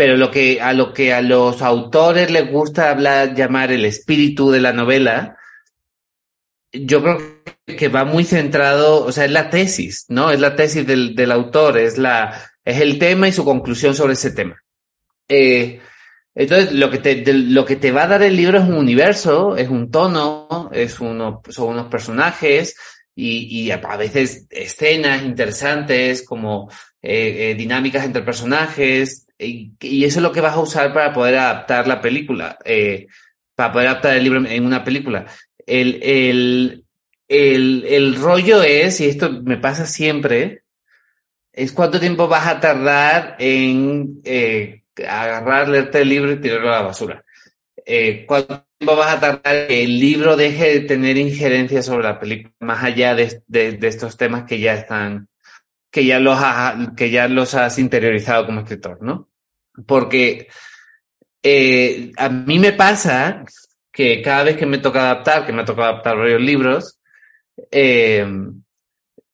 Pero 0.00 0.16
lo 0.16 0.30
que, 0.30 0.62
a 0.62 0.72
lo 0.72 0.94
que 0.94 1.12
a 1.12 1.20
los 1.20 1.60
autores 1.60 2.30
les 2.30 2.50
gusta 2.50 2.88
hablar, 2.88 3.34
llamar 3.34 3.70
el 3.70 3.84
espíritu 3.84 4.50
de 4.50 4.58
la 4.58 4.72
novela, 4.72 5.36
yo 6.72 7.02
creo 7.02 7.18
que 7.66 7.88
va 7.88 8.06
muy 8.06 8.24
centrado, 8.24 9.04
o 9.04 9.12
sea, 9.12 9.26
es 9.26 9.30
la 9.30 9.50
tesis, 9.50 10.06
¿no? 10.08 10.30
Es 10.30 10.40
la 10.40 10.56
tesis 10.56 10.86
del, 10.86 11.14
del 11.14 11.30
autor, 11.30 11.76
es 11.76 11.98
la, 11.98 12.50
es 12.64 12.80
el 12.80 12.98
tema 12.98 13.28
y 13.28 13.32
su 13.32 13.44
conclusión 13.44 13.94
sobre 13.94 14.14
ese 14.14 14.30
tema. 14.30 14.56
Eh, 15.28 15.82
entonces, 16.34 16.72
lo 16.72 16.90
que, 16.90 16.96
te, 17.00 17.34
lo 17.34 17.66
que 17.66 17.76
te 17.76 17.92
va 17.92 18.04
a 18.04 18.08
dar 18.08 18.22
el 18.22 18.36
libro 18.36 18.56
es 18.56 18.64
un 18.64 18.76
universo, 18.76 19.54
es 19.54 19.68
un 19.68 19.90
tono, 19.90 20.70
es 20.72 20.98
uno, 21.00 21.42
son 21.50 21.68
unos 21.68 21.88
personajes 21.88 22.74
y, 23.14 23.64
y 23.64 23.70
a 23.70 23.76
veces 23.98 24.46
escenas 24.48 25.22
interesantes 25.24 26.24
como 26.24 26.70
eh, 27.02 27.50
eh, 27.50 27.54
dinámicas 27.54 28.06
entre 28.06 28.22
personajes 28.22 29.26
y, 29.40 30.04
eso 30.04 30.18
es 30.18 30.22
lo 30.22 30.32
que 30.32 30.40
vas 30.40 30.54
a 30.54 30.60
usar 30.60 30.92
para 30.92 31.12
poder 31.12 31.38
adaptar 31.38 31.88
la 31.88 32.00
película, 32.00 32.58
para 33.54 33.72
poder 33.72 33.88
adaptar 33.88 34.16
el 34.16 34.24
libro 34.24 34.44
en 34.46 34.64
una 34.64 34.84
película. 34.84 35.26
El, 35.66 36.00
el, 36.02 36.84
el, 37.28 37.84
el 37.88 38.14
rollo 38.16 38.62
es, 38.62 39.00
y 39.00 39.06
esto 39.06 39.30
me 39.30 39.56
pasa 39.56 39.86
siempre, 39.86 40.62
es 41.52 41.72
cuánto 41.72 42.00
tiempo 42.00 42.28
vas 42.28 42.46
a 42.46 42.60
tardar 42.60 43.36
en 43.38 44.20
agarrar, 45.08 45.68
leerte 45.68 46.02
el 46.02 46.08
libro 46.08 46.32
y 46.32 46.40
tirarlo 46.40 46.68
a 46.68 46.76
la 46.76 46.82
basura. 46.82 47.24
Eh, 47.84 48.24
¿Cuánto 48.26 48.66
tiempo 48.78 48.96
vas 48.96 49.16
a 49.16 49.20
tardar 49.20 49.66
que 49.66 49.84
el 49.84 49.98
libro 49.98 50.36
deje 50.36 50.74
de 50.74 50.80
tener 50.80 51.16
injerencia 51.16 51.82
sobre 51.82 52.04
la 52.04 52.20
película, 52.20 52.54
más 52.60 52.84
allá 52.84 53.14
de, 53.14 53.42
de, 53.46 53.78
estos 53.88 54.16
temas 54.16 54.44
que 54.44 54.60
ya 54.60 54.74
están, 54.74 55.28
que 55.90 56.04
ya 56.04 56.20
los, 56.20 56.38
que 56.96 57.10
ya 57.10 57.28
los 57.28 57.54
has 57.54 57.78
interiorizado 57.78 58.46
como 58.46 58.60
escritor, 58.60 59.02
¿no? 59.02 59.29
Porque 59.86 60.48
eh, 61.42 62.12
a 62.16 62.28
mí 62.28 62.58
me 62.58 62.72
pasa 62.72 63.44
que 63.92 64.22
cada 64.22 64.44
vez 64.44 64.56
que 64.56 64.66
me 64.66 64.78
toca 64.78 65.00
adaptar, 65.00 65.46
que 65.46 65.52
me 65.52 65.64
toca 65.64 65.84
adaptar 65.84 66.16
varios 66.16 66.40
libros, 66.40 67.00
eh, 67.70 68.26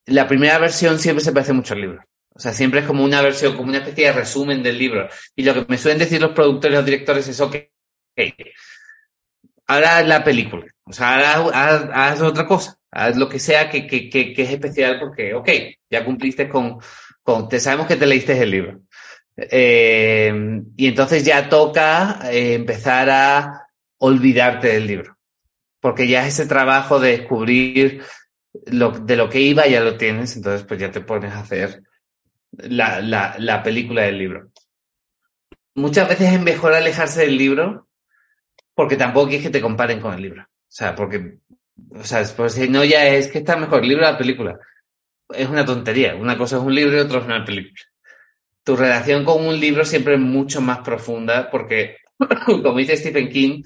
la 0.06 0.28
primera 0.28 0.58
versión 0.58 0.98
siempre 0.98 1.24
se 1.24 1.32
parece 1.32 1.52
mucho 1.52 1.74
al 1.74 1.80
libro. 1.80 2.04
O 2.30 2.38
sea, 2.38 2.52
siempre 2.52 2.80
es 2.80 2.86
como 2.86 3.02
una 3.02 3.22
versión, 3.22 3.56
como 3.56 3.70
una 3.70 3.78
especie 3.78 4.06
de 4.06 4.12
resumen 4.12 4.62
del 4.62 4.78
libro. 4.78 5.08
Y 5.34 5.42
lo 5.42 5.54
que 5.54 5.64
me 5.68 5.78
suelen 5.78 5.98
decir 5.98 6.20
los 6.20 6.32
productores 6.32 6.76
los 6.76 6.84
directores 6.84 7.26
es, 7.28 7.40
ok, 7.40 7.56
ahora 9.66 9.98
haz 9.98 10.06
la 10.06 10.22
película. 10.22 10.66
O 10.84 10.92
sea, 10.92 11.40
haz, 11.40 11.88
haz, 11.92 12.20
otra 12.20 12.46
cosa. 12.46 12.78
Haz 12.90 13.16
lo 13.16 13.28
que 13.28 13.38
sea 13.38 13.70
que, 13.70 13.86
que, 13.86 14.10
que, 14.10 14.34
es 14.36 14.50
especial 14.50 14.98
porque, 15.00 15.34
ok, 15.34 15.48
ya 15.90 16.04
cumpliste 16.04 16.48
con, 16.48 16.78
con, 17.22 17.48
te 17.48 17.58
sabemos 17.58 17.86
que 17.86 17.96
te 17.96 18.06
leíste 18.06 18.40
el 18.40 18.50
libro. 18.50 18.80
Eh, 19.36 20.62
y 20.76 20.86
entonces 20.86 21.24
ya 21.24 21.48
toca 21.48 22.20
eh, 22.30 22.54
empezar 22.54 23.10
a 23.10 23.68
olvidarte 23.98 24.68
del 24.68 24.86
libro. 24.86 25.16
Porque 25.80 26.08
ya 26.08 26.26
ese 26.26 26.46
trabajo 26.46 26.98
de 26.98 27.18
descubrir 27.18 28.02
de 28.52 29.16
lo 29.16 29.28
que 29.28 29.40
iba 29.40 29.66
ya 29.66 29.80
lo 29.80 29.96
tienes, 29.96 30.36
entonces 30.36 30.66
pues 30.66 30.80
ya 30.80 30.90
te 30.90 31.00
pones 31.00 31.32
a 31.32 31.40
hacer 31.40 31.82
la, 32.52 33.00
la, 33.00 33.36
la 33.38 33.62
película 33.62 34.02
del 34.02 34.18
libro. 34.18 34.50
Muchas 35.74 36.08
veces 36.08 36.32
es 36.32 36.40
mejor 36.40 36.72
alejarse 36.72 37.20
del 37.20 37.36
libro 37.36 37.86
porque 38.74 38.96
tampoco 38.96 39.28
quieres 39.28 39.46
que 39.46 39.52
te 39.52 39.60
comparen 39.60 40.00
con 40.00 40.14
el 40.14 40.22
libro. 40.22 40.42
O 40.42 40.48
sea, 40.68 40.94
porque, 40.94 41.38
o 41.90 42.04
sea, 42.04 42.24
pues 42.36 42.54
si 42.54 42.68
no 42.68 42.84
ya 42.84 43.06
es 43.06 43.28
que 43.28 43.38
está 43.38 43.56
mejor 43.56 43.82
el 43.82 43.88
libro 43.88 44.06
o 44.06 44.10
la 44.10 44.18
película. 44.18 44.58
Es 45.28 45.48
una 45.48 45.64
tontería. 45.64 46.14
Una 46.14 46.36
cosa 46.36 46.56
es 46.56 46.62
un 46.62 46.74
libro 46.74 46.96
y 46.96 47.00
otra 47.00 47.18
es 47.18 47.24
una 47.24 47.44
película. 47.44 47.82
Tu 48.66 48.74
relación 48.74 49.24
con 49.24 49.46
un 49.46 49.60
libro 49.60 49.84
siempre 49.84 50.14
es 50.14 50.20
mucho 50.20 50.60
más 50.60 50.78
profunda 50.80 51.48
porque, 51.50 51.98
como 52.46 52.76
dice 52.76 52.96
Stephen 52.96 53.30
King, 53.30 53.62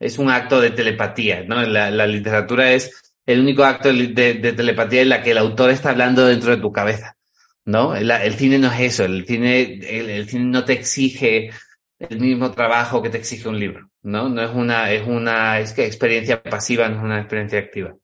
es 0.00 0.18
un 0.18 0.28
acto 0.28 0.60
de 0.60 0.70
telepatía, 0.70 1.44
¿no? 1.44 1.62
La, 1.62 1.90
la 1.90 2.06
literatura 2.06 2.72
es 2.72 2.90
el 3.26 3.40
único 3.40 3.64
acto 3.64 3.92
de, 3.92 4.52
telepatía 4.56 5.02
en 5.02 5.08
la 5.10 5.22
que 5.22 5.30
el 5.30 5.38
autor 5.38 5.70
está 5.70 5.90
hablando 5.90 6.26
dentro 6.26 6.50
de 6.50 6.60
tu 6.60 6.72
cabeza, 6.72 7.16
¿no? 7.64 7.94
El, 7.94 8.34
cine 8.34 8.58
no 8.58 8.72
es 8.72 8.80
eso, 8.80 9.04
el 9.04 9.24
cine, 9.24 9.78
el, 9.82 10.28
cine 10.28 10.46
no 10.46 10.64
te 10.64 10.72
exige 10.72 11.50
el 11.98 12.18
mismo 12.18 12.50
trabajo 12.50 13.00
que 13.00 13.10
te 13.10 13.18
exige 13.18 13.48
un 13.48 13.60
libro, 13.60 13.88
¿no? 14.02 14.28
No 14.28 14.42
es 14.42 14.50
una, 14.52 14.90
es 14.90 15.06
una 15.06 15.60
es 15.60 15.72
que 15.72 15.86
experiencia 15.86 16.42
pasiva, 16.42 16.88
no 16.88 16.96
es 16.96 17.02
una 17.04 17.20
experiencia 17.20 17.60
activa. 17.60 17.94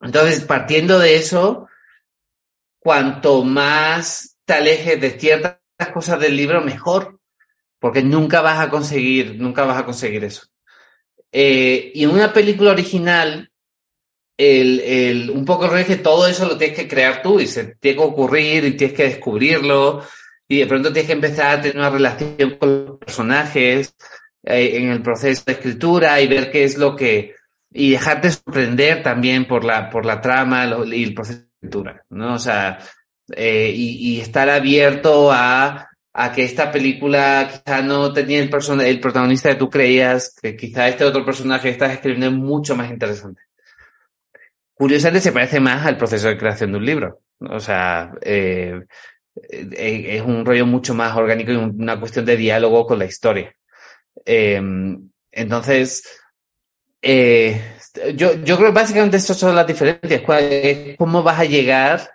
Entonces, 0.00 0.44
partiendo 0.44 0.98
de 0.98 1.16
eso, 1.16 1.66
cuanto 2.78 3.42
más 3.42 4.37
te 4.48 4.54
alejes 4.54 4.98
de 4.98 5.10
ciertas 5.10 5.58
cosas 5.92 6.18
del 6.18 6.34
libro, 6.34 6.62
mejor, 6.62 7.20
porque 7.78 8.02
nunca 8.02 8.40
vas 8.40 8.58
a 8.58 8.70
conseguir, 8.70 9.36
nunca 9.36 9.66
vas 9.66 9.78
a 9.78 9.84
conseguir 9.84 10.24
eso. 10.24 10.46
Eh, 11.30 11.92
y 11.94 12.04
en 12.04 12.10
una 12.10 12.32
película 12.32 12.70
original, 12.70 13.50
el, 14.38 14.80
el, 14.80 15.30
un 15.30 15.44
poco 15.44 15.76
el 15.76 15.84
que 15.84 15.96
todo 15.96 16.26
eso 16.26 16.48
lo 16.48 16.56
tienes 16.56 16.78
que 16.78 16.88
crear 16.88 17.20
tú 17.20 17.40
y 17.40 17.46
se 17.46 17.76
tiene 17.76 17.98
que 17.98 18.04
ocurrir 18.04 18.64
y 18.64 18.72
tienes 18.74 18.96
que 18.96 19.04
descubrirlo 19.04 20.02
y 20.48 20.60
de 20.60 20.66
pronto 20.66 20.94
tienes 20.94 21.08
que 21.08 21.12
empezar 21.12 21.58
a 21.58 21.60
tener 21.60 21.76
una 21.76 21.90
relación 21.90 22.56
con 22.58 22.86
los 22.86 22.98
personajes 22.98 23.94
eh, 24.44 24.78
en 24.78 24.88
el 24.88 25.02
proceso 25.02 25.42
de 25.44 25.52
escritura 25.52 26.18
y 26.22 26.26
ver 26.26 26.50
qué 26.50 26.64
es 26.64 26.78
lo 26.78 26.96
que 26.96 27.34
y 27.70 27.90
dejarte 27.90 28.30
sorprender 28.30 29.02
también 29.02 29.46
por 29.46 29.62
la 29.62 29.90
por 29.90 30.06
la 30.06 30.22
trama 30.22 30.64
y 30.86 31.04
el 31.04 31.12
proceso 31.12 31.40
de 31.40 31.48
escritura, 31.60 32.02
¿no? 32.08 32.34
O 32.34 32.38
sea, 32.38 32.78
eh, 33.36 33.72
y, 33.74 34.16
y, 34.16 34.20
estar 34.20 34.48
abierto 34.48 35.30
a 35.32 35.88
a 36.20 36.32
que 36.32 36.42
esta 36.42 36.72
película 36.72 37.48
quizá 37.48 37.80
no 37.80 38.12
tenía 38.12 38.40
el, 38.40 38.50
el 38.80 39.00
protagonista 39.00 39.50
que 39.50 39.54
tú 39.54 39.70
creías, 39.70 40.34
que 40.42 40.56
quizá 40.56 40.88
este 40.88 41.04
otro 41.04 41.24
personaje 41.24 41.68
que 41.68 41.70
estás 41.70 41.92
escribiendo 41.92 42.26
es 42.26 42.32
mucho 42.32 42.74
más 42.74 42.90
interesante. 42.90 43.42
Curiosamente 44.74 45.20
se 45.20 45.30
parece 45.30 45.60
más 45.60 45.86
al 45.86 45.96
proceso 45.96 46.26
de 46.26 46.36
creación 46.36 46.72
de 46.72 46.78
un 46.78 46.84
libro. 46.84 47.20
O 47.38 47.60
sea, 47.60 48.12
eh, 48.20 48.80
eh, 49.48 50.06
es 50.16 50.22
un 50.22 50.44
rollo 50.44 50.66
mucho 50.66 50.92
más 50.92 51.16
orgánico 51.16 51.52
y 51.52 51.56
una 51.56 52.00
cuestión 52.00 52.24
de 52.24 52.36
diálogo 52.36 52.84
con 52.84 52.98
la 52.98 53.04
historia. 53.04 53.54
Eh, 54.26 54.60
entonces, 55.30 56.02
yo, 57.00 58.34
yo 58.42 58.56
creo 58.56 58.70
que 58.70 58.74
básicamente 58.74 59.18
estas 59.18 59.36
son 59.36 59.54
las 59.54 59.68
diferencias. 59.68 60.22
¿Cómo 60.98 61.22
vas 61.22 61.38
a 61.38 61.44
llegar 61.44 62.10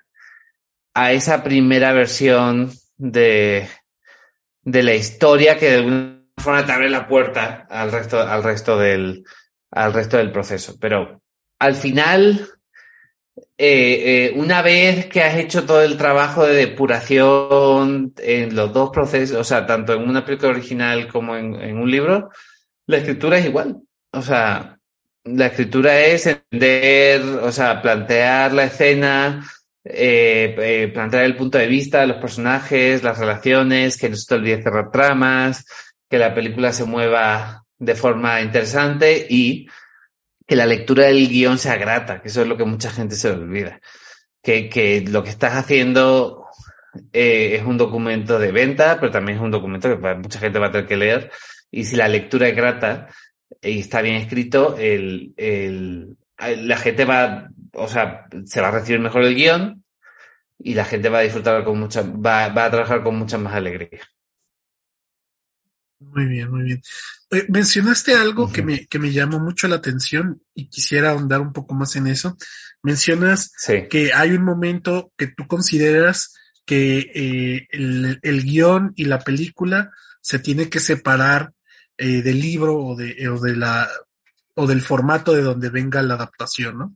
a 0.94 1.12
esa 1.12 1.44
primera 1.44 1.92
versión 1.94 2.72
de, 2.98 3.68
de 4.62 4.84
la 4.84 4.94
historia 4.94 5.58
que 5.58 5.70
de 5.70 5.78
alguna 5.78 6.24
forma 6.38 6.66
te 6.66 6.72
abre 6.72 6.90
la 6.90 7.08
puerta 7.08 7.68
al 7.70 7.92
resto, 7.92 8.20
al 8.20 8.44
resto 8.44 8.78
del, 8.78 9.24
al 9.72 9.94
resto 9.94 10.18
del 10.18 10.32
proceso. 10.32 10.76
Pero 10.80 11.22
al 11.60 11.76
final, 11.76 12.48
eh, 13.58 14.28
eh, 14.28 14.34
una 14.36 14.62
vez 14.62 15.08
que 15.08 15.22
has 15.22 15.36
hecho 15.38 15.66
todo 15.66 15.82
el 15.82 15.98
trabajo 15.98 16.46
de 16.46 16.56
depuración 16.56 18.14
en 18.18 18.56
los 18.56 18.74
dos 18.74 18.90
procesos, 18.92 19.38
o 19.38 19.44
sea, 19.44 19.66
tanto 19.66 19.94
en 19.94 20.08
una 20.08 20.26
película 20.26 20.52
original 20.52 21.08
como 21.08 21.36
en, 21.36 21.56
en 21.56 21.78
un 21.78 21.90
libro, 21.90 22.30
la 22.86 22.98
escritura 22.98 23.38
es 23.38 23.46
igual. 23.46 23.78
O 24.12 24.22
sea, 24.22 24.78
la 25.24 25.48
escritura 25.48 26.00
es 26.02 26.28
entender, 26.28 27.22
o 27.22 27.52
sea, 27.52 27.82
plantear 27.82 28.54
la 28.54 28.66
escena, 28.66 29.44
eh, 29.86 30.56
eh, 30.58 30.88
plantear 30.94 31.26
el 31.26 31.36
punto 31.36 31.58
de 31.58 31.68
vista 31.68 32.02
de 32.02 32.08
los 32.08 32.18
personajes, 32.18 33.04
las 33.04 33.18
relaciones, 33.18 33.98
que 33.98 34.10
no 34.10 34.16
se 34.16 34.28
te 34.28 34.36
olvide 34.36 34.64
cerrar 34.64 34.92
tramas, 34.92 35.66
que 36.10 36.18
la 36.18 36.34
película 36.34 36.72
se 36.72 36.86
mueva 36.86 37.66
de 37.78 37.96
forma 37.96 38.42
interesante 38.42 39.26
y 39.30 39.68
que 40.48 40.56
la 40.56 40.66
lectura 40.66 41.06
del 41.06 41.28
guion 41.28 41.58
sea 41.58 41.76
grata, 41.78 42.22
que 42.22 42.30
eso 42.30 42.42
es 42.42 42.48
lo 42.48 42.58
que 42.58 42.66
mucha 42.66 42.92
gente 42.92 43.16
se 43.16 43.30
olvida. 43.30 43.80
Que, 44.42 44.70
que 44.70 45.02
lo 45.02 45.24
que 45.24 45.30
estás 45.30 45.54
haciendo 45.54 46.46
eh, 47.12 47.56
es 47.56 47.64
un 47.64 47.78
documento 47.78 48.40
de 48.40 48.52
venta, 48.52 49.00
pero 49.00 49.12
también 49.12 49.38
es 49.38 49.44
un 49.44 49.52
documento 49.52 49.90
que 49.90 50.16
mucha 50.16 50.40
gente 50.40 50.60
va 50.60 50.68
a 50.68 50.72
tener 50.72 50.88
que 50.88 50.98
leer. 50.98 51.32
Y 51.72 51.86
si 51.86 51.96
la 51.96 52.08
lectura 52.08 52.48
es 52.48 52.56
grata 52.56 53.10
y 53.62 53.80
está 53.80 54.02
bien 54.02 54.16
escrito, 54.16 54.78
el, 54.78 55.34
el, 55.38 56.18
la 56.38 56.78
gente 56.78 57.06
va, 57.06 57.50
o 57.74 57.88
sea, 57.88 58.28
se 58.46 58.62
va 58.62 58.70
a 58.70 58.72
recibir 58.72 59.00
mejor 59.00 59.24
el 59.24 59.36
guion 59.36 59.84
y 60.60 60.74
la 60.74 60.86
gente 60.86 61.10
va 61.10 61.20
a 61.20 61.24
disfrutar 61.24 61.64
con 61.64 61.80
mucha, 61.80 62.02
va, 62.02 62.50
va 62.50 62.66
a 62.66 62.72
trabajar 62.72 63.04
con 63.04 63.16
mucha 63.18 63.38
más 63.38 63.54
alegría. 63.54 64.02
Muy 66.00 66.26
bien, 66.26 66.52
muy 66.52 66.64
bien. 66.64 66.82
Eh, 67.32 67.46
mencionaste 67.50 68.16
algo 68.16 68.52
que, 68.52 68.62
me, 68.62 68.86
que 68.88 69.00
me 69.00 69.12
llamó 69.12 69.40
mucho 69.40 69.68
la 69.68 69.78
atención 69.78 70.42
y 70.54 70.70
quisiera 70.70 71.12
ahondar 71.12 71.42
un 71.42 71.54
poco 71.54 71.74
más 71.74 71.96
en 71.96 72.08
eso. 72.08 72.38
Mencionas 72.82 73.52
que 73.90 74.12
hay 74.14 74.32
un 74.32 74.44
momento 74.44 75.12
que 75.18 75.28
tú 75.28 75.48
consideras 75.48 76.34
que 76.66 77.12
eh, 77.14 77.68
el, 77.72 78.20
el, 78.22 78.44
guion 78.44 78.94
y 78.96 79.06
la 79.06 79.20
película 79.20 79.92
se 80.22 80.40
tiene 80.40 80.70
que 80.70 80.80
separar 80.80 81.54
eh, 81.98 82.22
del 82.22 82.40
libro 82.40 82.78
o 82.78 82.96
de, 82.96 83.28
o 83.30 83.40
de 83.40 83.56
la 83.56 83.90
o 84.56 84.68
del 84.68 84.82
formato 84.82 85.34
de 85.34 85.42
donde 85.42 85.70
venga 85.70 86.02
la 86.04 86.14
adaptación, 86.14 86.78
¿no? 86.78 86.96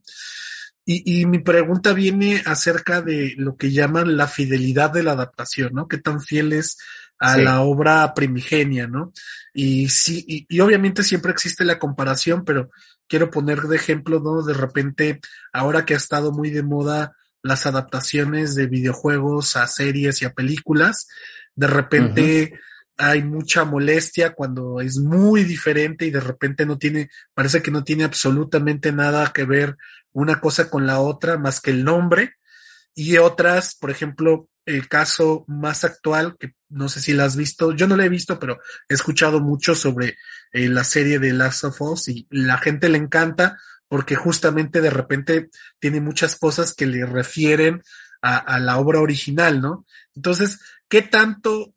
Y, 0.89 1.19
y, 1.19 1.25
mi 1.25 1.39
pregunta 1.39 1.91
viene 1.91 2.41
acerca 2.45 3.01
de 3.01 3.33
lo 3.35 3.57
que 3.57 3.71
llaman 3.71 4.15
la 4.15 4.25
fidelidad 4.25 4.89
de 4.89 5.03
la 5.03 5.11
adaptación, 5.11 5.73
¿no? 5.73 5.89
¿Qué 5.89 5.97
tan 5.97 6.21
fiel 6.21 6.53
es 6.53 6.77
a 7.19 7.37
la 7.37 7.59
obra 7.59 8.13
primigenia, 8.13 8.87
¿no? 8.87 9.11
Y 9.53 9.89
sí, 9.89 10.23
y, 10.25 10.45
y, 10.47 10.61
obviamente 10.61 11.03
siempre 11.03 11.33
existe 11.33 11.65
la 11.65 11.77
comparación, 11.77 12.45
pero 12.45 12.69
quiero 13.05 13.29
poner 13.29 13.63
de 13.63 13.75
ejemplo, 13.75 14.21
¿no? 14.21 14.43
De 14.43 14.53
repente, 14.53 15.19
ahora 15.51 15.83
que 15.83 15.93
ha 15.93 15.97
estado 15.97 16.31
muy 16.31 16.51
de 16.51 16.63
moda 16.63 17.17
las 17.43 17.65
adaptaciones 17.65 18.55
de 18.55 18.67
videojuegos 18.67 19.57
a 19.57 19.67
series 19.67 20.21
y 20.21 20.25
a 20.25 20.33
películas, 20.33 21.09
de 21.53 21.67
repente 21.67 22.59
hay 22.97 23.23
mucha 23.23 23.63
molestia 23.63 24.33
cuando 24.33 24.81
es 24.81 24.97
muy 24.97 25.43
diferente 25.43 26.05
y 26.05 26.11
de 26.11 26.19
repente 26.19 26.65
no 26.65 26.77
tiene, 26.77 27.09
parece 27.33 27.61
que 27.61 27.71
no 27.71 27.83
tiene 27.83 28.03
absolutamente 28.03 28.91
nada 28.91 29.31
que 29.31 29.45
ver 29.45 29.77
una 30.11 30.39
cosa 30.39 30.69
con 30.69 30.87
la 30.87 30.99
otra 30.99 31.37
más 31.37 31.61
que 31.61 31.71
el 31.71 31.83
nombre. 31.83 32.33
Y 32.95 33.17
otras, 33.17 33.75
por 33.75 33.91
ejemplo, 33.91 34.49
el 34.65 34.87
caso 34.87 35.45
más 35.47 35.83
actual, 35.83 36.35
que 36.39 36.55
no 36.69 36.89
sé 36.89 36.99
si 36.99 37.13
la 37.13 37.25
has 37.25 37.35
visto, 37.35 37.71
yo 37.71 37.87
no 37.87 37.95
la 37.95 38.05
he 38.05 38.09
visto, 38.09 38.39
pero 38.39 38.57
he 38.89 38.95
escuchado 38.95 39.39
mucho 39.39 39.75
sobre 39.75 40.17
eh, 40.51 40.67
la 40.67 40.83
serie 40.83 41.19
de 41.19 41.33
Last 41.33 41.65
of 41.65 41.79
Us 41.81 42.07
y 42.07 42.27
la 42.31 42.57
gente 42.57 42.89
le 42.89 42.97
encanta 42.97 43.57
porque 43.87 44.15
justamente 44.15 44.81
de 44.81 44.89
repente 44.89 45.49
tiene 45.79 46.01
muchas 46.01 46.35
cosas 46.35 46.73
que 46.73 46.87
le 46.87 47.05
refieren 47.05 47.83
a, 48.21 48.37
a 48.37 48.59
la 48.59 48.77
obra 48.77 48.99
original, 48.99 49.61
¿no? 49.61 49.85
Entonces, 50.15 50.59
¿qué 50.89 51.03
tanto 51.03 51.75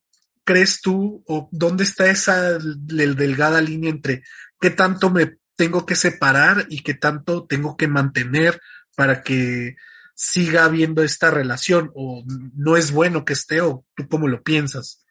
crees 0.51 0.80
tú 0.80 1.22
o 1.28 1.48
dónde 1.53 1.84
está 1.84 2.11
esa 2.11 2.59
delgada 2.59 3.61
línea 3.61 3.88
entre 3.88 4.24
qué 4.61 4.70
tanto 4.70 5.09
me 5.09 5.36
tengo 5.55 5.86
que 5.86 5.94
separar 5.94 6.66
y 6.68 6.82
qué 6.82 6.94
tanto 6.94 7.46
tengo 7.46 7.76
que 7.76 7.86
mantener 7.86 8.61
para 8.96 9.22
que 9.22 9.76
siga 10.16 10.64
habiendo 10.64 11.05
esta 11.05 11.30
relación 11.30 11.92
o 11.94 12.24
no 12.26 12.76
es 12.76 12.90
bueno 12.90 13.24
que 13.24 13.34
esté 13.34 13.61
o 13.61 13.84
tú 13.94 14.09
cómo 14.09 14.26
lo 14.26 14.42
piensas? 14.42 15.05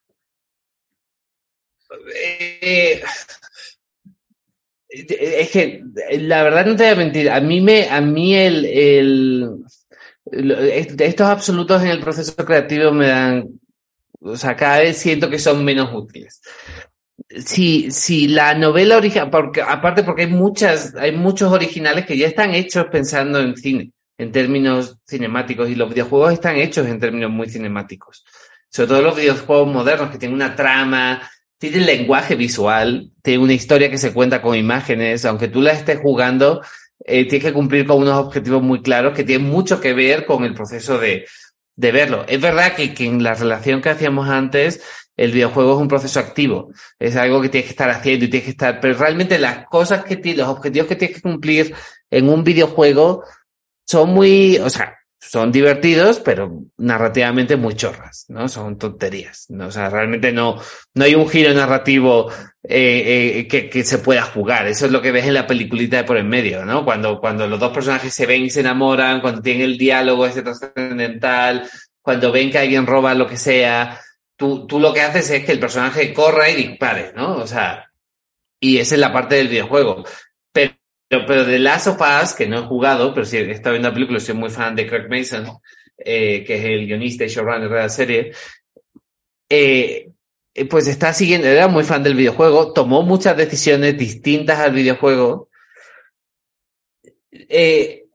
Eh, 2.14 3.02
es 4.90 5.52
que 5.52 5.84
la 6.20 6.44
verdad 6.44 6.66
no 6.66 6.76
te 6.76 6.84
voy 6.84 6.92
a 6.92 6.96
mentir, 6.98 7.30
a 7.30 7.40
mí 7.40 7.62
me, 7.62 7.90
a 7.90 8.02
mí 8.02 8.36
el, 8.36 8.66
el 8.66 9.64
estos 11.00 11.28
absolutos 11.28 11.82
en 11.82 11.88
el 11.88 12.02
proceso 12.02 12.36
creativo 12.36 12.92
me 12.92 13.08
dan 13.08 13.59
o 14.22 14.36
sea, 14.36 14.56
cada 14.56 14.80
vez 14.80 14.98
siento 14.98 15.30
que 15.30 15.40
son 15.40 15.64
menos 15.64 15.94
útiles. 15.94 16.42
Si, 17.46 17.92
si 17.92 18.28
la 18.28 18.54
novela 18.54 18.98
original, 18.98 19.30
porque, 19.30 19.62
aparte 19.62 20.04
porque 20.04 20.24
hay 20.24 20.32
muchas, 20.32 20.96
hay 20.96 21.12
muchos 21.12 21.52
originales 21.52 22.06
que 22.06 22.18
ya 22.18 22.28
están 22.28 22.54
hechos 22.54 22.88
pensando 22.92 23.40
en 23.40 23.56
cine, 23.56 23.92
en 24.18 24.32
términos 24.32 24.98
cinemáticos, 25.08 25.70
y 25.70 25.76
los 25.76 25.90
videojuegos 25.90 26.34
están 26.34 26.58
hechos 26.58 26.88
en 26.88 27.00
términos 27.00 27.32
muy 27.32 27.50
cinemáticos. 27.50 28.26
Sobre 28.70 28.88
todo 28.88 29.02
los 29.02 29.16
videojuegos 29.16 29.68
modernos 29.68 30.12
que 30.12 30.18
tienen 30.18 30.36
una 30.36 30.56
trama, 30.56 31.22
tienen 31.58 31.86
lenguaje 31.86 32.36
visual, 32.36 33.12
tienen 33.22 33.42
una 33.42 33.54
historia 33.54 33.90
que 33.90 33.98
se 33.98 34.14
cuenta 34.14 34.42
con 34.42 34.56
imágenes, 34.56 35.26
aunque 35.26 35.50
tú 35.50 35.62
la 35.62 35.72
estés 35.72 36.00
jugando, 36.00 36.62
eh, 37.06 37.28
tienes 37.28 37.46
que 37.46 37.54
cumplir 37.54 37.86
con 37.86 37.98
unos 37.98 38.16
objetivos 38.16 38.62
muy 38.62 38.82
claros 38.82 39.14
que 39.14 39.24
tienen 39.24 39.48
mucho 39.48 39.80
que 39.80 39.94
ver 39.94 40.26
con 40.26 40.44
el 40.44 40.54
proceso 40.54 40.98
de, 40.98 41.26
de 41.80 41.94
verlo. 41.94 42.26
Es 42.28 42.42
verdad 42.42 42.76
que, 42.76 42.94
que, 42.94 43.06
en 43.06 43.24
la 43.24 43.36
relación 43.36 43.82
que 43.82 43.90
hacíamos 43.90 44.28
antes, 44.28 44.84
el 45.16 45.32
videojuego 45.32 45.76
es 45.76 45.80
un 45.80 45.88
proceso 45.88 46.20
activo. 46.20 46.74
Es 47.00 47.16
algo 47.16 47.42
que 47.42 47.48
tienes 47.48 47.68
que 47.68 47.72
estar 47.72 47.90
haciendo 47.90 48.26
y 48.26 48.28
tienes 48.28 48.44
que 48.44 48.52
estar, 48.52 48.82
pero 48.82 48.96
realmente 48.96 49.40
las 49.40 49.66
cosas 49.68 50.04
que 50.04 50.18
tienes, 50.18 50.40
los 50.40 50.50
objetivos 50.50 50.90
que 50.90 50.98
tienes 50.98 51.16
que 51.16 51.22
cumplir 51.22 51.74
en 52.12 52.28
un 52.28 52.44
videojuego 52.44 53.24
son 53.88 54.10
muy, 54.10 54.58
o 54.58 54.70
sea, 54.70 54.99
son 55.20 55.52
divertidos, 55.52 56.20
pero 56.22 56.64
narrativamente 56.78 57.58
muy 57.58 57.76
chorras, 57.76 58.26
¿no? 58.30 58.48
Son 58.48 58.78
tonterías, 58.78 59.48
¿no? 59.50 59.68
O 59.68 59.72
sea, 59.72 59.90
realmente 59.90 60.32
no, 60.32 60.60
no 60.94 61.04
hay 61.04 61.14
un 61.14 61.28
giro 61.28 61.54
narrativo 61.54 62.32
eh, 62.64 63.40
eh, 63.40 63.48
que, 63.48 63.70
que, 63.70 63.84
se 63.84 64.00
pueda 64.00 64.24
jugar. 64.24 64.68
Eso 64.68 64.86
es 64.86 64.92
lo 64.94 65.02
que 65.02 65.12
ves 65.12 65.26
en 65.26 65.34
la 65.34 65.46
peliculita 65.46 65.98
de 65.98 66.04
por 66.06 66.18
en 66.18 66.30
medio, 66.30 66.66
¿no? 66.66 66.86
Cuando, 66.86 67.20
cuando 67.20 67.48
los 67.48 67.60
dos 67.60 67.74
personajes 67.74 68.14
se 68.14 68.26
ven 68.26 68.44
y 68.44 68.50
se 68.50 68.62
enamoran, 68.62 69.20
cuando 69.20 69.42
tienen 69.42 69.64
el 69.64 69.78
diálogo 69.78 70.26
ese 70.26 70.42
trascendental, 70.42 71.70
cuando 72.02 72.32
ven 72.32 72.50
que 72.50 72.60
alguien 72.60 72.88
roba 72.88 73.14
lo 73.14 73.28
que 73.28 73.38
sea, 73.38 74.00
tú, 74.38 74.66
tú 74.68 74.80
lo 74.80 74.94
que 74.94 75.02
haces 75.02 75.30
es 75.32 75.46
que 75.46 75.52
el 75.52 75.60
personaje 75.60 76.14
corra 76.14 76.50
y 76.50 76.56
dispare, 76.56 77.12
¿no? 77.14 77.36
O 77.36 77.46
sea, 77.46 77.92
y 78.60 78.78
esa 78.78 78.96
es 78.96 79.02
la 79.02 79.12
parte 79.12 79.36
del 79.36 79.50
videojuego. 79.50 80.06
Pero 81.10 81.26
pero, 81.26 81.44
de 81.44 81.58
Last 81.58 81.88
of 81.88 82.00
Us, 82.00 82.34
que 82.36 82.48
no 82.48 82.60
he 82.60 82.68
jugado, 82.68 83.14
pero 83.14 83.26
sí 83.26 83.38
he 83.38 83.52
estado 83.52 83.74
viendo 83.74 83.90
la 83.90 83.94
película, 83.96 84.20
soy 84.20 84.36
muy 84.36 84.52
fan 84.52 84.76
de 84.76 84.88
Kirk 84.88 85.10
Mason, 85.10 85.60
eh, 85.98 86.44
que 86.46 86.56
es 86.56 86.66
el 86.66 86.86
guionista 86.86 87.26
y 87.26 87.30
showrunner 87.30 87.68
de 87.68 87.76
la 87.76 87.90
serie. 87.90 88.32
Eh, 89.50 90.12
pues 90.70 90.88
está 90.88 91.12
siguiendo, 91.14 91.48
era 91.48 91.68
muy 91.68 91.84
fan 91.84 92.04
del 92.04 92.16
videojuego, 92.16 92.74
tomó 92.74 93.02
muchas 93.02 93.36
decisiones 93.36 93.98
distintas 93.98 94.60
al 94.60 94.74
videojuego. 94.74 95.50
Eh, 97.32 98.06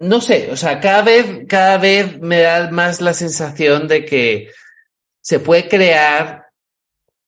no 0.00 0.20
sé, 0.20 0.50
o 0.50 0.56
sea, 0.56 0.80
cada 0.80 1.02
vez, 1.02 1.46
cada 1.48 1.78
vez 1.78 2.20
me 2.20 2.40
da 2.40 2.70
más 2.70 3.00
la 3.00 3.14
sensación 3.14 3.88
de 3.88 4.04
que 4.04 4.50
se 5.22 5.40
puede 5.40 5.66
crear 5.66 6.48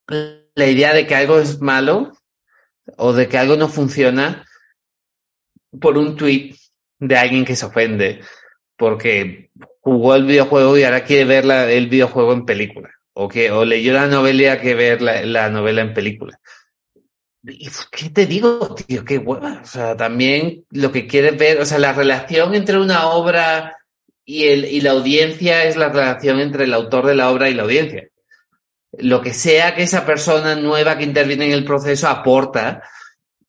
la 0.08 0.66
idea 0.66 0.92
de 0.92 1.06
que 1.06 1.14
algo 1.14 1.38
es 1.38 1.60
malo 1.60 2.12
o 2.98 3.14
de 3.14 3.28
que 3.28 3.38
algo 3.38 3.56
no 3.56 3.68
funciona 3.68 4.45
por 5.80 5.98
un 5.98 6.16
tweet 6.16 6.54
de 6.98 7.16
alguien 7.16 7.44
que 7.44 7.56
se 7.56 7.66
ofende 7.66 8.20
porque 8.76 9.50
jugó 9.80 10.14
el 10.14 10.24
videojuego 10.24 10.76
y 10.76 10.84
ahora 10.84 11.04
quiere 11.04 11.24
ver 11.24 11.44
la, 11.44 11.70
el 11.70 11.88
videojuego 11.88 12.32
en 12.32 12.44
película. 12.44 12.90
O 13.14 13.28
que, 13.28 13.50
o 13.50 13.64
leyó 13.64 13.94
la 13.94 14.06
novela 14.06 14.60
que 14.60 14.74
ver 14.74 15.00
la, 15.00 15.22
la 15.22 15.48
novela 15.48 15.80
en 15.80 15.94
película. 15.94 16.38
¿Y 17.42 17.68
qué 17.90 18.10
te 18.10 18.26
digo, 18.26 18.74
tío? 18.74 19.04
Qué 19.04 19.16
hueva. 19.16 19.60
O 19.62 19.66
sea, 19.66 19.96
también 19.96 20.64
lo 20.70 20.92
que 20.92 21.06
quieres 21.06 21.38
ver, 21.38 21.60
o 21.60 21.64
sea, 21.64 21.78
la 21.78 21.94
relación 21.94 22.54
entre 22.54 22.78
una 22.78 23.08
obra 23.08 23.78
y, 24.24 24.48
el, 24.48 24.66
y 24.66 24.80
la 24.82 24.90
audiencia 24.90 25.64
es 25.64 25.76
la 25.76 25.88
relación 25.88 26.40
entre 26.40 26.64
el 26.64 26.74
autor 26.74 27.06
de 27.06 27.14
la 27.14 27.30
obra 27.30 27.48
y 27.48 27.54
la 27.54 27.62
audiencia. 27.62 28.08
Lo 28.98 29.22
que 29.22 29.32
sea 29.32 29.74
que 29.74 29.84
esa 29.84 30.04
persona 30.04 30.54
nueva 30.56 30.98
que 30.98 31.04
interviene 31.04 31.46
en 31.46 31.52
el 31.52 31.64
proceso 31.64 32.08
aporta, 32.08 32.82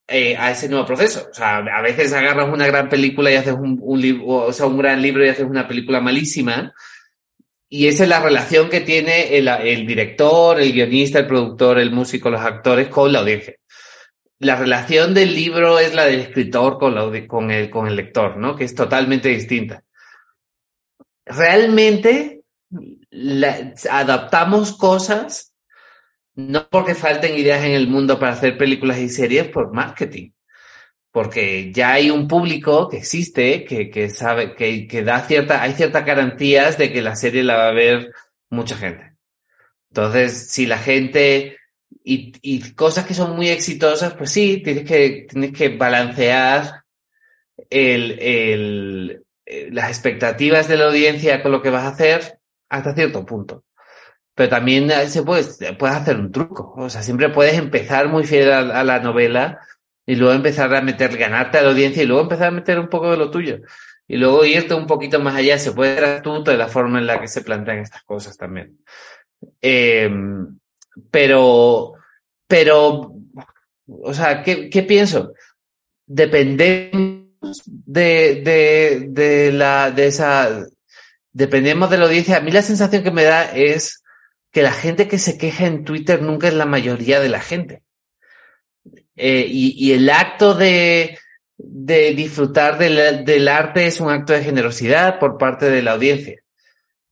eh, 0.08 0.38
a 0.38 0.52
ese 0.52 0.70
nuevo 0.70 0.86
proceso. 0.86 1.28
O 1.30 1.34
sea, 1.34 1.58
a 1.58 1.82
veces 1.82 2.14
agarras 2.14 2.48
una 2.48 2.66
gran 2.66 2.88
película 2.88 3.32
y 3.32 3.36
haces 3.36 3.54
un, 3.54 3.78
un 3.82 4.00
libro, 4.00 4.26
o 4.28 4.54
sea, 4.54 4.66
un 4.66 4.78
gran 4.78 5.02
libro 5.02 5.26
y 5.26 5.30
haces 5.30 5.46
una 5.46 5.68
película 5.68 6.00
malísima. 6.00 6.74
Y 7.70 7.88
esa 7.88 8.04
es 8.04 8.10
la 8.10 8.22
relación 8.22 8.70
que 8.70 8.80
tiene 8.80 9.38
el, 9.38 9.50
el 9.50 9.86
director, 9.86 10.62
el 10.62 10.72
guionista, 10.72 11.20
el 11.20 11.28
productor, 11.28 11.80
el 11.80 11.92
músico, 11.92 12.30
los 12.30 12.40
actores 12.40 12.88
con 12.88 13.12
la 13.12 13.20
audiencia. 13.20 13.56
La 14.40 14.56
relación 14.56 15.14
del 15.14 15.36
libro 15.36 15.78
es 15.80 15.94
la 15.94 16.06
del 16.06 16.22
escritor 16.22 16.78
con, 16.78 16.96
la, 16.96 17.28
con, 17.28 17.52
el, 17.52 17.70
con 17.70 17.88
el 17.88 17.96
lector, 17.96 18.38
¿no? 18.38 18.56
Que 18.56 18.64
es 18.64 18.74
totalmente 18.74 19.28
distinta. 19.30 19.84
Realmente 21.26 22.44
la, 23.10 23.74
adaptamos 23.90 24.78
cosas 24.78 25.47
no 26.38 26.70
porque 26.70 26.94
falten 26.94 27.36
ideas 27.36 27.66
en 27.66 27.72
el 27.72 27.88
mundo 27.88 28.20
para 28.20 28.34
hacer 28.34 28.58
películas 28.58 29.00
y 29.00 29.10
series 29.10 29.48
por 29.48 29.74
marketing. 29.74 30.32
Porque 31.12 31.74
ya 31.74 31.94
hay 31.94 32.12
un 32.12 32.28
público 32.28 32.88
que 32.88 32.98
existe, 32.98 33.66
que, 33.66 33.90
que 33.90 34.10
sabe, 34.12 34.54
que, 34.56 34.88
que 34.88 35.04
da 35.04 35.22
cierta, 35.22 35.64
hay 35.64 35.74
ciertas 35.74 36.06
garantías 36.06 36.78
de 36.78 36.94
que 36.94 37.02
la 37.02 37.16
serie 37.16 37.44
la 37.44 37.58
va 37.58 37.70
a 37.70 37.74
ver 37.74 38.12
mucha 38.52 38.78
gente. 38.78 39.16
Entonces, 39.90 40.52
si 40.52 40.68
la 40.68 40.78
gente, 40.78 41.58
y, 42.04 42.34
y 42.44 42.74
cosas 42.74 43.08
que 43.08 43.16
son 43.16 43.36
muy 43.36 43.50
exitosas, 43.50 44.14
pues 44.14 44.32
sí, 44.32 44.62
tienes 44.64 44.84
que, 44.86 45.26
tienes 45.28 45.54
que 45.54 45.70
balancear 45.70 46.84
el, 47.72 48.20
el, 48.20 49.24
eh, 49.44 49.70
las 49.72 49.90
expectativas 49.90 50.68
de 50.68 50.78
la 50.78 50.86
audiencia 50.86 51.42
con 51.42 51.52
lo 51.52 51.64
que 51.64 51.72
vas 51.72 51.86
a 51.86 51.90
hacer 51.90 52.40
hasta 52.70 52.94
cierto 52.94 53.26
punto. 53.26 53.64
Pero 54.38 54.50
también 54.50 54.88
se 55.10 55.24
puede, 55.24 55.44
puedes 55.74 55.96
hacer 55.96 56.16
un 56.16 56.32
truco. 56.32 56.76
O 56.78 56.92
sea, 56.92 57.02
siempre 57.02 57.30
puedes 57.30 57.56
empezar 57.56 58.08
muy 58.08 58.24
fiel 58.24 58.52
a, 58.52 58.84
la 58.84 59.00
novela 59.00 59.60
y 60.06 60.14
luego 60.14 60.32
empezar 60.32 60.76
a 60.76 60.82
meter, 60.84 61.18
ganarte 61.18 61.58
a 61.58 61.64
la 61.64 61.70
audiencia 61.70 62.04
y 62.04 62.06
luego 62.06 62.22
empezar 62.22 62.50
a 62.50 62.52
meter 62.52 62.78
un 62.78 62.88
poco 62.88 63.10
de 63.10 63.18
lo 63.18 63.32
tuyo. 63.32 63.62
Y 64.08 64.18
luego 64.18 64.46
irte 64.46 64.76
un 64.76 64.86
poquito 64.86 65.20
más 65.20 65.36
allá. 65.36 65.58
Se 65.58 65.72
puede 65.72 65.96
ser 65.96 66.06
astuto 66.06 66.52
de 66.52 66.58
la 66.58 66.68
forma 66.68 67.00
en 67.00 67.08
la 67.08 67.20
que 67.20 67.28
se 67.28 67.42
plantean 67.42 67.80
estas 67.80 68.04
cosas 68.04 68.38
también. 68.38 68.78
Eh, 69.60 70.08
pero, 71.10 71.94
pero, 72.48 73.16
o 73.88 74.14
sea, 74.14 74.44
¿qué, 74.44 74.70
qué 74.70 74.84
pienso? 74.84 75.34
Dependemos 76.06 77.64
de, 77.66 78.44
de, 78.44 79.08
de 79.10 79.52
la, 79.52 79.90
de 79.90 80.06
esa, 80.06 80.64
dependemos 81.32 81.90
de 81.90 81.98
la 81.98 82.06
audiencia. 82.06 82.38
A 82.38 82.42
mí 82.42 82.52
la 82.52 82.62
sensación 82.62 83.02
que 83.02 83.10
me 83.10 83.24
da 83.24 83.46
es 83.46 84.04
que 84.58 84.64
la 84.64 84.72
gente 84.72 85.08
que 85.08 85.20
se 85.20 85.38
queja 85.38 85.68
en 85.68 85.84
Twitter 85.84 86.20
nunca 86.24 86.48
es 86.48 86.56
la 86.56 86.66
mayoría 86.66 87.20
de 87.20 87.30
la 87.30 87.40
gente. 87.40 87.84
Eh, 89.16 89.46
y, 89.48 89.92
el 89.92 90.10
acto 90.10 90.56
de, 90.56 91.20
de 91.60 92.16
disfrutar 92.16 92.80
del, 92.80 93.24
del, 93.24 93.48
arte 93.50 93.86
es 93.86 94.00
un 94.00 94.10
acto 94.10 94.34
de 94.34 94.44
generosidad 94.44 95.20
por 95.20 95.38
parte 95.38 95.70
de 95.70 95.84
la 95.84 95.92
audiencia. 95.92 96.42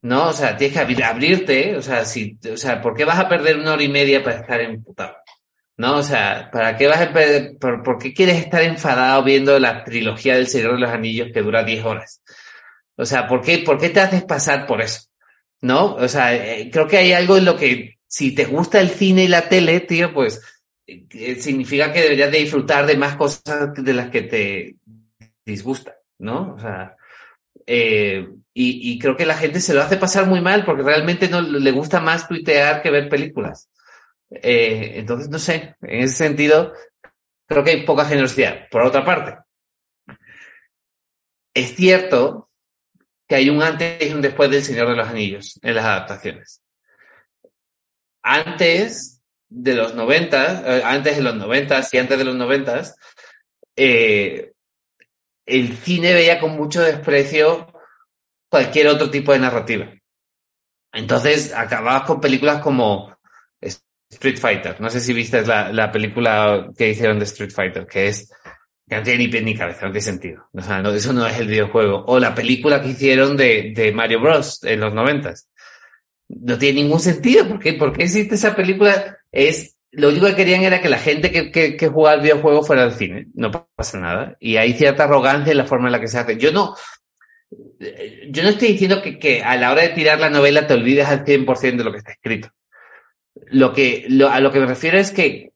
¿No? 0.01 0.29
O 0.29 0.33
sea, 0.33 0.57
tienes 0.57 0.75
que 0.75 1.03
abrirte, 1.03 1.77
o 1.77 1.83
sea, 1.83 2.03
si, 2.05 2.39
o 2.51 2.57
sea, 2.57 2.81
¿por 2.81 2.95
qué 2.95 3.05
vas 3.05 3.19
a 3.19 3.29
perder 3.29 3.59
una 3.59 3.73
hora 3.73 3.83
y 3.83 3.89
media 3.89 4.23
para 4.23 4.37
estar 4.37 4.59
emputado? 4.61 5.15
¿No? 5.77 5.97
O 5.97 6.03
sea, 6.03 6.49
¿para 6.51 6.75
qué 6.75 6.87
vas 6.87 7.01
a 7.01 7.13
perder, 7.13 7.59
por, 7.59 7.83
por 7.83 7.99
qué 7.99 8.11
quieres 8.11 8.37
estar 8.37 8.63
enfadado 8.63 9.23
viendo 9.23 9.59
la 9.59 9.83
trilogía 9.83 10.33
del 10.33 10.47
Señor 10.47 10.73
de 10.73 10.79
los 10.79 10.89
Anillos 10.89 11.27
que 11.31 11.43
dura 11.43 11.63
10 11.63 11.85
horas? 11.85 12.23
O 12.95 13.05
sea, 13.05 13.27
¿por 13.27 13.41
qué, 13.43 13.59
por 13.59 13.77
qué 13.77 13.89
te 13.89 13.99
haces 13.99 14.23
pasar 14.23 14.65
por 14.65 14.81
eso? 14.81 15.01
¿No? 15.61 15.95
O 15.95 16.07
sea, 16.07 16.35
eh, 16.35 16.69
creo 16.71 16.87
que 16.87 16.97
hay 16.97 17.13
algo 17.13 17.37
en 17.37 17.45
lo 17.45 17.57
que 17.57 17.97
si 18.07 18.33
te 18.33 18.45
gusta 18.45 18.79
el 18.79 18.89
cine 18.89 19.23
y 19.23 19.27
la 19.27 19.49
tele, 19.49 19.81
tío, 19.81 20.13
pues 20.13 20.41
eh, 20.87 21.35
significa 21.35 21.91
que 21.91 22.01
deberías 22.01 22.31
de 22.31 22.39
disfrutar 22.39 22.85
de 22.85 22.97
más 22.97 23.15
cosas 23.15 23.73
de 23.75 23.93
las 23.93 24.09
que 24.09 24.21
te 24.21 24.75
disgustan, 25.45 25.95
¿no? 26.19 26.53
O 26.55 26.59
sea, 26.59 26.95
eh, 27.67 28.27
y, 28.53 28.91
y, 28.91 28.99
creo 28.99 29.17
que 29.17 29.25
la 29.25 29.35
gente 29.35 29.59
se 29.59 29.73
lo 29.73 29.81
hace 29.81 29.97
pasar 29.97 30.27
muy 30.27 30.39
mal 30.39 30.63
porque 30.65 30.83
realmente 30.83 31.27
no 31.27 31.41
le 31.41 31.71
gusta 31.71 31.99
más 31.99 32.27
tuitear 32.27 32.81
que 32.81 32.91
ver 32.91 33.09
películas. 33.09 33.69
Entonces, 34.29 35.29
no 35.29 35.39
sé, 35.39 35.75
en 35.81 36.03
ese 36.03 36.15
sentido, 36.15 36.73
creo 37.47 37.63
que 37.63 37.71
hay 37.71 37.85
poca 37.85 38.05
generosidad. 38.05 38.69
Por 38.69 38.83
otra 38.83 39.03
parte, 39.03 39.37
es 41.53 41.75
cierto 41.75 42.49
que 43.27 43.35
hay 43.35 43.49
un 43.49 43.61
antes 43.61 44.01
y 44.07 44.13
un 44.13 44.21
después 44.21 44.49
del 44.49 44.63
Señor 44.63 44.89
de 44.89 44.95
los 44.95 45.07
Anillos 45.07 45.59
en 45.61 45.75
las 45.75 45.85
adaptaciones. 45.85 46.61
Antes 48.21 49.21
de 49.49 49.73
los 49.73 49.95
90, 49.95 50.77
eh, 50.77 50.81
antes 50.83 51.17
de 51.17 51.23
los 51.23 51.35
90 51.35 51.81
y 51.91 51.97
antes 51.97 52.17
de 52.17 52.23
los 52.23 52.35
90, 52.35 52.83
eh, 53.75 54.51
el 55.45 55.77
cine 55.77 56.13
veía 56.13 56.39
con 56.39 56.55
mucho 56.55 56.81
desprecio 56.81 57.67
cualquier 58.49 58.87
otro 58.87 59.09
tipo 59.09 59.31
de 59.31 59.39
narrativa. 59.39 59.91
Entonces 60.93 61.53
acababas 61.53 62.03
con 62.03 62.21
películas 62.21 62.61
como 62.61 63.15
Street 64.09 64.37
Fighter. 64.37 64.79
No 64.79 64.89
sé 64.89 65.01
si 65.01 65.13
viste 65.13 65.41
la, 65.45 65.71
la 65.71 65.91
película 65.91 66.69
que 66.77 66.89
hicieron 66.89 67.19
de 67.19 67.25
Street 67.25 67.51
Fighter, 67.51 67.85
que 67.85 68.07
es 68.07 68.31
que 68.87 68.95
no 68.95 69.03
tiene 69.03 69.19
ni 69.19 69.27
pie 69.27 69.41
ni 69.41 69.55
cabeza, 69.55 69.85
no 69.85 69.91
tiene 69.91 70.01
sentido. 70.01 70.49
O 70.53 70.61
sea, 70.61 70.81
eso 70.81 71.13
no 71.13 71.25
es 71.25 71.37
el 71.39 71.47
videojuego. 71.47 72.05
O 72.07 72.19
la 72.19 72.35
película 72.35 72.81
que 72.81 72.89
hicieron 72.89 73.35
de, 73.35 73.73
de 73.75 73.91
Mario 73.91 74.21
Bros. 74.21 74.63
en 74.63 74.79
los 74.79 74.93
noventas. 74.93 75.49
No 76.27 76.57
tiene 76.57 76.81
ningún 76.81 76.99
sentido. 76.99 77.47
¿Por 77.47 77.59
qué? 77.59 77.73
¿Por 77.73 77.93
qué 77.93 78.03
existe 78.03 78.35
esa 78.35 78.55
película? 78.55 79.17
Es, 79.31 79.77
lo 79.91 80.09
único 80.09 80.27
que 80.27 80.35
querían 80.35 80.63
era 80.63 80.81
que 80.81 80.89
la 80.89 80.99
gente 80.99 81.31
que, 81.31 81.51
que, 81.51 81.75
que 81.75 81.87
jugaba 81.87 82.17
al 82.17 82.21
videojuego 82.21 82.63
fuera 82.63 82.83
al 82.83 82.93
cine. 82.93 83.27
No 83.33 83.51
pasa 83.75 83.99
nada. 83.99 84.37
Y 84.39 84.57
hay 84.57 84.73
cierta 84.73 85.05
arrogancia 85.05 85.51
en 85.51 85.57
la 85.57 85.65
forma 85.65 85.87
en 85.87 85.93
la 85.93 85.99
que 85.99 86.07
se 86.07 86.19
hace. 86.19 86.37
Yo 86.37 86.51
no, 86.51 86.75
yo 88.29 88.43
no 88.43 88.49
estoy 88.49 88.69
diciendo 88.69 89.01
que, 89.01 89.17
que 89.17 89.41
a 89.41 89.55
la 89.57 89.71
hora 89.71 89.83
de 89.83 89.89
tirar 89.89 90.19
la 90.19 90.29
novela 90.29 90.67
te 90.67 90.73
olvides 90.73 91.07
al 91.07 91.25
100% 91.25 91.77
de 91.77 91.83
lo 91.83 91.91
que 91.91 91.99
está 91.99 92.11
escrito. 92.11 92.49
Lo 93.47 93.73
que, 93.73 94.05
lo, 94.09 94.29
a 94.29 94.39
lo 94.39 94.51
que 94.51 94.59
me 94.59 94.67
refiero 94.67 94.97
es 94.97 95.11
que 95.11 95.53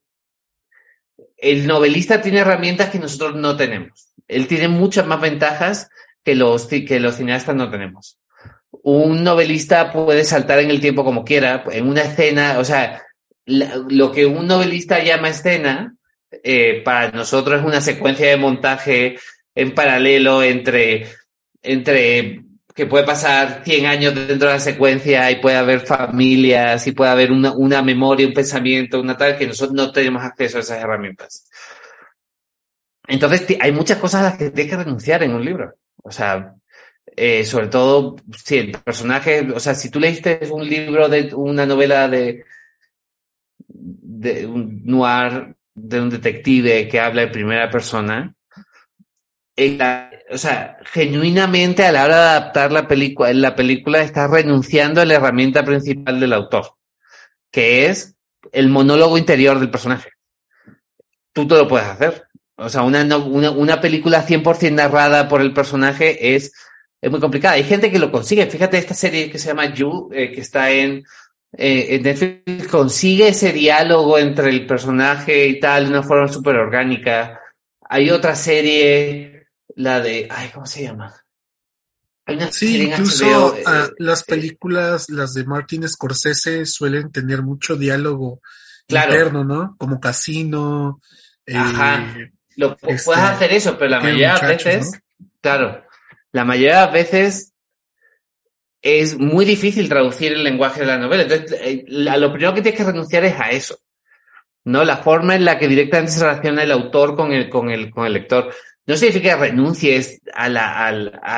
el 1.40 1.66
novelista 1.66 2.20
tiene 2.20 2.40
herramientas 2.40 2.90
que 2.90 2.98
nosotros 2.98 3.36
no 3.36 3.56
tenemos. 3.56 4.12
Él 4.28 4.46
tiene 4.46 4.68
muchas 4.68 5.06
más 5.06 5.20
ventajas 5.20 5.88
que 6.22 6.34
los, 6.34 6.66
que 6.66 7.00
los 7.00 7.16
cineastas 7.16 7.56
no 7.56 7.70
tenemos. 7.70 8.18
Un 8.70 9.24
novelista 9.24 9.92
puede 9.92 10.24
saltar 10.24 10.60
en 10.60 10.70
el 10.70 10.80
tiempo 10.80 11.04
como 11.04 11.24
quiera, 11.24 11.64
en 11.70 11.88
una 11.88 12.02
escena, 12.02 12.58
o 12.58 12.64
sea, 12.64 13.02
lo 13.46 14.12
que 14.12 14.26
un 14.26 14.46
novelista 14.46 15.02
llama 15.02 15.30
escena, 15.30 15.94
eh, 16.44 16.82
para 16.84 17.10
nosotros 17.10 17.60
es 17.60 17.66
una 17.66 17.80
secuencia 17.80 18.28
de 18.28 18.36
montaje 18.36 19.18
en 19.54 19.74
paralelo 19.74 20.42
entre, 20.42 21.08
entre 21.62 22.44
que 22.74 22.86
puede 22.86 23.04
pasar 23.04 23.62
100 23.64 23.86
años 23.86 24.14
dentro 24.14 24.48
de 24.48 24.54
la 24.54 24.60
secuencia 24.60 25.30
y 25.30 25.40
puede 25.40 25.56
haber 25.56 25.80
familias 25.80 26.86
y 26.86 26.92
puede 26.92 27.10
haber 27.10 27.32
una, 27.32 27.52
una 27.52 27.82
memoria, 27.82 28.26
un 28.26 28.32
pensamiento, 28.32 29.00
una 29.00 29.16
tal, 29.16 29.36
que 29.36 29.46
nosotros 29.46 29.74
no 29.74 29.92
tenemos 29.92 30.22
acceso 30.22 30.58
a 30.58 30.60
esas 30.60 30.82
herramientas. 30.82 31.48
Entonces, 33.08 33.56
hay 33.60 33.72
muchas 33.72 33.98
cosas 33.98 34.20
a 34.20 34.24
las 34.24 34.38
que 34.38 34.50
tienes 34.50 34.70
que 34.70 34.82
renunciar 34.82 35.22
en 35.22 35.34
un 35.34 35.44
libro. 35.44 35.74
O 36.02 36.12
sea, 36.12 36.54
eh, 37.16 37.44
sobre 37.44 37.66
todo 37.66 38.16
si 38.44 38.58
el 38.58 38.72
personaje, 38.72 39.48
o 39.52 39.60
sea, 39.60 39.74
si 39.74 39.90
tú 39.90 39.98
leíste 39.98 40.40
un 40.50 40.68
libro 40.68 41.08
de 41.08 41.34
una 41.34 41.66
novela 41.66 42.08
de, 42.08 42.44
de 43.66 44.46
un 44.46 44.82
noir, 44.84 45.56
de 45.74 46.00
un 46.00 46.10
detective 46.10 46.88
que 46.88 47.00
habla 47.00 47.22
en 47.22 47.32
primera 47.32 47.68
persona, 47.68 48.34
o 50.30 50.38
sea, 50.38 50.78
genuinamente 50.84 51.84
a 51.84 51.92
la 51.92 52.04
hora 52.04 52.16
de 52.16 52.28
adaptar 52.28 52.72
la 52.72 52.88
película, 52.88 53.32
la 53.32 53.54
película 53.54 54.02
está 54.02 54.26
renunciando 54.26 55.00
a 55.00 55.04
la 55.04 55.14
herramienta 55.14 55.64
principal 55.64 56.20
del 56.20 56.32
autor, 56.32 56.74
que 57.50 57.86
es 57.86 58.16
el 58.52 58.68
monólogo 58.68 59.18
interior 59.18 59.58
del 59.58 59.70
personaje. 59.70 60.10
Tú 61.32 61.46
te 61.46 61.54
lo 61.54 61.68
puedes 61.68 61.86
hacer. 61.86 62.24
O 62.56 62.68
sea, 62.68 62.82
una, 62.82 63.04
una, 63.16 63.50
una 63.50 63.80
película 63.80 64.26
100% 64.26 64.72
narrada 64.72 65.28
por 65.28 65.40
el 65.40 65.54
personaje 65.54 66.34
es, 66.34 66.52
es 67.00 67.10
muy 67.10 67.20
complicada. 67.20 67.54
Hay 67.54 67.64
gente 67.64 67.90
que 67.90 67.98
lo 67.98 68.12
consigue. 68.12 68.46
Fíjate 68.46 68.78
esta 68.78 68.94
serie 68.94 69.30
que 69.30 69.38
se 69.38 69.48
llama 69.48 69.72
You, 69.72 70.10
eh, 70.12 70.30
que 70.32 70.40
está 70.42 70.70
en, 70.70 71.04
eh, 71.56 71.86
en 71.90 72.02
Netflix, 72.02 72.68
consigue 72.68 73.28
ese 73.28 73.52
diálogo 73.52 74.18
entre 74.18 74.50
el 74.50 74.66
personaje 74.66 75.46
y 75.46 75.58
tal 75.58 75.84
de 75.84 75.90
una 75.90 76.02
forma 76.02 76.28
súper 76.28 76.56
orgánica. 76.56 77.40
Hay 77.88 78.10
otra 78.10 78.36
serie, 78.36 79.29
la 79.80 80.00
de, 80.00 80.28
ay, 80.30 80.50
¿cómo 80.52 80.66
se 80.66 80.82
llama? 80.82 81.14
sí, 82.50 82.82
incluso 82.82 83.56
ah, 83.66 83.86
eh, 83.88 83.92
las 83.98 84.22
películas, 84.22 85.10
las 85.10 85.34
de 85.34 85.44
Martin 85.44 85.88
Scorsese, 85.88 86.64
suelen 86.66 87.10
tener 87.10 87.42
mucho 87.42 87.76
diálogo 87.76 88.40
interno, 88.86 89.42
¿no? 89.42 89.74
Como 89.78 89.98
Casino. 89.98 91.00
Ajá. 91.52 92.14
Lo, 92.56 92.76
puedes 92.76 93.06
este, 93.06 93.20
hacer 93.20 93.52
eso, 93.52 93.78
pero 93.78 93.90
la 93.90 94.00
mayoría 94.00 94.36
de 94.36 94.46
veces, 94.48 94.92
claro, 95.40 95.82
la 96.32 96.44
mayoría 96.44 96.86
de 96.86 96.92
veces 96.92 97.52
es 98.82 99.18
muy 99.18 99.44
difícil 99.44 99.88
traducir 99.88 100.32
el 100.32 100.44
lenguaje 100.44 100.80
de 100.80 100.86
la 100.86 100.98
novela. 100.98 101.22
Entonces, 101.22 101.58
eh, 101.60 101.84
lo 101.88 102.32
primero 102.32 102.54
que 102.54 102.62
tienes 102.62 102.78
que 102.78 102.86
renunciar 102.86 103.24
es 103.24 103.40
a 103.40 103.50
eso. 103.50 103.78
¿No? 104.62 104.84
La 104.84 104.98
forma 104.98 105.34
en 105.34 105.46
la 105.46 105.58
que 105.58 105.68
directamente 105.68 106.12
se 106.12 106.20
relaciona 106.20 106.62
el 106.62 106.70
autor 106.70 107.16
con 107.16 107.32
el, 107.32 107.48
con 107.48 107.70
el, 107.70 107.90
con 107.90 108.06
el 108.06 108.12
lector. 108.12 108.54
No 108.86 108.96
significa 108.96 109.30
que 109.30 109.50
renuncies 109.50 110.20
a, 110.32 110.48
la, 110.48 110.90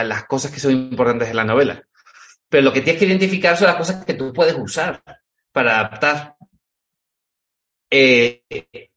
las 0.04 0.24
cosas 0.24 0.50
que 0.50 0.60
son 0.60 0.72
importantes 0.72 1.28
en 1.28 1.36
la 1.36 1.44
novela. 1.44 1.82
Pero 2.48 2.64
lo 2.64 2.72
que 2.72 2.80
tienes 2.80 3.00
que 3.00 3.06
identificar 3.06 3.56
son 3.56 3.68
las 3.68 3.76
cosas 3.76 4.04
que 4.04 4.14
tú 4.14 4.32
puedes 4.32 4.54
usar 4.56 5.02
para 5.52 5.80
adaptar. 5.80 6.36
Eh, 7.90 8.42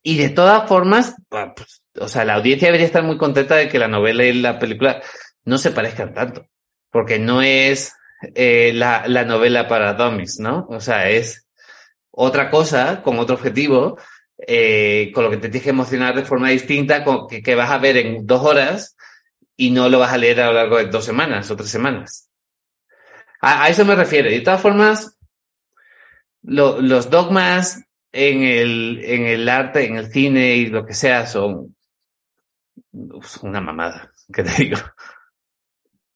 y 0.02 0.16
de 0.16 0.28
todas 0.30 0.68
formas, 0.68 1.14
pues, 1.28 1.82
o 2.00 2.08
sea, 2.08 2.24
la 2.24 2.34
audiencia 2.34 2.68
debería 2.68 2.86
estar 2.86 3.02
muy 3.02 3.18
contenta 3.18 3.56
de 3.56 3.68
que 3.68 3.78
la 3.78 3.88
novela 3.88 4.24
y 4.24 4.32
la 4.32 4.58
película 4.58 5.02
no 5.44 5.58
se 5.58 5.70
parezcan 5.70 6.14
tanto, 6.14 6.46
porque 6.90 7.18
no 7.18 7.42
es 7.42 7.92
eh, 8.34 8.72
la, 8.74 9.06
la, 9.06 9.24
novela 9.24 9.68
para 9.68 9.92
dummies, 9.92 10.40
¿no? 10.40 10.66
O 10.70 10.80
sea, 10.80 11.10
es 11.10 11.46
otra 12.10 12.50
cosa 12.50 13.02
con 13.02 13.18
otro 13.18 13.36
objetivo, 13.36 13.98
eh, 14.38 15.10
con 15.14 15.24
lo 15.24 15.30
que 15.30 15.38
te 15.38 15.48
tienes 15.48 15.62
que 15.62 15.70
emocionar 15.70 16.14
de 16.14 16.24
forma 16.24 16.50
distinta, 16.50 17.04
que, 17.28 17.42
que, 17.42 17.54
vas 17.54 17.70
a 17.70 17.78
ver 17.78 17.96
en 17.96 18.26
dos 18.26 18.42
horas 18.42 18.96
y 19.56 19.70
no 19.70 19.88
lo 19.88 19.98
vas 19.98 20.12
a 20.12 20.18
leer 20.18 20.40
a 20.40 20.46
lo 20.48 20.52
largo 20.54 20.76
de 20.76 20.86
dos 20.86 21.04
semanas 21.04 21.50
o 21.50 21.56
tres 21.56 21.70
semanas. 21.70 22.30
A, 23.40 23.68
eso 23.68 23.84
me 23.84 23.94
refiero. 23.94 24.30
De 24.30 24.40
todas 24.40 24.60
formas, 24.60 25.16
lo, 26.42 26.80
los 26.80 27.10
dogmas 27.10 27.82
en 28.12 28.42
el, 28.42 29.00
en 29.04 29.26
el 29.26 29.48
arte, 29.48 29.86
en 29.86 29.96
el 29.96 30.10
cine 30.10 30.56
y 30.56 30.66
lo 30.66 30.84
que 30.86 30.94
sea 30.94 31.26
son 31.26 31.76
una 33.42 33.60
mamada, 33.60 34.12
¿qué 34.32 34.42
te 34.42 34.64
digo? 34.64 34.78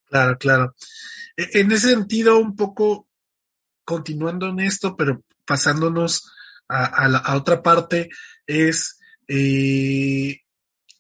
Claro, 0.07 0.39
claro. 0.39 0.75
E, 1.37 1.61
en 1.61 1.73
ese 1.73 1.91
sentido, 1.91 2.39
un 2.39 2.57
poco 2.57 3.09
continuando 3.85 4.49
en 4.49 4.61
esto, 4.61 4.97
pero 4.97 5.23
pasándonos 5.45 6.31
a, 6.71 7.09
la, 7.09 7.19
a 7.19 7.37
otra 7.37 7.63
parte, 7.63 8.09
es 8.47 8.99
eh, 9.29 10.41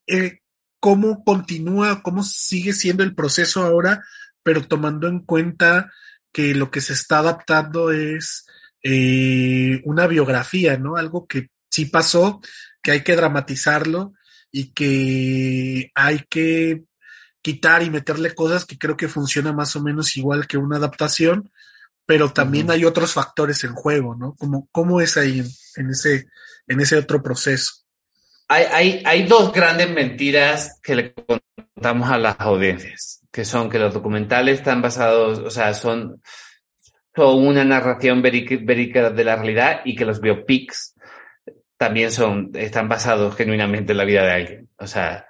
eh, 0.07 0.39
cómo 0.81 1.25
continúa, 1.25 2.03
cómo 2.03 2.23
sigue 2.23 2.73
siendo 2.73 3.03
el 3.03 3.15
proceso 3.15 3.63
ahora, 3.63 4.05
pero 4.43 4.67
tomando 4.67 5.09
en 5.09 5.21
cuenta 5.21 5.93
que 6.33 6.55
lo 6.55 6.71
que 6.71 6.81
se 6.81 6.93
está 6.93 7.19
adaptando 7.19 7.91
es 7.91 8.47
eh, 8.83 9.81
una 9.85 10.07
biografía, 10.07 10.77
¿no? 10.79 10.97
Algo 10.97 11.27
que 11.27 11.49
sí 11.71 11.87
pasó, 11.87 12.41
que 12.83 12.93
hay 12.93 13.03
que 13.03 13.17
dramatizarlo 13.17 14.15
y 14.51 14.73
que 14.73 15.91
hay 15.95 16.25
que 16.29 16.85
quitar 17.43 17.83
y 17.83 17.91
meterle 17.91 18.35
cosas 18.35 18.65
que 18.65 18.79
creo 18.79 18.97
que 18.97 19.09
funciona 19.09 19.53
más 19.53 19.77
o 19.77 19.83
menos 19.83 20.17
igual 20.17 20.47
que 20.47 20.59
una 20.59 20.77
adaptación, 20.77 21.51
pero 22.07 22.33
también 22.33 22.71
hay 22.71 22.85
otros 22.85 23.13
factores 23.13 23.63
en 23.65 23.75
juego, 23.75 24.15
¿no? 24.17 24.35
Como, 24.37 24.69
¿Cómo 24.73 25.01
es 25.01 25.17
ahí 25.17 25.43
en, 25.77 25.91
ese, 25.91 26.27
en 26.67 26.81
ese 26.81 26.97
otro 26.97 27.23
proceso? 27.23 27.73
Hay, 28.49 28.65
hay, 28.73 29.03
hay 29.07 29.23
dos 29.25 29.53
grandes 29.53 29.91
mentiras 29.91 30.81
que 30.83 30.97
le 30.97 31.15
contamos 31.15 32.11
a 32.11 32.19
las 32.19 32.41
audiencias, 32.41 33.21
que 33.31 33.45
son 33.45 33.71
que 33.71 33.79
los 33.79 33.95
documentales 33.95 34.59
están 34.59 34.83
basados, 34.83 35.39
o 35.39 35.51
sea, 35.51 35.73
son, 35.75 36.21
son 37.15 37.47
una 37.47 37.65
narración 37.65 38.23
verídica 38.23 39.11
de 39.11 39.25
la 39.25 39.37
realidad 39.37 39.83
y 39.85 39.95
que 39.95 40.05
los 40.05 40.21
biopics 40.21 40.97
también 41.77 42.11
son, 42.11 42.51
están 42.55 42.89
basados 42.89 43.37
genuinamente 43.37 43.93
en 43.93 43.99
la 43.99 44.05
vida 44.05 44.25
de 44.25 44.33
alguien. 44.33 44.69
O 44.79 44.87
sea, 44.87 45.27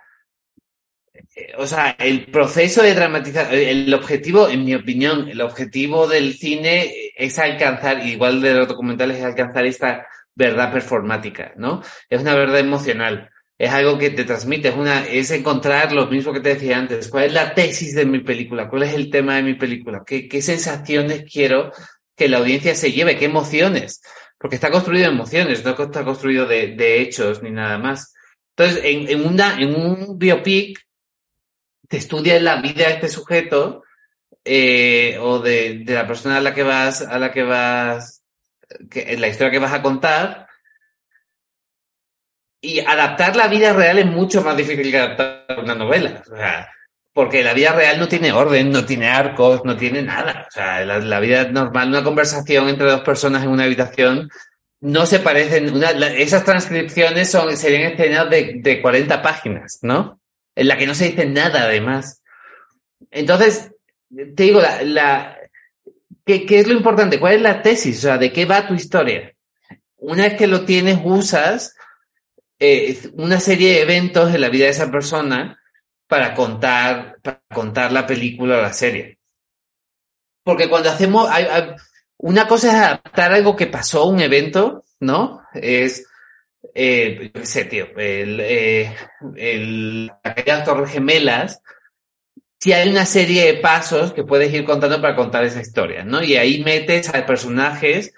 o 1.58 1.66
sea, 1.66 1.96
el 1.98 2.26
proceso 2.26 2.82
de 2.82 2.94
dramatizar, 2.94 3.54
el 3.54 3.92
objetivo, 3.92 4.48
en 4.48 4.64
mi 4.64 4.74
opinión, 4.74 5.28
el 5.28 5.40
objetivo 5.40 6.06
del 6.06 6.34
cine 6.34 7.12
es 7.16 7.38
alcanzar, 7.38 8.06
igual 8.06 8.40
de 8.40 8.54
los 8.54 8.68
documentales, 8.68 9.18
es 9.18 9.24
alcanzar 9.24 9.66
esta 9.66 10.06
verdad 10.34 10.72
performática, 10.72 11.52
¿no? 11.56 11.82
Es 12.08 12.20
una 12.20 12.34
verdad 12.34 12.58
emocional. 12.58 13.30
Es 13.58 13.70
algo 13.70 13.98
que 13.98 14.10
te 14.10 14.24
transmite, 14.24 14.68
es, 14.68 14.76
una, 14.76 15.06
es 15.06 15.30
encontrar 15.30 15.92
lo 15.92 16.06
mismo 16.06 16.32
que 16.32 16.40
te 16.40 16.54
decía 16.54 16.78
antes. 16.78 17.08
¿Cuál 17.08 17.24
es 17.24 17.32
la 17.34 17.54
tesis 17.54 17.94
de 17.94 18.06
mi 18.06 18.20
película? 18.20 18.68
¿Cuál 18.70 18.84
es 18.84 18.94
el 18.94 19.10
tema 19.10 19.36
de 19.36 19.42
mi 19.42 19.54
película? 19.54 20.02
¿Qué, 20.06 20.28
qué 20.28 20.40
sensaciones 20.40 21.24
quiero 21.30 21.70
que 22.16 22.28
la 22.28 22.38
audiencia 22.38 22.74
se 22.74 22.90
lleve? 22.90 23.18
¿Qué 23.18 23.26
emociones? 23.26 24.00
porque 24.40 24.56
está 24.56 24.70
construido 24.70 25.06
de 25.06 25.12
emociones, 25.12 25.62
no 25.64 25.72
está 25.72 26.02
construido 26.02 26.46
de, 26.46 27.02
hechos 27.02 27.42
ni 27.42 27.50
nada 27.50 27.76
más. 27.76 28.14
Entonces, 28.56 28.82
en, 28.84 29.08
en, 29.08 29.26
una, 29.26 29.60
en 29.60 29.74
un 29.74 30.18
biopic, 30.18 30.80
te 31.90 31.96
estudias 31.96 32.40
la 32.40 32.62
vida 32.62 32.86
de 32.86 32.94
este 32.94 33.08
sujeto 33.08 33.82
eh, 34.44 35.18
o 35.20 35.40
de, 35.40 35.82
la 35.88 36.06
persona 36.06 36.36
a 36.36 36.40
la 36.40 36.54
que 36.54 36.62
vas, 36.62 37.02
a 37.02 37.18
la 37.18 37.32
que 37.32 37.42
vas, 37.42 38.22
la 39.18 39.26
historia 39.26 39.50
que 39.50 39.58
vas 39.58 39.72
a 39.72 39.82
contar. 39.82 40.46
Y 42.62 42.78
adaptar 42.78 43.34
la 43.34 43.48
vida 43.48 43.72
real 43.72 43.98
es 43.98 44.06
mucho 44.06 44.40
más 44.42 44.56
difícil 44.56 44.88
que 44.88 44.98
adaptar 44.98 45.58
una 45.58 45.74
novela. 45.74 46.22
Porque 47.12 47.42
la 47.42 47.54
vida 47.54 47.72
real 47.72 47.98
no 47.98 48.06
tiene 48.06 48.30
orden, 48.30 48.70
no 48.70 48.84
tiene 48.84 49.08
arcos, 49.08 49.64
no 49.64 49.76
tiene 49.76 50.00
nada. 50.02 50.46
O 50.46 50.50
sea, 50.52 50.84
la, 50.84 51.18
vida 51.18 51.48
normal, 51.48 51.88
una 51.88 52.04
conversación 52.04 52.68
entre 52.68 52.88
dos 52.88 53.00
personas 53.00 53.42
en 53.42 53.50
una 53.50 53.64
habitación, 53.64 54.30
no 54.80 55.06
se 55.06 55.18
parecen. 55.18 55.82
Esas 56.18 56.44
transcripciones 56.44 57.32
son, 57.32 57.56
serían 57.56 57.94
escenas 57.94 58.30
de, 58.30 58.60
de 58.62 58.80
40 58.80 59.20
páginas, 59.22 59.80
¿no? 59.82 60.19
En 60.60 60.68
la 60.68 60.76
que 60.76 60.86
no 60.86 60.94
se 60.94 61.08
dice 61.08 61.24
nada, 61.24 61.62
además. 61.62 62.22
Entonces, 63.10 63.70
te 64.10 64.42
digo, 64.42 64.60
la, 64.84 65.38
¿qué, 66.26 66.44
¿qué 66.44 66.58
es 66.58 66.68
lo 66.68 66.74
importante? 66.74 67.18
¿Cuál 67.18 67.36
es 67.36 67.40
la 67.40 67.62
tesis? 67.62 67.96
O 67.96 68.02
sea, 68.02 68.18
¿de 68.18 68.30
qué 68.30 68.44
va 68.44 68.68
tu 68.68 68.74
historia? 68.74 69.34
Una 69.96 70.24
vez 70.24 70.34
que 70.34 70.46
lo 70.46 70.66
tienes, 70.66 70.98
usas 71.02 71.74
eh, 72.58 72.94
una 73.14 73.40
serie 73.40 73.72
de 73.72 73.80
eventos 73.80 74.34
en 74.34 74.42
la 74.42 74.50
vida 74.50 74.66
de 74.66 74.72
esa 74.72 74.90
persona 74.90 75.58
para 76.06 76.34
contar, 76.34 77.16
para 77.22 77.40
contar 77.50 77.90
la 77.90 78.06
película 78.06 78.58
o 78.58 78.60
la 78.60 78.74
serie. 78.74 79.18
Porque 80.44 80.68
cuando 80.68 80.90
hacemos, 80.90 81.26
una 82.18 82.46
cosa 82.46 82.68
es 82.68 82.74
adaptar 82.74 83.32
algo 83.32 83.56
que 83.56 83.66
pasó, 83.66 84.04
un 84.04 84.20
evento, 84.20 84.84
¿no? 84.98 85.40
Es, 85.54 86.06
eh, 86.74 87.30
sé, 87.42 87.64
tío, 87.64 87.86
el, 87.96 88.40
eh, 88.40 88.94
el, 89.36 90.10
aquellas 90.22 90.64
torres 90.64 90.90
gemelas, 90.90 91.62
si 92.58 92.72
hay 92.72 92.88
una 92.88 93.06
serie 93.06 93.46
de 93.46 93.54
pasos 93.60 94.12
que 94.12 94.24
puedes 94.24 94.52
ir 94.52 94.64
contando 94.64 95.00
para 95.00 95.16
contar 95.16 95.44
esa 95.44 95.60
historia, 95.60 96.04
¿no? 96.04 96.22
Y 96.22 96.36
ahí 96.36 96.62
metes 96.62 97.08
a 97.08 97.24
personajes 97.24 98.12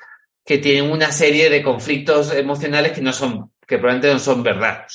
que 0.45 0.59
tienen 0.59 0.91
una 0.91 1.13
serie 1.13 1.49
de 1.49 1.63
conflictos 1.63 2.35
emocionales 2.35 2.93
que 2.93 3.03
no 3.03 3.13
son, 3.13 3.53
que 3.67 3.79
probablemente 3.79 4.13
no 4.13 4.19
son 4.19 4.43
verdad. 4.43 4.87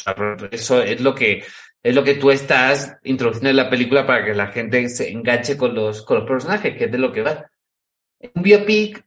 Eso 0.51 0.81
es 0.81 0.99
lo 0.99 1.15
que 1.15 1.43
es 1.83 1.95
lo 1.95 2.03
que 2.03 2.15
tú 2.15 2.31
estás 2.31 2.97
introduciendo 3.03 3.49
en 3.49 3.55
la 3.55 3.69
película 3.69 4.05
para 4.05 4.25
que 4.25 4.33
la 4.33 4.47
gente 4.47 4.89
se 4.89 5.09
enganche 5.09 5.55
con 5.55 5.73
los, 5.73 6.01
con 6.01 6.17
los 6.17 6.27
personajes, 6.27 6.75
que 6.75 6.85
es 6.85 6.91
de 6.91 6.97
lo 6.97 7.13
que 7.13 7.21
va. 7.21 7.49
Un 8.33 8.41
biopic, 8.41 9.05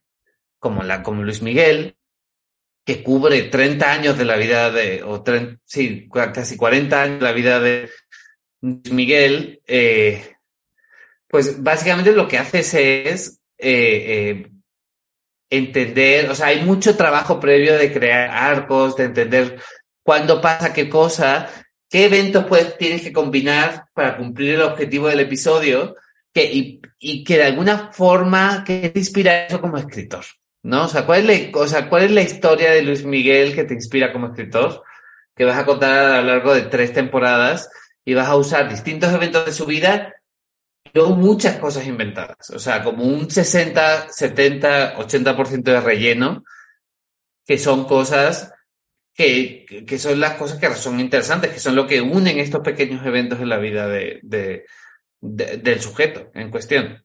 como, 0.58 0.82
la, 0.82 1.02
como 1.02 1.22
Luis 1.22 1.42
Miguel, 1.42 1.96
que 2.90 3.04
cubre 3.04 3.42
30 3.42 3.92
años 3.92 4.18
de 4.18 4.24
la 4.24 4.36
vida 4.36 4.68
de, 4.72 5.04
o 5.04 5.22
sí, 5.64 6.08
casi 6.34 6.56
40 6.56 7.02
años 7.02 7.20
de 7.20 7.24
la 7.24 7.32
vida 7.32 7.60
de 7.60 7.88
Miguel, 8.60 9.62
eh, 9.64 10.34
pues 11.28 11.62
básicamente 11.62 12.10
lo 12.10 12.26
que 12.26 12.38
haces 12.38 12.74
es 12.74 13.40
eh, 13.58 14.42
eh, 14.42 14.50
entender, 15.50 16.28
o 16.30 16.34
sea, 16.34 16.48
hay 16.48 16.64
mucho 16.64 16.96
trabajo 16.96 17.38
previo 17.38 17.78
de 17.78 17.92
crear 17.92 18.28
arcos, 18.30 18.96
de 18.96 19.04
entender 19.04 19.60
cuándo 20.02 20.40
pasa 20.40 20.72
qué 20.72 20.88
cosa, 20.88 21.48
qué 21.88 22.06
eventos 22.06 22.46
puedes, 22.46 22.76
tienes 22.76 23.02
que 23.02 23.12
combinar 23.12 23.84
para 23.94 24.16
cumplir 24.16 24.54
el 24.56 24.62
objetivo 24.62 25.06
del 25.06 25.20
episodio 25.20 25.94
que, 26.32 26.44
y, 26.52 26.80
y 26.98 27.22
que 27.22 27.36
de 27.36 27.44
alguna 27.44 27.92
forma 27.92 28.64
que 28.66 28.90
te 28.90 28.98
inspira 28.98 29.46
eso 29.46 29.60
como 29.60 29.78
escritor, 29.78 30.24
¿no? 30.62 30.84
O 30.84 30.88
sea, 30.88 31.06
¿cuál 31.06 31.28
es, 31.30 31.52
la, 31.52 31.58
o 31.60 31.66
sea, 31.66 31.88
¿cuál 31.88 32.04
es 32.04 32.10
la 32.10 32.22
historia 32.22 32.70
de 32.70 32.82
Luis 32.82 33.04
Miguel 33.04 33.54
que 33.54 33.64
te 33.64 33.74
inspira 33.74 34.12
como 34.12 34.28
escritor? 34.28 34.82
Que 35.34 35.44
vas 35.44 35.58
a 35.58 35.66
contar 35.66 35.90
a 35.90 36.20
lo 36.20 36.28
largo 36.28 36.54
de 36.54 36.62
tres 36.62 36.92
temporadas 36.92 37.70
y 38.04 38.14
vas 38.14 38.28
a 38.28 38.36
usar 38.36 38.68
distintos 38.68 39.12
eventos 39.12 39.46
de 39.46 39.52
su 39.52 39.66
vida 39.66 40.14
luego 40.92 41.14
muchas 41.16 41.56
cosas 41.58 41.86
inventadas. 41.86 42.50
O 42.50 42.58
sea, 42.58 42.82
como 42.82 43.04
un 43.04 43.30
60, 43.30 44.08
70, 44.10 44.96
80% 44.96 45.62
de 45.62 45.80
relleno, 45.80 46.44
que 47.46 47.58
son 47.58 47.84
cosas 47.84 48.52
que, 49.14 49.84
que, 49.86 49.98
son 49.98 50.20
las 50.20 50.34
cosas 50.34 50.58
que 50.58 50.74
son 50.74 51.00
interesantes, 51.00 51.50
que 51.52 51.60
son 51.60 51.76
lo 51.76 51.86
que 51.86 52.00
unen 52.00 52.38
estos 52.38 52.60
pequeños 52.60 53.04
eventos 53.04 53.40
en 53.40 53.48
la 53.48 53.58
vida 53.58 53.88
de, 53.88 54.20
del 55.20 55.80
sujeto 55.80 56.30
en 56.34 56.50
cuestión. 56.50 57.04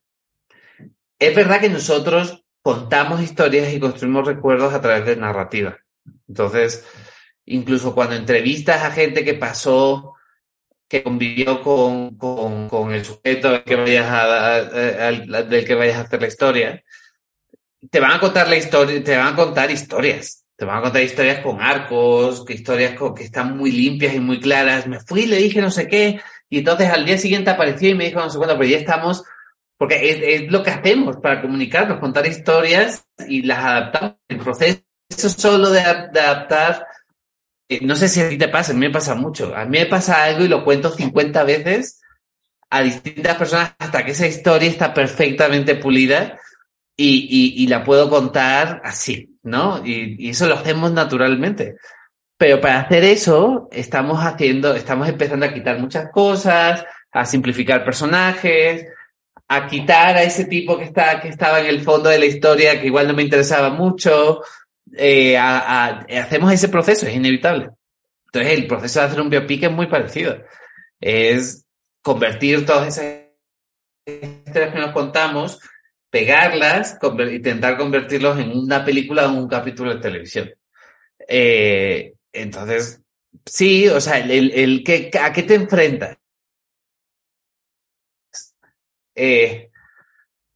Es 1.20 1.36
verdad 1.36 1.62
que 1.62 1.70
nosotros 1.70 2.45
contamos 2.66 3.22
historias 3.22 3.72
y 3.72 3.80
construimos 3.80 4.26
recuerdos 4.26 4.74
a 4.74 4.82
través 4.82 5.06
de 5.06 5.16
narrativa. 5.16 5.78
Entonces, 6.28 6.84
incluso 7.46 7.94
cuando 7.94 8.16
entrevistas 8.16 8.82
a 8.82 8.90
gente 8.90 9.24
que 9.24 9.36
pasó, 9.36 10.16
que 10.88 11.04
convivió 11.04 11.62
con, 11.62 12.18
con, 12.18 12.68
con 12.68 12.92
el 12.92 13.06
sujeto 13.06 13.52
del 13.52 13.64
que, 13.64 13.76
vayas 13.76 14.08
a, 14.10 14.62
del 15.44 15.64
que 15.64 15.76
vayas 15.76 15.98
a 15.98 16.02
hacer 16.02 16.20
la 16.20 16.28
historia, 16.28 16.84
te 17.92 18.00
van 18.00 18.14
a 18.14 18.20
contar 18.20 18.50
la 18.50 18.58
historia, 18.58 19.04
te 19.04 19.16
van 19.16 19.34
a 19.34 19.36
contar 19.36 19.70
historias. 19.70 20.44
Te 20.56 20.66
van 20.66 20.80
a 20.80 20.82
contar 20.82 21.04
historias 21.04 21.42
con 21.42 21.62
arcos, 21.62 22.46
historias 22.50 22.98
con, 22.98 23.14
que 23.14 23.26
están 23.26 23.56
muy 23.56 23.72
limpias 23.72 24.16
y 24.16 24.20
muy 24.20 24.40
claras. 24.40 24.88
Me 24.88 25.00
fui, 25.02 25.28
le 25.28 25.38
dije 25.38 25.62
no 25.62 25.70
sé 25.70 25.88
qué, 25.88 26.20
y 26.50 26.58
entonces 26.60 26.90
al 26.90 27.06
día 27.06 27.20
siguiente 27.20 27.52
apareció 27.52 27.90
y 27.90 27.96
me 27.96 28.06
dijo 28.06 28.22
no 28.22 28.32
sé 28.32 28.40
cuándo, 28.40 28.58
pero 28.58 28.72
ya 28.72 28.78
estamos, 28.80 29.24
porque 29.78 30.10
es, 30.10 30.42
es 30.44 30.52
lo 30.52 30.64
que 30.64 30.72
hacemos 30.72 31.18
para 31.18 31.42
comunicarnos, 31.42 32.00
contar 32.00 32.26
historias 32.26 33.06
y 33.28 33.42
las 33.42 33.60
adaptamos. 33.60 34.16
El 34.28 34.38
proceso 34.38 34.82
solo 35.10 35.70
de, 35.70 35.82
de 36.14 36.20
adaptar, 36.20 36.88
eh, 37.70 37.80
no 37.82 37.96
sé 37.96 38.08
si 38.08 38.22
a 38.22 38.30
ti 38.30 38.38
te 38.38 38.48
pasa, 38.48 38.72
a 38.72 38.76
mí 38.76 38.82
me 38.82 38.92
pasa 38.92 39.16
mucho. 39.16 39.56
A 39.56 39.66
mí 39.66 39.80
me 39.80 39.86
pasa 39.86 40.24
algo 40.24 40.46
y 40.46 40.48
lo 40.48 40.64
cuento 40.64 40.92
50 40.92 41.44
veces 41.44 42.02
a 42.70 42.82
distintas 42.82 43.36
personas 43.36 43.76
hasta 43.78 44.04
que 44.06 44.12
esa 44.12 44.28
historia 44.28 44.70
está 44.70 44.94
perfectamente 44.94 45.76
pulida 45.76 46.40
y, 46.98 47.28
y, 47.30 47.64
y 47.64 47.68
la 47.68 47.84
puedo 47.84 48.10
contar 48.10 48.82
así, 48.84 49.38
¿no? 49.44 49.86
Y, 49.86 50.16
y 50.26 50.30
eso 50.30 50.48
lo 50.48 50.56
hacemos 50.56 50.92
naturalmente. 50.92 51.76
Pero 52.38 52.60
para 52.60 52.80
hacer 52.80 53.04
eso, 53.04 53.70
estamos 53.72 54.20
haciendo, 54.20 54.74
estamos 54.76 55.08
empezando 55.08 55.46
a 55.46 55.54
quitar 55.54 55.80
muchas 55.80 56.10
cosas, 56.12 56.86
a 57.12 57.26
simplificar 57.26 57.86
personajes, 57.86 58.88
a 59.48 59.68
quitar 59.68 60.18
a 60.18 60.24
ese 60.24 60.46
tipo 60.46 60.78
que 60.78 60.86
está, 60.86 61.22
que 61.22 61.30
estaba 61.30 61.60
en 61.60 61.68
el 61.68 61.82
fondo 61.82 62.10
de 62.10 62.20
la 62.20 62.26
historia, 62.26 62.80
que 62.80 62.88
igual 62.88 63.08
no 63.08 63.14
me 63.14 63.24
interesaba 63.24 63.70
mucho. 63.70 64.42
Eh, 64.96 65.38
a, 65.38 65.86
a, 65.86 66.06
hacemos 66.22 66.52
ese 66.52 66.70
proceso, 66.70 67.06
es 67.06 67.16
inevitable. 67.16 67.70
Entonces, 68.26 68.54
el 68.54 68.68
proceso 68.68 69.00
de 69.00 69.06
hacer 69.06 69.22
un 69.22 69.30
biopic 69.30 69.64
es 69.64 69.72
muy 69.72 69.88
parecido. 69.88 70.44
Es 71.00 71.66
convertir 72.02 72.66
todas 72.66 72.88
esas 72.88 73.26
historias 74.06 74.74
que 74.74 74.80
nos 74.80 74.92
contamos, 74.92 75.60
pegarlas, 76.10 76.98
intentar 77.32 77.78
convertirlos 77.78 78.40
en 78.40 78.52
una 78.52 78.84
película 78.84 79.28
o 79.28 79.34
un 79.34 79.48
capítulo 79.48 79.94
de 79.94 80.02
televisión. 80.02 80.52
Eh, 81.28 82.14
entonces, 82.32 83.02
sí, 83.46 83.88
o 83.88 84.00
sea, 84.00 84.20
el, 84.20 84.52
el, 84.52 84.84
que, 84.84 85.12
¿a 85.20 85.32
qué 85.34 85.44
te 85.44 85.56
enfrentas? 85.56 86.18
Eh, 89.16 89.70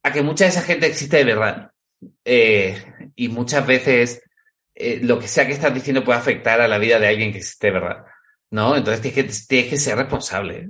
a 0.02 0.12
que 0.12 0.22
mucha 0.22 0.44
de 0.44 0.50
esa 0.50 0.62
gente 0.62 0.86
existe 0.86 1.18
de 1.18 1.24
verdad. 1.24 1.70
Eh, 2.24 2.76
y 3.16 3.28
muchas 3.28 3.66
veces 3.66 4.22
eh, 4.74 5.00
lo 5.02 5.18
que 5.18 5.28
sea 5.28 5.46
que 5.46 5.52
estás 5.52 5.74
diciendo 5.74 6.04
puede 6.04 6.18
afectar 6.18 6.60
a 6.60 6.68
la 6.68 6.78
vida 6.78 6.98
de 6.98 7.08
alguien 7.08 7.32
que 7.32 7.38
existe 7.38 7.68
de 7.68 7.72
verdad. 7.72 8.04
¿No? 8.50 8.76
Entonces 8.76 9.00
tienes 9.00 9.40
que, 9.40 9.46
tienes 9.46 9.70
que 9.70 9.76
ser 9.76 9.96
responsable. 9.96 10.68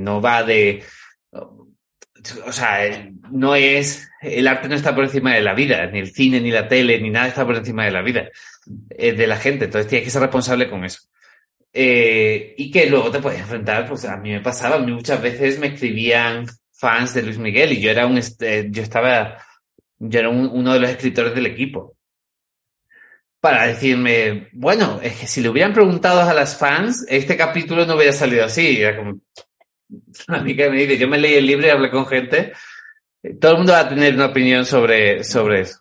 No 0.00 0.20
va 0.20 0.42
de. 0.42 0.84
O 1.32 2.52
sea, 2.52 3.10
no 3.30 3.54
es. 3.56 4.08
El 4.20 4.46
arte 4.46 4.68
no 4.68 4.74
está 4.74 4.94
por 4.94 5.04
encima 5.04 5.34
de 5.34 5.40
la 5.40 5.54
vida, 5.54 5.86
ni 5.86 5.98
el 5.98 6.12
cine, 6.12 6.40
ni 6.40 6.50
la 6.50 6.68
tele, 6.68 7.00
ni 7.00 7.10
nada 7.10 7.28
está 7.28 7.44
por 7.44 7.56
encima 7.56 7.84
de 7.84 7.90
la 7.90 8.02
vida 8.02 8.28
de 8.66 9.26
la 9.26 9.36
gente. 9.36 9.64
Entonces 9.64 9.88
tienes 9.88 10.04
que 10.04 10.10
ser 10.10 10.22
responsable 10.22 10.68
con 10.68 10.84
eso. 10.84 11.00
Eh, 11.74 12.54
y 12.58 12.70
que 12.70 12.86
luego 12.86 13.10
te 13.10 13.20
puedes 13.20 13.40
enfrentar, 13.40 13.88
pues 13.88 14.04
a 14.04 14.16
mí 14.18 14.30
me 14.30 14.40
pasaba, 14.40 14.76
a 14.76 14.78
mí 14.78 14.92
muchas 14.92 15.22
veces 15.22 15.58
me 15.58 15.68
escribían 15.68 16.46
fans 16.72 17.14
de 17.14 17.22
Luis 17.22 17.38
Miguel 17.38 17.72
y 17.72 17.80
yo 17.80 17.90
era 17.90 18.06
un, 18.06 18.18
este, 18.18 18.68
yo 18.70 18.82
estaba, 18.82 19.38
yo 19.98 20.18
era 20.18 20.28
un, 20.28 20.48
uno 20.52 20.74
de 20.74 20.80
los 20.80 20.90
escritores 20.90 21.34
del 21.34 21.46
equipo. 21.46 21.96
Para 23.40 23.66
decirme, 23.66 24.48
bueno, 24.52 25.00
es 25.02 25.18
que 25.18 25.26
si 25.26 25.40
le 25.40 25.48
hubieran 25.48 25.72
preguntado 25.72 26.20
a 26.20 26.34
las 26.34 26.56
fans, 26.56 27.04
este 27.08 27.36
capítulo 27.36 27.86
no 27.86 27.96
hubiera 27.96 28.12
salido 28.12 28.44
así. 28.44 28.80
Era 28.80 28.96
como, 28.96 29.20
a 30.28 30.40
mí 30.40 30.54
que 30.54 30.70
me 30.70 30.76
dice, 30.76 30.98
yo 30.98 31.08
me 31.08 31.18
leí 31.18 31.34
el 31.34 31.46
libro 31.46 31.66
y 31.66 31.70
hablé 31.70 31.90
con 31.90 32.06
gente, 32.06 32.52
todo 33.40 33.52
el 33.52 33.58
mundo 33.58 33.72
va 33.72 33.80
a 33.80 33.88
tener 33.88 34.14
una 34.14 34.26
opinión 34.26 34.64
sobre, 34.64 35.24
sobre 35.24 35.62
eso. 35.62 35.80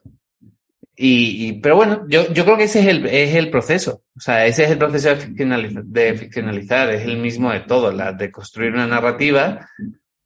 Y, 1.03 1.53
pero 1.53 1.77
bueno, 1.77 2.05
yo, 2.07 2.31
yo 2.31 2.45
creo 2.45 2.57
que 2.57 2.65
ese 2.65 2.81
es 2.81 2.85
el, 2.85 3.07
es 3.07 3.33
el 3.33 3.49
proceso. 3.49 4.03
O 4.15 4.19
sea, 4.19 4.45
ese 4.45 4.65
es 4.65 4.69
el 4.69 4.77
proceso 4.77 5.09
de 5.09 5.15
ficcionalizar, 5.15 5.83
ficcionalizar, 6.15 6.91
es 6.91 7.01
el 7.01 7.17
mismo 7.17 7.51
de 7.51 7.61
todo, 7.61 7.91
la 7.91 8.13
de 8.13 8.29
construir 8.29 8.71
una 8.71 8.85
narrativa 8.85 9.67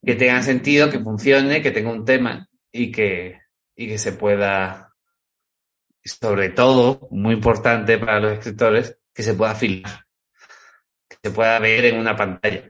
que 0.06 0.16
tenga 0.16 0.44
sentido, 0.44 0.90
que 0.90 1.00
funcione, 1.00 1.62
que 1.62 1.72
tenga 1.72 1.92
un 1.92 2.04
tema 2.04 2.50
y 2.74 2.92
que, 2.92 3.40
y 3.74 3.88
que 3.88 3.98
se 3.98 4.12
pueda, 4.12 4.94
sobre 6.04 6.50
todo, 6.50 7.08
muy 7.10 7.36
importante 7.36 7.98
para 7.98 8.20
los 8.20 8.34
escritores, 8.34 8.98
que 9.14 9.24
se 9.24 9.34
pueda 9.34 9.56
filmar, 9.56 10.06
que 11.08 11.18
se 11.24 11.32
pueda 11.32 11.58
ver 11.60 11.86
en 11.86 12.00
una 12.00 12.18
pantalla. 12.18 12.70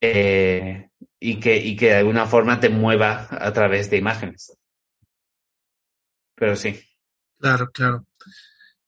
Eh, 0.00 0.88
y 1.20 1.38
que, 1.38 1.56
y 1.58 1.76
que 1.76 1.90
de 1.90 1.96
alguna 1.96 2.26
forma 2.26 2.58
te 2.58 2.70
mueva 2.70 3.28
a 3.30 3.52
través 3.52 3.88
de 3.88 3.98
imágenes. 3.98 4.58
Pero 6.34 6.56
sí. 6.56 6.89
Claro, 7.40 7.70
claro. 7.72 8.06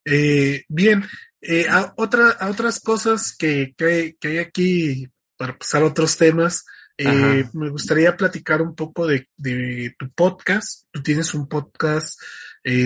Eh, 0.05 0.63
bien, 0.67 1.03
eh, 1.41 1.67
a, 1.67 1.93
otra, 1.97 2.29
a 2.31 2.49
otras 2.49 2.79
cosas 2.79 3.35
que, 3.35 3.73
que, 3.75 4.15
que, 4.19 4.27
hay 4.27 4.37
aquí 4.37 5.07
para 5.35 5.57
pasar 5.57 5.81
a 5.81 5.87
otros 5.87 6.17
temas, 6.17 6.65
eh, 6.95 7.45
me 7.53 7.69
gustaría 7.69 8.15
platicar 8.15 8.61
un 8.61 8.75
poco 8.75 9.07
de, 9.07 9.27
de, 9.35 9.95
tu 9.97 10.11
podcast. 10.11 10.85
Tú 10.91 11.01
tienes 11.01 11.33
un 11.33 11.47
podcast 11.47 12.21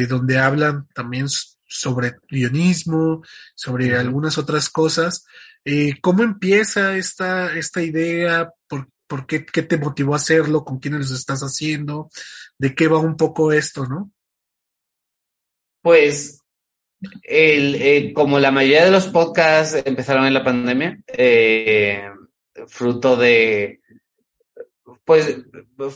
donde 0.09 0.39
hablan 0.39 0.87
también 0.93 1.27
sobre 1.67 2.15
guionismo, 2.31 3.21
sobre 3.53 3.95
algunas 3.95 4.37
otras 4.37 4.69
cosas. 4.69 5.25
¿Cómo 6.01 6.23
empieza 6.23 6.95
esta, 6.95 7.53
esta 7.55 7.81
idea? 7.83 8.49
¿Por, 8.67 8.87
por 9.05 9.27
qué, 9.27 9.45
qué, 9.45 9.61
te 9.61 9.77
motivó 9.77 10.13
a 10.13 10.17
hacerlo? 10.17 10.63
¿Con 10.63 10.79
quiénes 10.79 11.09
lo 11.09 11.15
estás 11.15 11.41
haciendo? 11.41 12.09
¿De 12.57 12.73
qué 12.73 12.87
va 12.87 12.97
un 12.97 13.17
poco 13.17 13.51
esto, 13.51 13.85
no? 13.85 14.11
Pues, 15.81 16.43
el, 17.23 17.75
eh, 17.75 18.13
como 18.13 18.39
la 18.39 18.51
mayoría 18.51 18.85
de 18.85 18.91
los 18.91 19.07
podcasts 19.07 19.81
empezaron 19.85 20.25
en 20.25 20.33
la 20.33 20.43
pandemia, 20.43 20.99
eh, 21.07 22.03
fruto 22.67 23.15
de, 23.15 23.81
pues, 25.05 25.37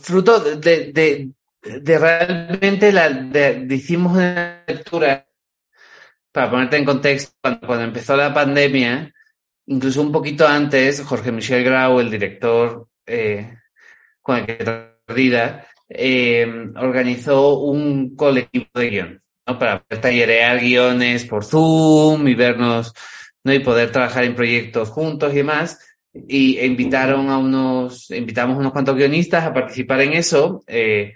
fruto 0.01 0.39
de, 0.39 1.31
realmente 1.61 2.91
la, 2.91 3.09
de, 3.09 3.67
hicimos 3.69 4.13
una 4.13 4.63
lectura, 4.67 5.27
para 6.31 6.49
ponerte 6.49 6.77
en 6.77 6.85
contexto, 6.85 7.33
cuando, 7.41 7.81
empezó 7.81 8.15
la 8.15 8.33
pandemia, 8.33 9.13
incluso 9.65 10.01
un 10.01 10.11
poquito 10.11 10.47
antes, 10.47 11.01
Jorge 11.01 11.31
Michel 11.31 11.63
Grau, 11.63 11.99
el 11.99 12.09
director 12.09 12.87
eh, 13.05 13.57
con 14.21 14.37
el 14.37 14.45
que 14.45 14.91
Rida, 15.07 15.67
eh, 15.89 16.47
organizó 16.77 17.59
un 17.59 18.15
colectivo 18.15 18.67
de 18.75 18.89
guion, 18.89 19.23
¿no? 19.47 19.59
Para 19.59 19.83
tallerear 19.83 20.59
guiones 20.59 21.25
por 21.25 21.43
Zoom 21.43 22.27
y 22.27 22.35
vernos 22.35 22.93
¿no? 23.43 23.53
Y 23.53 23.59
poder 23.59 23.91
trabajar 23.91 24.23
en 24.23 24.35
proyectos 24.35 24.89
juntos 24.89 25.33
y 25.33 25.37
demás. 25.37 25.79
Y 26.13 26.59
invitaron 26.59 27.29
a 27.29 27.37
unos, 27.37 28.11
invitamos 28.11 28.57
a 28.57 28.59
unos 28.59 28.73
cuantos 28.73 28.95
guionistas 28.95 29.45
a 29.45 29.53
participar 29.53 30.01
en 30.01 30.13
eso. 30.13 30.63
Eh, 30.67 31.13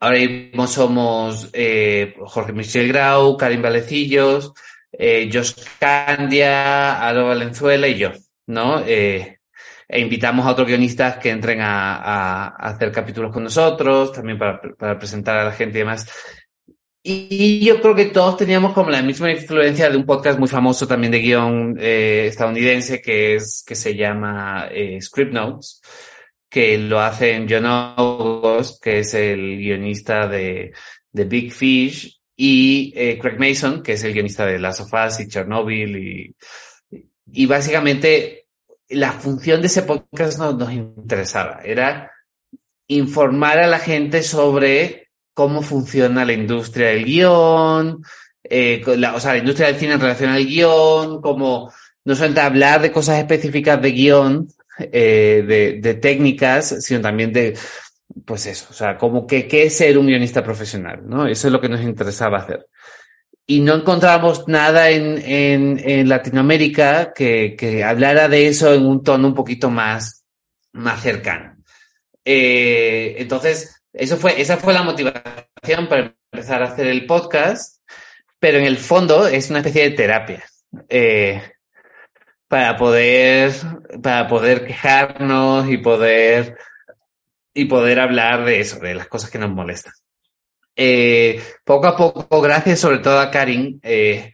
ahora 0.00 0.18
mismo 0.18 0.66
somos 0.66 1.50
eh, 1.52 2.14
Jorge 2.18 2.52
Michel 2.52 2.88
Grau, 2.88 3.36
Karim 3.36 3.62
Valecillos, 3.62 4.52
eh, 4.92 5.30
Josh 5.32 5.54
Candia, 5.78 7.00
Alo 7.06 7.28
Valenzuela 7.28 7.88
y 7.88 7.96
yo, 7.96 8.12
¿no? 8.46 8.82
E 8.84 10.00
invitamos 10.00 10.46
a 10.46 10.50
otros 10.50 10.68
guionistas 10.68 11.18
que 11.18 11.30
entren 11.30 11.60
a 11.60 12.46
hacer 12.48 12.90
capítulos 12.92 13.32
con 13.32 13.44
nosotros, 13.44 14.12
también 14.12 14.38
para, 14.38 14.60
para, 14.78 14.98
presentar 14.98 15.36
a 15.36 15.44
la 15.44 15.52
gente 15.52 15.78
y 15.78 15.80
demás. 15.80 16.06
Y 17.04 17.64
yo 17.64 17.80
creo 17.80 17.96
que 17.96 18.06
todos 18.06 18.36
teníamos 18.36 18.74
como 18.74 18.90
la 18.90 19.02
misma 19.02 19.32
influencia 19.32 19.90
de 19.90 19.96
un 19.96 20.06
podcast 20.06 20.38
muy 20.38 20.46
famoso 20.48 20.86
también 20.86 21.10
de 21.10 21.18
guion 21.18 21.76
eh, 21.80 22.26
estadounidense 22.28 23.02
que 23.02 23.34
es 23.34 23.64
que 23.66 23.74
se 23.74 23.96
llama 23.96 24.68
eh, 24.70 25.00
Script 25.00 25.32
Notes, 25.32 25.80
que 26.48 26.78
lo 26.78 27.00
hacen 27.00 27.48
John 27.50 27.66
August, 27.66 28.80
que 28.80 29.00
es 29.00 29.14
el 29.14 29.58
guionista 29.58 30.28
de, 30.28 30.72
de 31.10 31.24
Big 31.24 31.52
Fish, 31.52 32.20
y 32.36 32.92
eh, 32.94 33.18
Craig 33.18 33.38
Mason, 33.38 33.82
que 33.82 33.94
es 33.94 34.04
el 34.04 34.12
guionista 34.12 34.46
de 34.46 34.60
Last 34.60 34.82
of 34.82 34.92
Us 34.92 35.20
y 35.20 35.28
Chernobyl, 35.28 35.96
y, 35.96 36.36
y 37.32 37.46
básicamente 37.46 38.46
la 38.90 39.12
función 39.12 39.60
de 39.60 39.66
ese 39.66 39.82
podcast 39.82 40.38
nos 40.38 40.72
interesaba, 40.72 41.60
era 41.64 42.12
informar 42.86 43.58
a 43.58 43.66
la 43.66 43.78
gente 43.78 44.22
sobre 44.22 45.01
cómo 45.34 45.62
funciona 45.62 46.24
la 46.24 46.32
industria 46.32 46.88
del 46.88 47.04
guion, 47.04 48.02
eh, 48.44 48.82
o 48.86 49.20
sea, 49.20 49.32
la 49.32 49.38
industria 49.38 49.68
del 49.68 49.76
cine 49.76 49.94
en 49.94 50.00
relación 50.00 50.30
al 50.30 50.44
guion, 50.44 51.20
como 51.20 51.72
no 52.04 52.14
solamente 52.14 52.40
hablar 52.40 52.82
de 52.82 52.92
cosas 52.92 53.18
específicas 53.18 53.80
de 53.80 53.90
guion, 53.92 54.48
eh, 54.78 55.78
de, 55.80 55.94
técnicas, 55.94 56.84
sino 56.84 57.00
también 57.00 57.32
de, 57.32 57.56
pues 58.24 58.46
eso, 58.46 58.66
o 58.70 58.72
sea, 58.72 58.96
como 58.98 59.26
que 59.26 59.46
qué 59.46 59.64
es 59.64 59.76
ser 59.76 59.96
un 59.98 60.06
guionista 60.06 60.42
profesional, 60.42 61.02
¿no? 61.06 61.26
Eso 61.26 61.48
es 61.48 61.52
lo 61.52 61.60
que 61.60 61.68
nos 61.68 61.82
interesaba 61.82 62.38
hacer. 62.38 62.66
Y 63.46 63.60
no 63.60 63.74
encontramos 63.74 64.46
nada 64.48 64.90
en, 64.90 65.18
en, 65.18 65.80
en 65.84 66.08
Latinoamérica 66.08 67.12
que, 67.12 67.56
que 67.56 67.84
hablara 67.84 68.28
de 68.28 68.46
eso 68.48 68.72
en 68.72 68.86
un 68.86 69.02
tono 69.02 69.28
un 69.28 69.34
poquito 69.34 69.70
más, 69.70 70.24
más 70.72 71.02
cercano. 71.02 71.56
Eh, 72.24 73.16
entonces, 73.18 73.81
eso 73.92 74.16
fue, 74.16 74.40
esa 74.40 74.56
fue 74.56 74.72
la 74.72 74.82
motivación 74.82 75.88
para 75.88 76.14
empezar 76.32 76.62
a 76.62 76.66
hacer 76.66 76.86
el 76.86 77.06
podcast, 77.06 77.82
pero 78.38 78.58
en 78.58 78.64
el 78.64 78.78
fondo 78.78 79.26
es 79.26 79.50
una 79.50 79.60
especie 79.60 79.82
de 79.82 79.96
terapia. 79.96 80.44
Eh, 80.88 81.42
para 82.48 82.76
poder, 82.76 83.52
para 84.02 84.28
poder 84.28 84.66
quejarnos 84.66 85.68
y 85.70 85.78
poder, 85.78 86.58
y 87.54 87.64
poder 87.66 88.00
hablar 88.00 88.44
de 88.44 88.60
eso, 88.60 88.78
de 88.78 88.94
las 88.94 89.08
cosas 89.08 89.30
que 89.30 89.38
nos 89.38 89.50
molestan. 89.50 89.92
Eh, 90.76 91.42
poco 91.64 91.86
a 91.86 91.96
poco, 91.96 92.40
gracias 92.40 92.80
sobre 92.80 92.98
todo 92.98 93.20
a 93.20 93.30
Karin, 93.30 93.80
eh, 93.82 94.32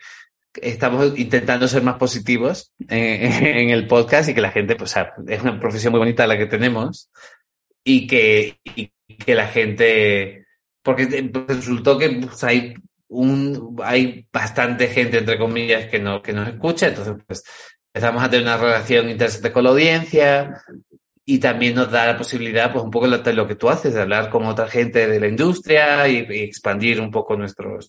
estamos 0.54 1.18
intentando 1.18 1.68
ser 1.68 1.82
más 1.82 1.96
positivos 1.96 2.72
en, 2.88 3.70
el 3.70 3.86
podcast 3.86 4.28
y 4.28 4.34
que 4.34 4.40
la 4.40 4.50
gente, 4.50 4.76
pues, 4.76 4.94
es 5.28 5.42
una 5.42 5.60
profesión 5.60 5.92
muy 5.92 5.98
bonita 5.98 6.26
la 6.26 6.38
que 6.38 6.46
tenemos 6.46 7.10
y 7.84 8.06
que, 8.06 8.58
que 9.24 9.34
la 9.34 9.48
gente, 9.48 10.46
porque 10.82 11.30
resultó 11.46 11.98
que 11.98 12.10
pues, 12.10 12.42
hay 12.44 12.74
un, 13.08 13.76
hay 13.82 14.26
bastante 14.32 14.88
gente, 14.88 15.18
entre 15.18 15.38
comillas, 15.38 15.86
que 15.86 15.98
no, 15.98 16.22
que 16.22 16.32
nos 16.32 16.48
escucha, 16.48 16.88
entonces 16.88 17.14
pues 17.26 17.42
empezamos 17.92 18.22
a 18.22 18.30
tener 18.30 18.46
una 18.46 18.56
relación 18.56 19.08
interesante 19.10 19.52
con 19.52 19.64
la 19.64 19.70
audiencia 19.70 20.62
y 21.24 21.38
también 21.38 21.74
nos 21.74 21.90
da 21.90 22.06
la 22.06 22.16
posibilidad, 22.16 22.72
pues 22.72 22.84
un 22.84 22.90
poco 22.90 23.08
de 23.08 23.32
lo 23.32 23.46
que 23.46 23.54
tú 23.54 23.68
haces, 23.68 23.94
de 23.94 24.02
hablar 24.02 24.30
con 24.30 24.46
otra 24.46 24.68
gente 24.68 25.06
de 25.06 25.20
la 25.20 25.28
industria 25.28 26.08
y, 26.08 26.18
expandir 26.42 27.00
un 27.00 27.10
poco 27.10 27.36
nuestros, 27.36 27.88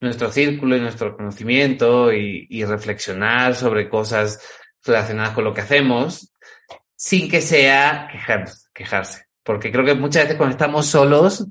nuestro 0.00 0.30
círculo 0.32 0.76
y 0.76 0.80
nuestro 0.80 1.16
conocimiento 1.16 2.12
y 2.12 2.64
reflexionar 2.64 3.54
sobre 3.54 3.88
cosas 3.88 4.40
relacionadas 4.84 5.34
con 5.34 5.44
lo 5.44 5.54
que 5.54 5.62
hacemos 5.62 6.34
sin 6.96 7.28
que 7.28 7.42
sea 7.42 8.08
quejarse, 8.10 8.68
quejarse. 8.72 9.23
Porque 9.44 9.70
creo 9.70 9.84
que 9.84 9.94
muchas 9.94 10.24
veces 10.24 10.36
cuando 10.36 10.54
estamos 10.54 10.86
solos, 10.86 11.46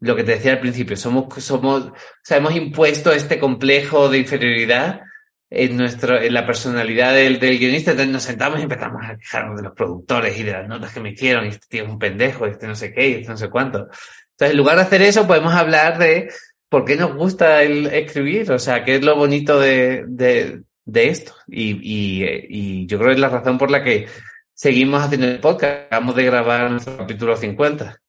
lo 0.00 0.14
que 0.14 0.22
te 0.22 0.32
decía 0.32 0.52
al 0.52 0.60
principio, 0.60 0.96
somos, 0.96 1.42
somos, 1.42 1.86
o 1.86 1.94
sea, 2.22 2.36
hemos 2.36 2.54
impuesto 2.54 3.12
este 3.12 3.38
complejo 3.38 4.08
de 4.08 4.18
inferioridad 4.18 5.00
en 5.48 5.76
nuestro, 5.76 6.20
en 6.20 6.34
la 6.34 6.44
personalidad 6.44 7.14
del, 7.14 7.38
del 7.38 7.58
guionista, 7.58 7.92
entonces 7.92 8.12
nos 8.12 8.22
sentamos 8.24 8.60
y 8.60 8.64
empezamos 8.64 9.02
a 9.04 9.16
quejarnos 9.16 9.56
de 9.56 9.62
los 9.62 9.72
productores 9.72 10.38
y 10.38 10.42
de 10.42 10.52
las 10.52 10.68
notas 10.68 10.92
que 10.92 11.00
me 11.00 11.10
hicieron, 11.10 11.46
y 11.46 11.48
este 11.48 11.66
tío 11.68 11.84
es 11.84 11.88
un 11.88 11.98
pendejo, 11.98 12.46
este 12.46 12.66
no 12.66 12.74
sé 12.74 12.92
qué, 12.92 13.08
y 13.08 13.12
este 13.14 13.28
no 13.28 13.36
sé 13.36 13.48
cuánto. 13.48 13.88
Entonces, 14.32 14.50
en 14.50 14.56
lugar 14.56 14.76
de 14.76 14.82
hacer 14.82 15.02
eso, 15.02 15.26
podemos 15.26 15.54
hablar 15.54 15.98
de 15.98 16.28
por 16.68 16.84
qué 16.84 16.96
nos 16.96 17.14
gusta 17.14 17.62
el 17.62 17.86
escribir, 17.86 18.50
o 18.52 18.58
sea, 18.58 18.84
qué 18.84 18.96
es 18.96 19.04
lo 19.04 19.16
bonito 19.16 19.58
de, 19.58 20.04
de, 20.08 20.62
de 20.84 21.08
esto. 21.08 21.32
Y, 21.46 21.70
y, 21.80 22.26
y 22.48 22.86
yo 22.86 22.98
creo 22.98 23.10
que 23.10 23.14
es 23.14 23.20
la 23.20 23.28
razón 23.28 23.56
por 23.56 23.70
la 23.70 23.82
que 23.82 24.08
seguimos 24.56 25.02
haciendo 25.02 25.28
el 25.28 25.38
podcast. 25.38 25.86
Acabamos 25.86 26.16
de 26.16 26.24
grabar 26.24 26.70
nuestro 26.70 26.96
capítulo 26.96 27.36
50, 27.36 28.00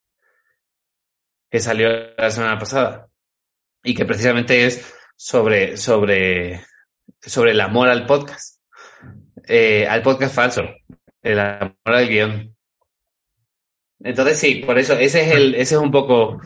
que 1.51 1.59
salió 1.59 1.89
la 2.17 2.31
semana 2.31 2.57
pasada, 2.57 3.07
y 3.83 3.93
que 3.93 4.05
precisamente 4.05 4.65
es 4.65 4.93
sobre, 5.15 5.77
sobre, 5.77 6.65
sobre 7.21 7.51
el 7.51 7.61
amor 7.61 7.89
al 7.89 8.07
podcast. 8.07 8.61
Eh, 9.47 9.87
al 9.87 10.01
podcast 10.01 10.33
falso, 10.33 10.63
el 11.21 11.39
amor 11.39 11.75
al 11.83 12.07
guion. 12.07 12.55
Entonces 13.99 14.39
sí, 14.39 14.55
por 14.55 14.77
eso, 14.77 14.93
ese 14.93 15.21
es 15.21 15.35
el, 15.35 15.55
ese 15.55 15.75
es 15.75 15.81
un 15.81 15.91
poco 15.91 16.41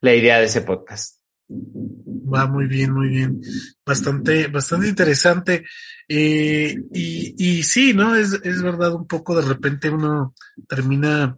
la 0.00 0.14
idea 0.14 0.38
de 0.38 0.46
ese 0.46 0.62
podcast. 0.62 1.15
Va 1.48 2.46
muy 2.46 2.66
bien, 2.66 2.92
muy 2.92 3.08
bien. 3.08 3.40
Bastante, 3.84 4.48
bastante 4.48 4.88
interesante. 4.88 5.64
Eh, 6.08 6.76
y, 6.92 7.34
y 7.38 7.62
sí, 7.62 7.94
¿no? 7.94 8.16
Es, 8.16 8.32
es 8.42 8.62
verdad, 8.62 8.94
un 8.94 9.06
poco 9.06 9.36
de 9.36 9.46
repente 9.46 9.90
uno 9.90 10.34
termina 10.68 11.36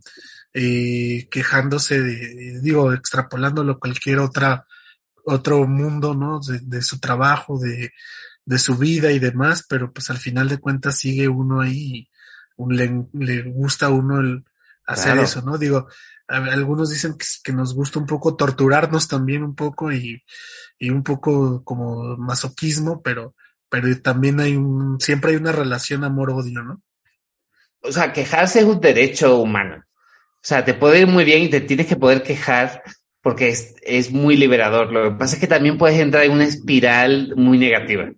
eh, 0.54 1.28
quejándose 1.30 2.00
de, 2.00 2.60
digo, 2.60 2.92
extrapolándolo 2.92 3.72
a 3.72 3.78
cualquier 3.78 4.18
otra, 4.18 4.66
otro 5.24 5.66
mundo, 5.66 6.14
¿no? 6.14 6.40
De, 6.40 6.60
de, 6.62 6.82
su 6.82 6.98
trabajo, 6.98 7.58
de, 7.58 7.92
de 8.44 8.58
su 8.58 8.76
vida 8.76 9.12
y 9.12 9.18
demás, 9.18 9.64
pero 9.68 9.92
pues 9.92 10.08
al 10.10 10.18
final 10.18 10.48
de 10.48 10.58
cuentas 10.58 10.98
sigue 10.98 11.28
uno 11.28 11.60
ahí, 11.60 12.08
un, 12.56 12.76
le, 12.76 13.06
le 13.12 13.42
gusta 13.42 13.86
a 13.86 13.90
uno 13.90 14.20
el 14.20 14.44
hacer 14.86 15.12
claro. 15.12 15.22
eso, 15.22 15.42
¿no? 15.42 15.58
Digo, 15.58 15.86
algunos 16.28 16.90
dicen 16.90 17.16
que, 17.42 17.52
nos 17.52 17.74
gusta 17.74 17.98
un 17.98 18.06
poco 18.06 18.36
torturarnos 18.36 19.08
también 19.08 19.42
un 19.42 19.54
poco 19.54 19.90
y, 19.90 20.22
y 20.78 20.90
un 20.90 21.02
poco 21.02 21.64
como 21.64 22.16
masoquismo, 22.16 23.02
pero, 23.02 23.34
pero 23.68 23.88
también 24.00 24.38
hay 24.40 24.56
un, 24.56 25.00
siempre 25.00 25.30
hay 25.32 25.36
una 25.36 25.52
relación 25.52 26.04
amor-odio, 26.04 26.62
¿no? 26.62 26.82
O 27.80 27.92
sea, 27.92 28.12
quejarse 28.12 28.60
es 28.60 28.64
un 28.64 28.80
derecho 28.80 29.38
humano. 29.40 29.84
O 29.86 30.46
sea, 30.48 30.64
te 30.64 30.74
puede 30.74 31.00
ir 31.00 31.06
muy 31.06 31.24
bien 31.24 31.42
y 31.42 31.48
te 31.48 31.60
tienes 31.60 31.86
que 31.86 31.96
poder 31.96 32.22
quejar 32.22 32.82
porque 33.22 33.48
es, 33.48 33.74
es 33.82 34.12
muy 34.12 34.36
liberador. 34.36 34.92
Lo 34.92 35.04
que 35.04 35.18
pasa 35.18 35.34
es 35.34 35.40
que 35.40 35.46
también 35.46 35.78
puedes 35.78 35.98
entrar 35.98 36.24
en 36.24 36.32
una 36.32 36.44
espiral 36.44 37.34
muy 37.36 37.58
negativa. 37.58 38.10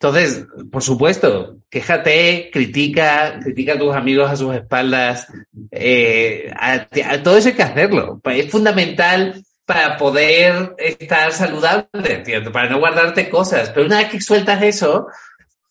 Entonces, 0.00 0.46
por 0.70 0.82
supuesto, 0.82 1.58
quéjate, 1.68 2.50
critica, 2.52 3.40
critica 3.42 3.72
a 3.72 3.78
tus 3.78 3.96
amigos 3.96 4.30
a 4.30 4.36
sus 4.36 4.54
espaldas. 4.54 5.26
Eh, 5.72 6.52
a, 6.56 6.86
todo 7.20 7.36
eso 7.36 7.48
hay 7.48 7.54
que 7.54 7.64
hacerlo. 7.64 8.20
Es 8.24 8.48
fundamental 8.48 9.42
para 9.66 9.96
poder 9.96 10.76
estar 10.78 11.32
saludable, 11.32 11.88
¿entiendes? 11.92 12.52
para 12.52 12.70
no 12.70 12.78
guardarte 12.78 13.28
cosas. 13.28 13.70
Pero 13.70 13.86
una 13.86 13.98
vez 13.98 14.10
que 14.10 14.20
sueltas 14.20 14.62
eso, 14.62 15.08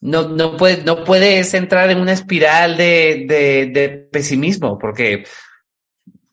no, 0.02 0.28
no, 0.28 0.58
puedes, 0.58 0.84
no 0.84 1.06
puedes 1.06 1.54
entrar 1.54 1.90
en 1.90 2.00
una 2.00 2.12
espiral 2.12 2.76
de, 2.76 3.24
de, 3.30 3.68
de 3.68 3.90
pesimismo 4.12 4.78
porque 4.78 5.24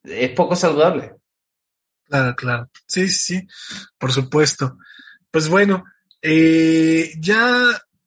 es 0.02 0.30
poco 0.30 0.56
saludable. 0.56 1.12
Claro, 2.08 2.34
claro. 2.34 2.70
Sí, 2.88 3.08
sí, 3.08 3.46
por 3.98 4.10
supuesto. 4.10 4.78
Pues 5.30 5.48
bueno, 5.48 5.84
eh, 6.26 7.12
ya, 7.18 7.66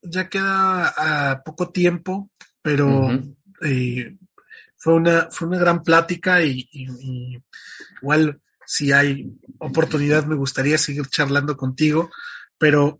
ya 0.09 0.29
queda 0.29 1.31
a 1.31 1.43
poco 1.43 1.69
tiempo, 1.69 2.29
pero 2.61 2.87
uh 2.87 3.09
-huh. 3.11 3.35
eh, 3.61 4.17
fue 4.77 4.93
una, 4.93 5.27
fue 5.31 5.47
una 5.47 5.57
gran 5.57 5.83
plática 5.83 6.43
y, 6.43 6.67
y, 6.71 6.87
y, 7.01 7.43
igual 8.01 8.39
si 8.65 8.91
hay 8.91 9.25
oportunidad 9.59 10.25
me 10.25 10.35
gustaría 10.35 10.77
seguir 10.77 11.07
charlando 11.07 11.55
contigo, 11.55 12.11
pero 12.57 12.99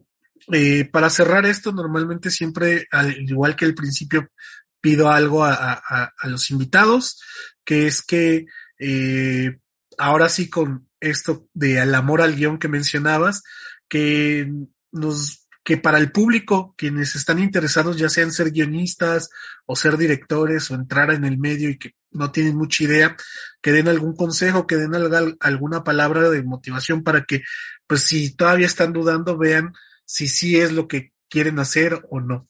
eh, 0.52 0.86
para 0.86 1.10
cerrar 1.10 1.46
esto 1.46 1.72
normalmente 1.72 2.30
siempre, 2.32 2.88
al 2.92 3.18
igual 3.30 3.56
que 3.56 3.66
al 3.66 3.74
principio, 3.74 4.30
pido 4.80 5.10
algo 5.10 5.44
a, 5.44 5.54
a, 5.54 6.14
a 6.18 6.28
los 6.28 6.50
invitados, 6.52 7.22
que 7.66 7.88
es 7.88 8.02
que 8.02 8.46
eh, 8.80 9.60
ahora 9.98 10.30
sí 10.30 10.50
con 10.50 10.88
esto 11.00 11.48
de 11.54 11.80
el 11.80 11.94
amor 11.96 12.22
al 12.22 12.36
guion 12.36 12.58
que 12.58 12.68
mencionabas, 12.68 13.44
que 13.90 14.52
nos 14.92 15.47
que 15.68 15.76
para 15.76 15.98
el 15.98 16.14
público, 16.14 16.74
quienes 16.78 17.18
están 17.18 17.40
interesados, 17.40 17.98
ya 17.98 18.08
sean 18.08 18.32
ser 18.32 18.52
guionistas 18.52 19.30
o 19.66 19.76
ser 19.76 19.98
directores 19.98 20.72
o 20.72 20.76
entrar 20.76 21.12
en 21.12 21.26
el 21.26 21.38
medio 21.38 21.70
y 21.70 21.78
que 21.78 21.92
no 22.12 22.32
tienen 22.32 22.56
mucha 22.56 22.86
idea, 22.86 23.18
que 23.62 23.74
den 23.74 23.90
algún 23.90 24.16
consejo, 24.16 24.66
que 24.66 24.78
den 24.78 24.94
alguna 25.42 25.84
palabra 25.84 26.30
de 26.30 26.42
motivación 26.42 27.04
para 27.04 27.26
que, 27.26 27.42
pues 27.86 28.04
si 28.04 28.34
todavía 28.34 28.66
están 28.66 28.94
dudando, 28.94 29.38
vean 29.38 29.74
si 30.06 30.30
sí 30.30 30.58
es 30.58 30.72
lo 30.72 30.88
que 30.88 31.12
quieren 31.28 31.60
hacer 31.60 32.02
o 32.12 32.22
no. 32.22 32.48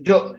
Yo, 0.00 0.36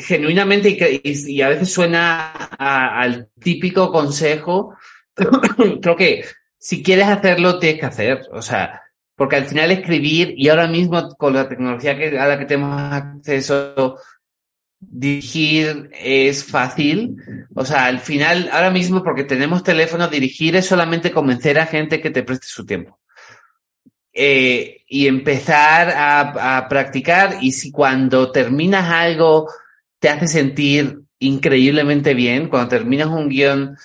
genuinamente, 0.00 1.02
y, 1.04 1.42
a 1.42 1.50
veces 1.50 1.70
suena 1.70 2.32
al 2.32 3.28
típico 3.38 3.92
consejo, 3.92 4.78
creo 5.82 5.94
que 5.94 6.24
si 6.56 6.82
quieres 6.82 7.08
hacerlo, 7.08 7.58
tienes 7.58 7.80
que 7.80 7.86
hacer. 7.86 8.22
O 8.32 8.40
sea, 8.40 8.80
porque 9.16 9.36
al 9.36 9.46
final 9.46 9.70
escribir, 9.70 10.34
y 10.36 10.48
ahora 10.48 10.68
mismo 10.68 11.16
con 11.16 11.32
la 11.32 11.48
tecnología 11.48 11.96
que, 11.96 12.18
a 12.18 12.26
la 12.26 12.38
que 12.38 12.44
tenemos 12.44 12.80
acceso, 12.80 13.96
dirigir 14.78 15.90
es 15.92 16.44
fácil. 16.44 17.16
O 17.54 17.64
sea, 17.64 17.86
al 17.86 18.00
final, 18.00 18.50
ahora 18.52 18.70
mismo, 18.70 19.02
porque 19.02 19.24
tenemos 19.24 19.62
teléfono, 19.62 20.08
dirigir 20.08 20.54
es 20.54 20.66
solamente 20.66 21.10
convencer 21.10 21.58
a 21.58 21.66
gente 21.66 22.00
que 22.00 22.10
te 22.10 22.22
preste 22.22 22.46
su 22.46 22.66
tiempo. 22.66 22.98
Eh, 24.12 24.82
y 24.86 25.06
empezar 25.08 25.90
a, 25.90 26.56
a, 26.56 26.68
practicar 26.68 27.36
y 27.42 27.52
si 27.52 27.70
cuando 27.70 28.32
terminas 28.32 28.90
algo 28.90 29.46
te 29.98 30.08
hace 30.08 30.26
sentir 30.26 31.00
increíblemente 31.18 32.14
bien, 32.14 32.48
cuando 32.48 32.68
terminas 32.68 33.08
un 33.08 33.28
guion, 33.28 33.76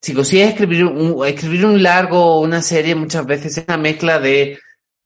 si 0.00 0.14
consigues 0.14 0.50
escribir 0.50 0.84
un, 0.84 1.26
escribir 1.26 1.66
un 1.66 1.82
largo 1.82 2.18
o 2.18 2.40
una 2.40 2.62
serie 2.62 2.94
muchas 2.94 3.26
veces 3.26 3.58
es 3.58 3.64
una 3.66 3.76
mezcla 3.76 4.18
de 4.18 4.58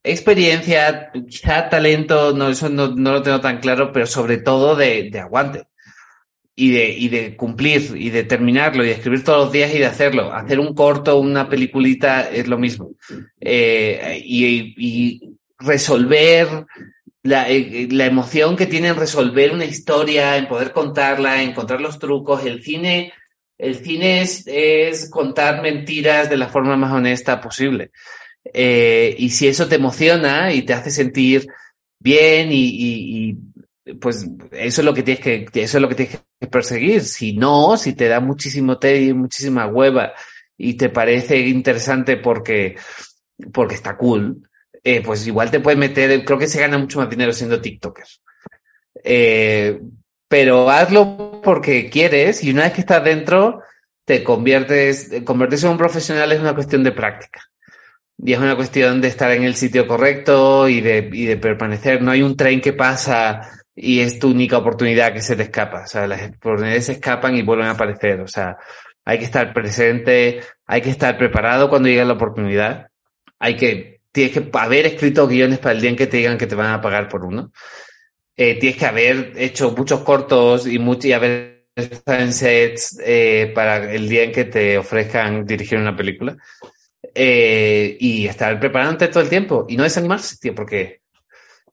experiencia, 0.04 1.10
quizá 1.28 1.68
talento, 1.68 2.32
no, 2.36 2.48
eso 2.48 2.68
no, 2.68 2.88
no 2.88 3.12
lo 3.12 3.22
tengo 3.22 3.40
tan 3.40 3.58
claro, 3.60 3.92
pero 3.92 4.06
sobre 4.06 4.38
todo 4.38 4.74
de, 4.74 5.10
de 5.10 5.20
aguante 5.20 5.66
y 6.54 6.70
de, 6.70 6.90
y 6.90 7.08
de 7.08 7.36
cumplir 7.36 7.94
y 7.96 8.10
de 8.10 8.24
terminarlo 8.24 8.84
y 8.84 8.90
escribir 8.90 9.24
todos 9.24 9.46
los 9.46 9.52
días 9.52 9.74
y 9.74 9.78
de 9.78 9.86
hacerlo. 9.86 10.32
Hacer 10.32 10.60
un 10.60 10.74
corto, 10.74 11.18
una 11.18 11.48
peliculita 11.48 12.28
es 12.28 12.46
lo 12.46 12.58
mismo. 12.58 12.90
Eh, 13.40 14.20
y, 14.24 14.74
y, 14.76 15.38
resolver 15.58 16.66
la, 17.22 17.48
eh, 17.48 17.86
la, 17.92 18.06
emoción 18.06 18.56
que 18.56 18.66
tiene 18.66 18.88
en 18.88 18.96
resolver 18.96 19.52
una 19.52 19.64
historia, 19.64 20.36
en 20.36 20.48
poder 20.48 20.72
contarla, 20.72 21.42
encontrar 21.42 21.80
los 21.80 22.00
trucos. 22.00 22.44
El 22.44 22.62
cine, 22.62 23.12
el 23.62 23.76
cine 23.76 24.22
es, 24.22 24.42
es 24.46 25.08
contar 25.08 25.62
mentiras 25.62 26.28
de 26.28 26.36
la 26.36 26.48
forma 26.48 26.76
más 26.76 26.92
honesta 26.92 27.40
posible. 27.40 27.92
Eh, 28.52 29.14
y 29.16 29.30
si 29.30 29.46
eso 29.46 29.68
te 29.68 29.76
emociona 29.76 30.52
y 30.52 30.62
te 30.62 30.72
hace 30.72 30.90
sentir 30.90 31.46
bien 32.00 32.50
y, 32.50 32.56
y, 32.56 33.38
y 33.86 33.94
pues 33.94 34.26
eso 34.50 34.80
es 34.80 34.84
lo 34.84 34.92
que 34.92 35.04
tienes 35.04 35.22
que, 35.22 35.46
eso 35.54 35.78
es 35.78 35.80
lo 35.80 35.88
que 35.88 35.94
tienes 35.94 36.18
que 36.40 36.46
perseguir. 36.48 37.02
Si 37.02 37.34
no, 37.34 37.76
si 37.76 37.92
te 37.92 38.08
da 38.08 38.18
muchísimo 38.18 38.78
tedio, 38.80 39.14
muchísima 39.14 39.68
hueva 39.68 40.12
y 40.58 40.74
te 40.74 40.88
parece 40.88 41.38
interesante 41.38 42.16
porque, 42.16 42.74
porque 43.52 43.76
está 43.76 43.96
cool, 43.96 44.42
eh, 44.82 45.02
pues 45.04 45.24
igual 45.28 45.52
te 45.52 45.60
puedes 45.60 45.78
meter, 45.78 46.24
creo 46.24 46.38
que 46.38 46.48
se 46.48 46.60
gana 46.60 46.78
mucho 46.78 46.98
más 46.98 47.08
dinero 47.08 47.32
siendo 47.32 47.60
TikToker. 47.60 48.06
Eh, 49.04 49.80
pero 50.26 50.68
hazlo 50.68 51.31
porque 51.42 51.90
quieres 51.90 52.42
y 52.44 52.50
una 52.50 52.62
vez 52.62 52.72
que 52.72 52.80
estás 52.80 53.04
dentro, 53.04 53.62
te 54.04 54.22
conviertes, 54.24 55.10
convertirse 55.24 55.66
en 55.66 55.72
un 55.72 55.78
profesional 55.78 56.32
es 56.32 56.40
una 56.40 56.54
cuestión 56.54 56.82
de 56.82 56.92
práctica. 56.92 57.40
Y 58.24 58.32
es 58.32 58.38
una 58.38 58.54
cuestión 58.54 59.00
de 59.00 59.08
estar 59.08 59.30
en 59.32 59.42
el 59.42 59.56
sitio 59.56 59.86
correcto 59.86 60.68
y 60.68 60.80
de, 60.80 61.10
y 61.12 61.26
de 61.26 61.36
permanecer. 61.36 62.02
No 62.02 62.12
hay 62.12 62.22
un 62.22 62.36
tren 62.36 62.60
que 62.60 62.72
pasa 62.72 63.48
y 63.74 64.00
es 64.00 64.18
tu 64.18 64.30
única 64.30 64.58
oportunidad 64.58 65.12
que 65.12 65.22
se 65.22 65.34
te 65.34 65.44
escapa. 65.44 65.82
O 65.82 65.86
sea, 65.86 66.06
las 66.06 66.22
oportunidades 66.28 66.86
se 66.86 66.92
escapan 66.92 67.36
y 67.36 67.42
vuelven 67.42 67.66
a 67.66 67.72
aparecer. 67.72 68.20
O 68.20 68.28
sea, 68.28 68.58
hay 69.04 69.18
que 69.18 69.24
estar 69.24 69.52
presente, 69.52 70.40
hay 70.66 70.80
que 70.80 70.90
estar 70.90 71.16
preparado 71.18 71.68
cuando 71.68 71.88
llegue 71.88 72.04
la 72.04 72.12
oportunidad. 72.12 72.88
Hay 73.38 73.56
que, 73.56 74.00
tienes 74.12 74.32
que 74.32 74.50
haber 74.52 74.86
escrito 74.86 75.26
guiones 75.26 75.58
para 75.58 75.72
el 75.72 75.80
día 75.80 75.90
en 75.90 75.96
que 75.96 76.06
te 76.06 76.18
digan 76.18 76.38
que 76.38 76.46
te 76.46 76.54
van 76.54 76.72
a 76.72 76.80
pagar 76.80 77.08
por 77.08 77.24
uno. 77.24 77.50
Eh, 78.36 78.58
tienes 78.58 78.78
que 78.78 78.86
haber 78.86 79.32
hecho 79.36 79.72
muchos 79.72 80.00
cortos 80.00 80.66
y, 80.66 80.78
mucho, 80.78 81.08
y 81.08 81.12
haber 81.12 81.66
estado 81.74 82.20
en 82.20 82.32
sets 82.32 82.98
eh, 83.04 83.52
para 83.54 83.92
el 83.92 84.08
día 84.08 84.24
en 84.24 84.32
que 84.32 84.44
te 84.44 84.78
ofrezcan 84.78 85.44
dirigir 85.46 85.78
una 85.78 85.96
película. 85.96 86.36
Eh, 87.14 87.96
y 88.00 88.26
estar 88.26 88.58
preparándote 88.58 89.08
todo 89.08 89.22
el 89.22 89.28
tiempo 89.28 89.66
y 89.68 89.76
no 89.76 89.82
desanimarse, 89.82 90.36
tío, 90.40 90.54
porque 90.54 91.02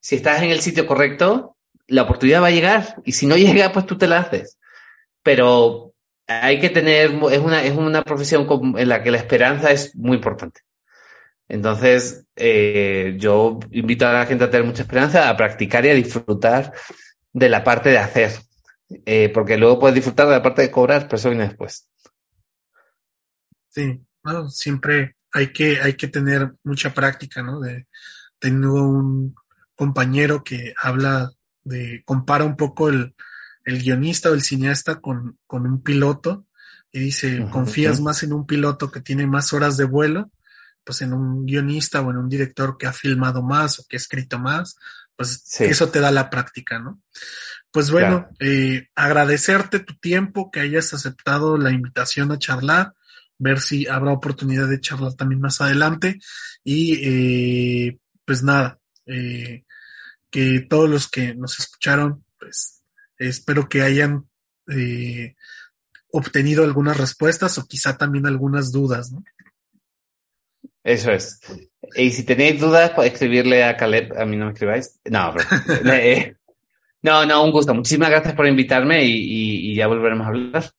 si 0.01 0.15
estás 0.15 0.41
en 0.41 0.49
el 0.49 0.59
sitio 0.59 0.85
correcto, 0.85 1.55
la 1.87 2.03
oportunidad 2.03 2.41
va 2.41 2.47
a 2.47 2.51
llegar 2.51 2.95
y 3.05 3.13
si 3.13 3.25
no 3.25 3.37
llega, 3.37 3.71
pues 3.71 3.85
tú 3.85 3.97
te 3.97 4.07
la 4.07 4.19
haces. 4.19 4.57
Pero 5.23 5.93
hay 6.27 6.59
que 6.59 6.69
tener, 6.69 7.11
es 7.31 7.39
una, 7.39 7.63
es 7.63 7.75
una 7.75 8.03
profesión 8.03 8.47
en 8.77 8.89
la 8.89 9.01
que 9.03 9.11
la 9.11 9.17
esperanza 9.17 9.71
es 9.71 9.95
muy 9.95 10.17
importante. 10.17 10.61
Entonces, 11.49 12.25
eh, 12.35 13.15
yo 13.17 13.59
invito 13.71 14.07
a 14.07 14.13
la 14.13 14.25
gente 14.27 14.43
a 14.43 14.51
tener 14.51 14.65
mucha 14.65 14.83
esperanza, 14.83 15.29
a 15.29 15.35
practicar 15.35 15.83
y 15.85 15.89
a 15.89 15.95
disfrutar 15.95 16.71
de 17.33 17.49
la 17.49 17.63
parte 17.63 17.89
de 17.89 17.97
hacer. 17.97 18.31
Eh, 19.05 19.29
porque 19.33 19.57
luego 19.57 19.79
puedes 19.79 19.95
disfrutar 19.95 20.27
de 20.27 20.33
la 20.33 20.43
parte 20.43 20.61
de 20.61 20.71
cobrar, 20.71 21.03
pero 21.03 21.17
eso 21.17 21.29
viene 21.29 21.47
después. 21.47 21.89
Sí, 23.69 23.99
bueno, 24.23 24.47
siempre 24.49 25.15
hay 25.31 25.51
que, 25.51 25.81
hay 25.81 25.93
que 25.93 26.07
tener 26.07 26.53
mucha 26.63 26.93
práctica, 26.93 27.41
¿no? 27.41 27.59
De, 27.59 27.87
tengo 28.37 28.81
un 28.83 29.35
compañero 29.75 30.43
que 30.43 30.73
habla 30.81 31.31
de, 31.63 32.03
compara 32.05 32.43
un 32.43 32.55
poco 32.55 32.89
el, 32.89 33.15
el 33.65 33.81
guionista 33.81 34.29
o 34.29 34.33
el 34.33 34.43
cineasta 34.43 35.01
con, 35.01 35.37
con 35.47 35.65
un 35.65 35.81
piloto 35.81 36.45
y 36.91 36.99
dice, 36.99 37.47
confías 37.51 38.01
más 38.01 38.23
en 38.23 38.33
un 38.33 38.45
piloto 38.45 38.91
que 38.91 39.01
tiene 39.01 39.27
más 39.27 39.53
horas 39.53 39.77
de 39.77 39.85
vuelo, 39.85 40.31
pues 40.89 41.03
en 41.03 41.13
un 41.13 41.45
guionista 41.45 42.01
o 42.01 42.09
en 42.09 42.17
un 42.17 42.27
director 42.27 42.75
que 42.75 42.87
ha 42.87 42.93
filmado 42.93 43.43
más 43.43 43.77
o 43.77 43.85
que 43.87 43.95
ha 43.95 43.99
escrito 43.99 44.39
más, 44.39 44.75
pues 45.15 45.43
eso 45.59 45.89
te 45.89 45.99
da 45.99 46.09
la 46.09 46.31
práctica, 46.31 46.79
¿no? 46.79 46.99
Pues 47.69 47.91
bueno, 47.91 48.27
eh, 48.39 48.87
agradecerte 48.95 49.81
tu 49.81 49.93
tiempo, 49.99 50.49
que 50.49 50.61
hayas 50.61 50.91
aceptado 50.95 51.59
la 51.59 51.69
invitación 51.69 52.31
a 52.31 52.39
charlar, 52.39 52.95
ver 53.37 53.59
si 53.61 53.85
habrá 53.85 54.13
oportunidad 54.13 54.67
de 54.67 54.81
charlar 54.81 55.13
también 55.13 55.41
más 55.41 55.61
adelante 55.61 56.19
y 56.63 56.95
eh, 57.03 57.99
pues 58.25 58.41
nada, 58.41 58.79
eh, 59.05 59.65
que 60.31 60.61
todos 60.67 60.89
los 60.89 61.07
que 61.07 61.35
nos 61.35 61.59
escucharon, 61.59 62.25
pues 62.39 62.81
espero 63.19 63.69
que 63.69 63.83
hayan 63.83 64.27
obtenido 66.11 66.63
algunas 66.63 66.97
respuestas 66.97 67.59
o 67.59 67.67
quizá 67.67 67.95
también 67.95 68.25
algunas 68.25 68.71
dudas, 68.71 69.11
¿no? 69.11 69.23
Eso 70.83 71.11
es. 71.11 71.39
Y 71.95 72.11
si 72.11 72.23
tenéis 72.23 72.59
dudas, 72.59 72.91
podéis 72.91 73.13
escribirle 73.13 73.63
a 73.63 73.75
Caleb, 73.75 74.17
a 74.17 74.25
mí 74.25 74.37
no 74.37 74.45
me 74.45 74.51
escribáis. 74.53 74.99
No, 75.05 75.33
eh, 75.91 76.35
no, 77.01 77.25
no, 77.25 77.43
un 77.43 77.51
gusto. 77.51 77.73
Muchísimas 77.73 78.09
gracias 78.09 78.33
por 78.33 78.47
invitarme 78.47 79.03
y, 79.05 79.71
y 79.71 79.75
ya 79.75 79.87
volveremos 79.87 80.25
a 80.25 80.29
hablar. 80.29 80.71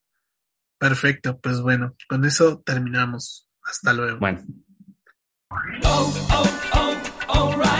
Perfecto, 0.79 1.39
pues 1.39 1.61
bueno, 1.61 1.95
con 2.09 2.25
eso 2.25 2.63
terminamos. 2.65 3.47
Hasta 3.63 3.93
luego. 3.93 4.19
Bueno. 4.19 4.41
Oh, 5.85 6.15
oh, 6.31 6.97
oh, 7.29 7.80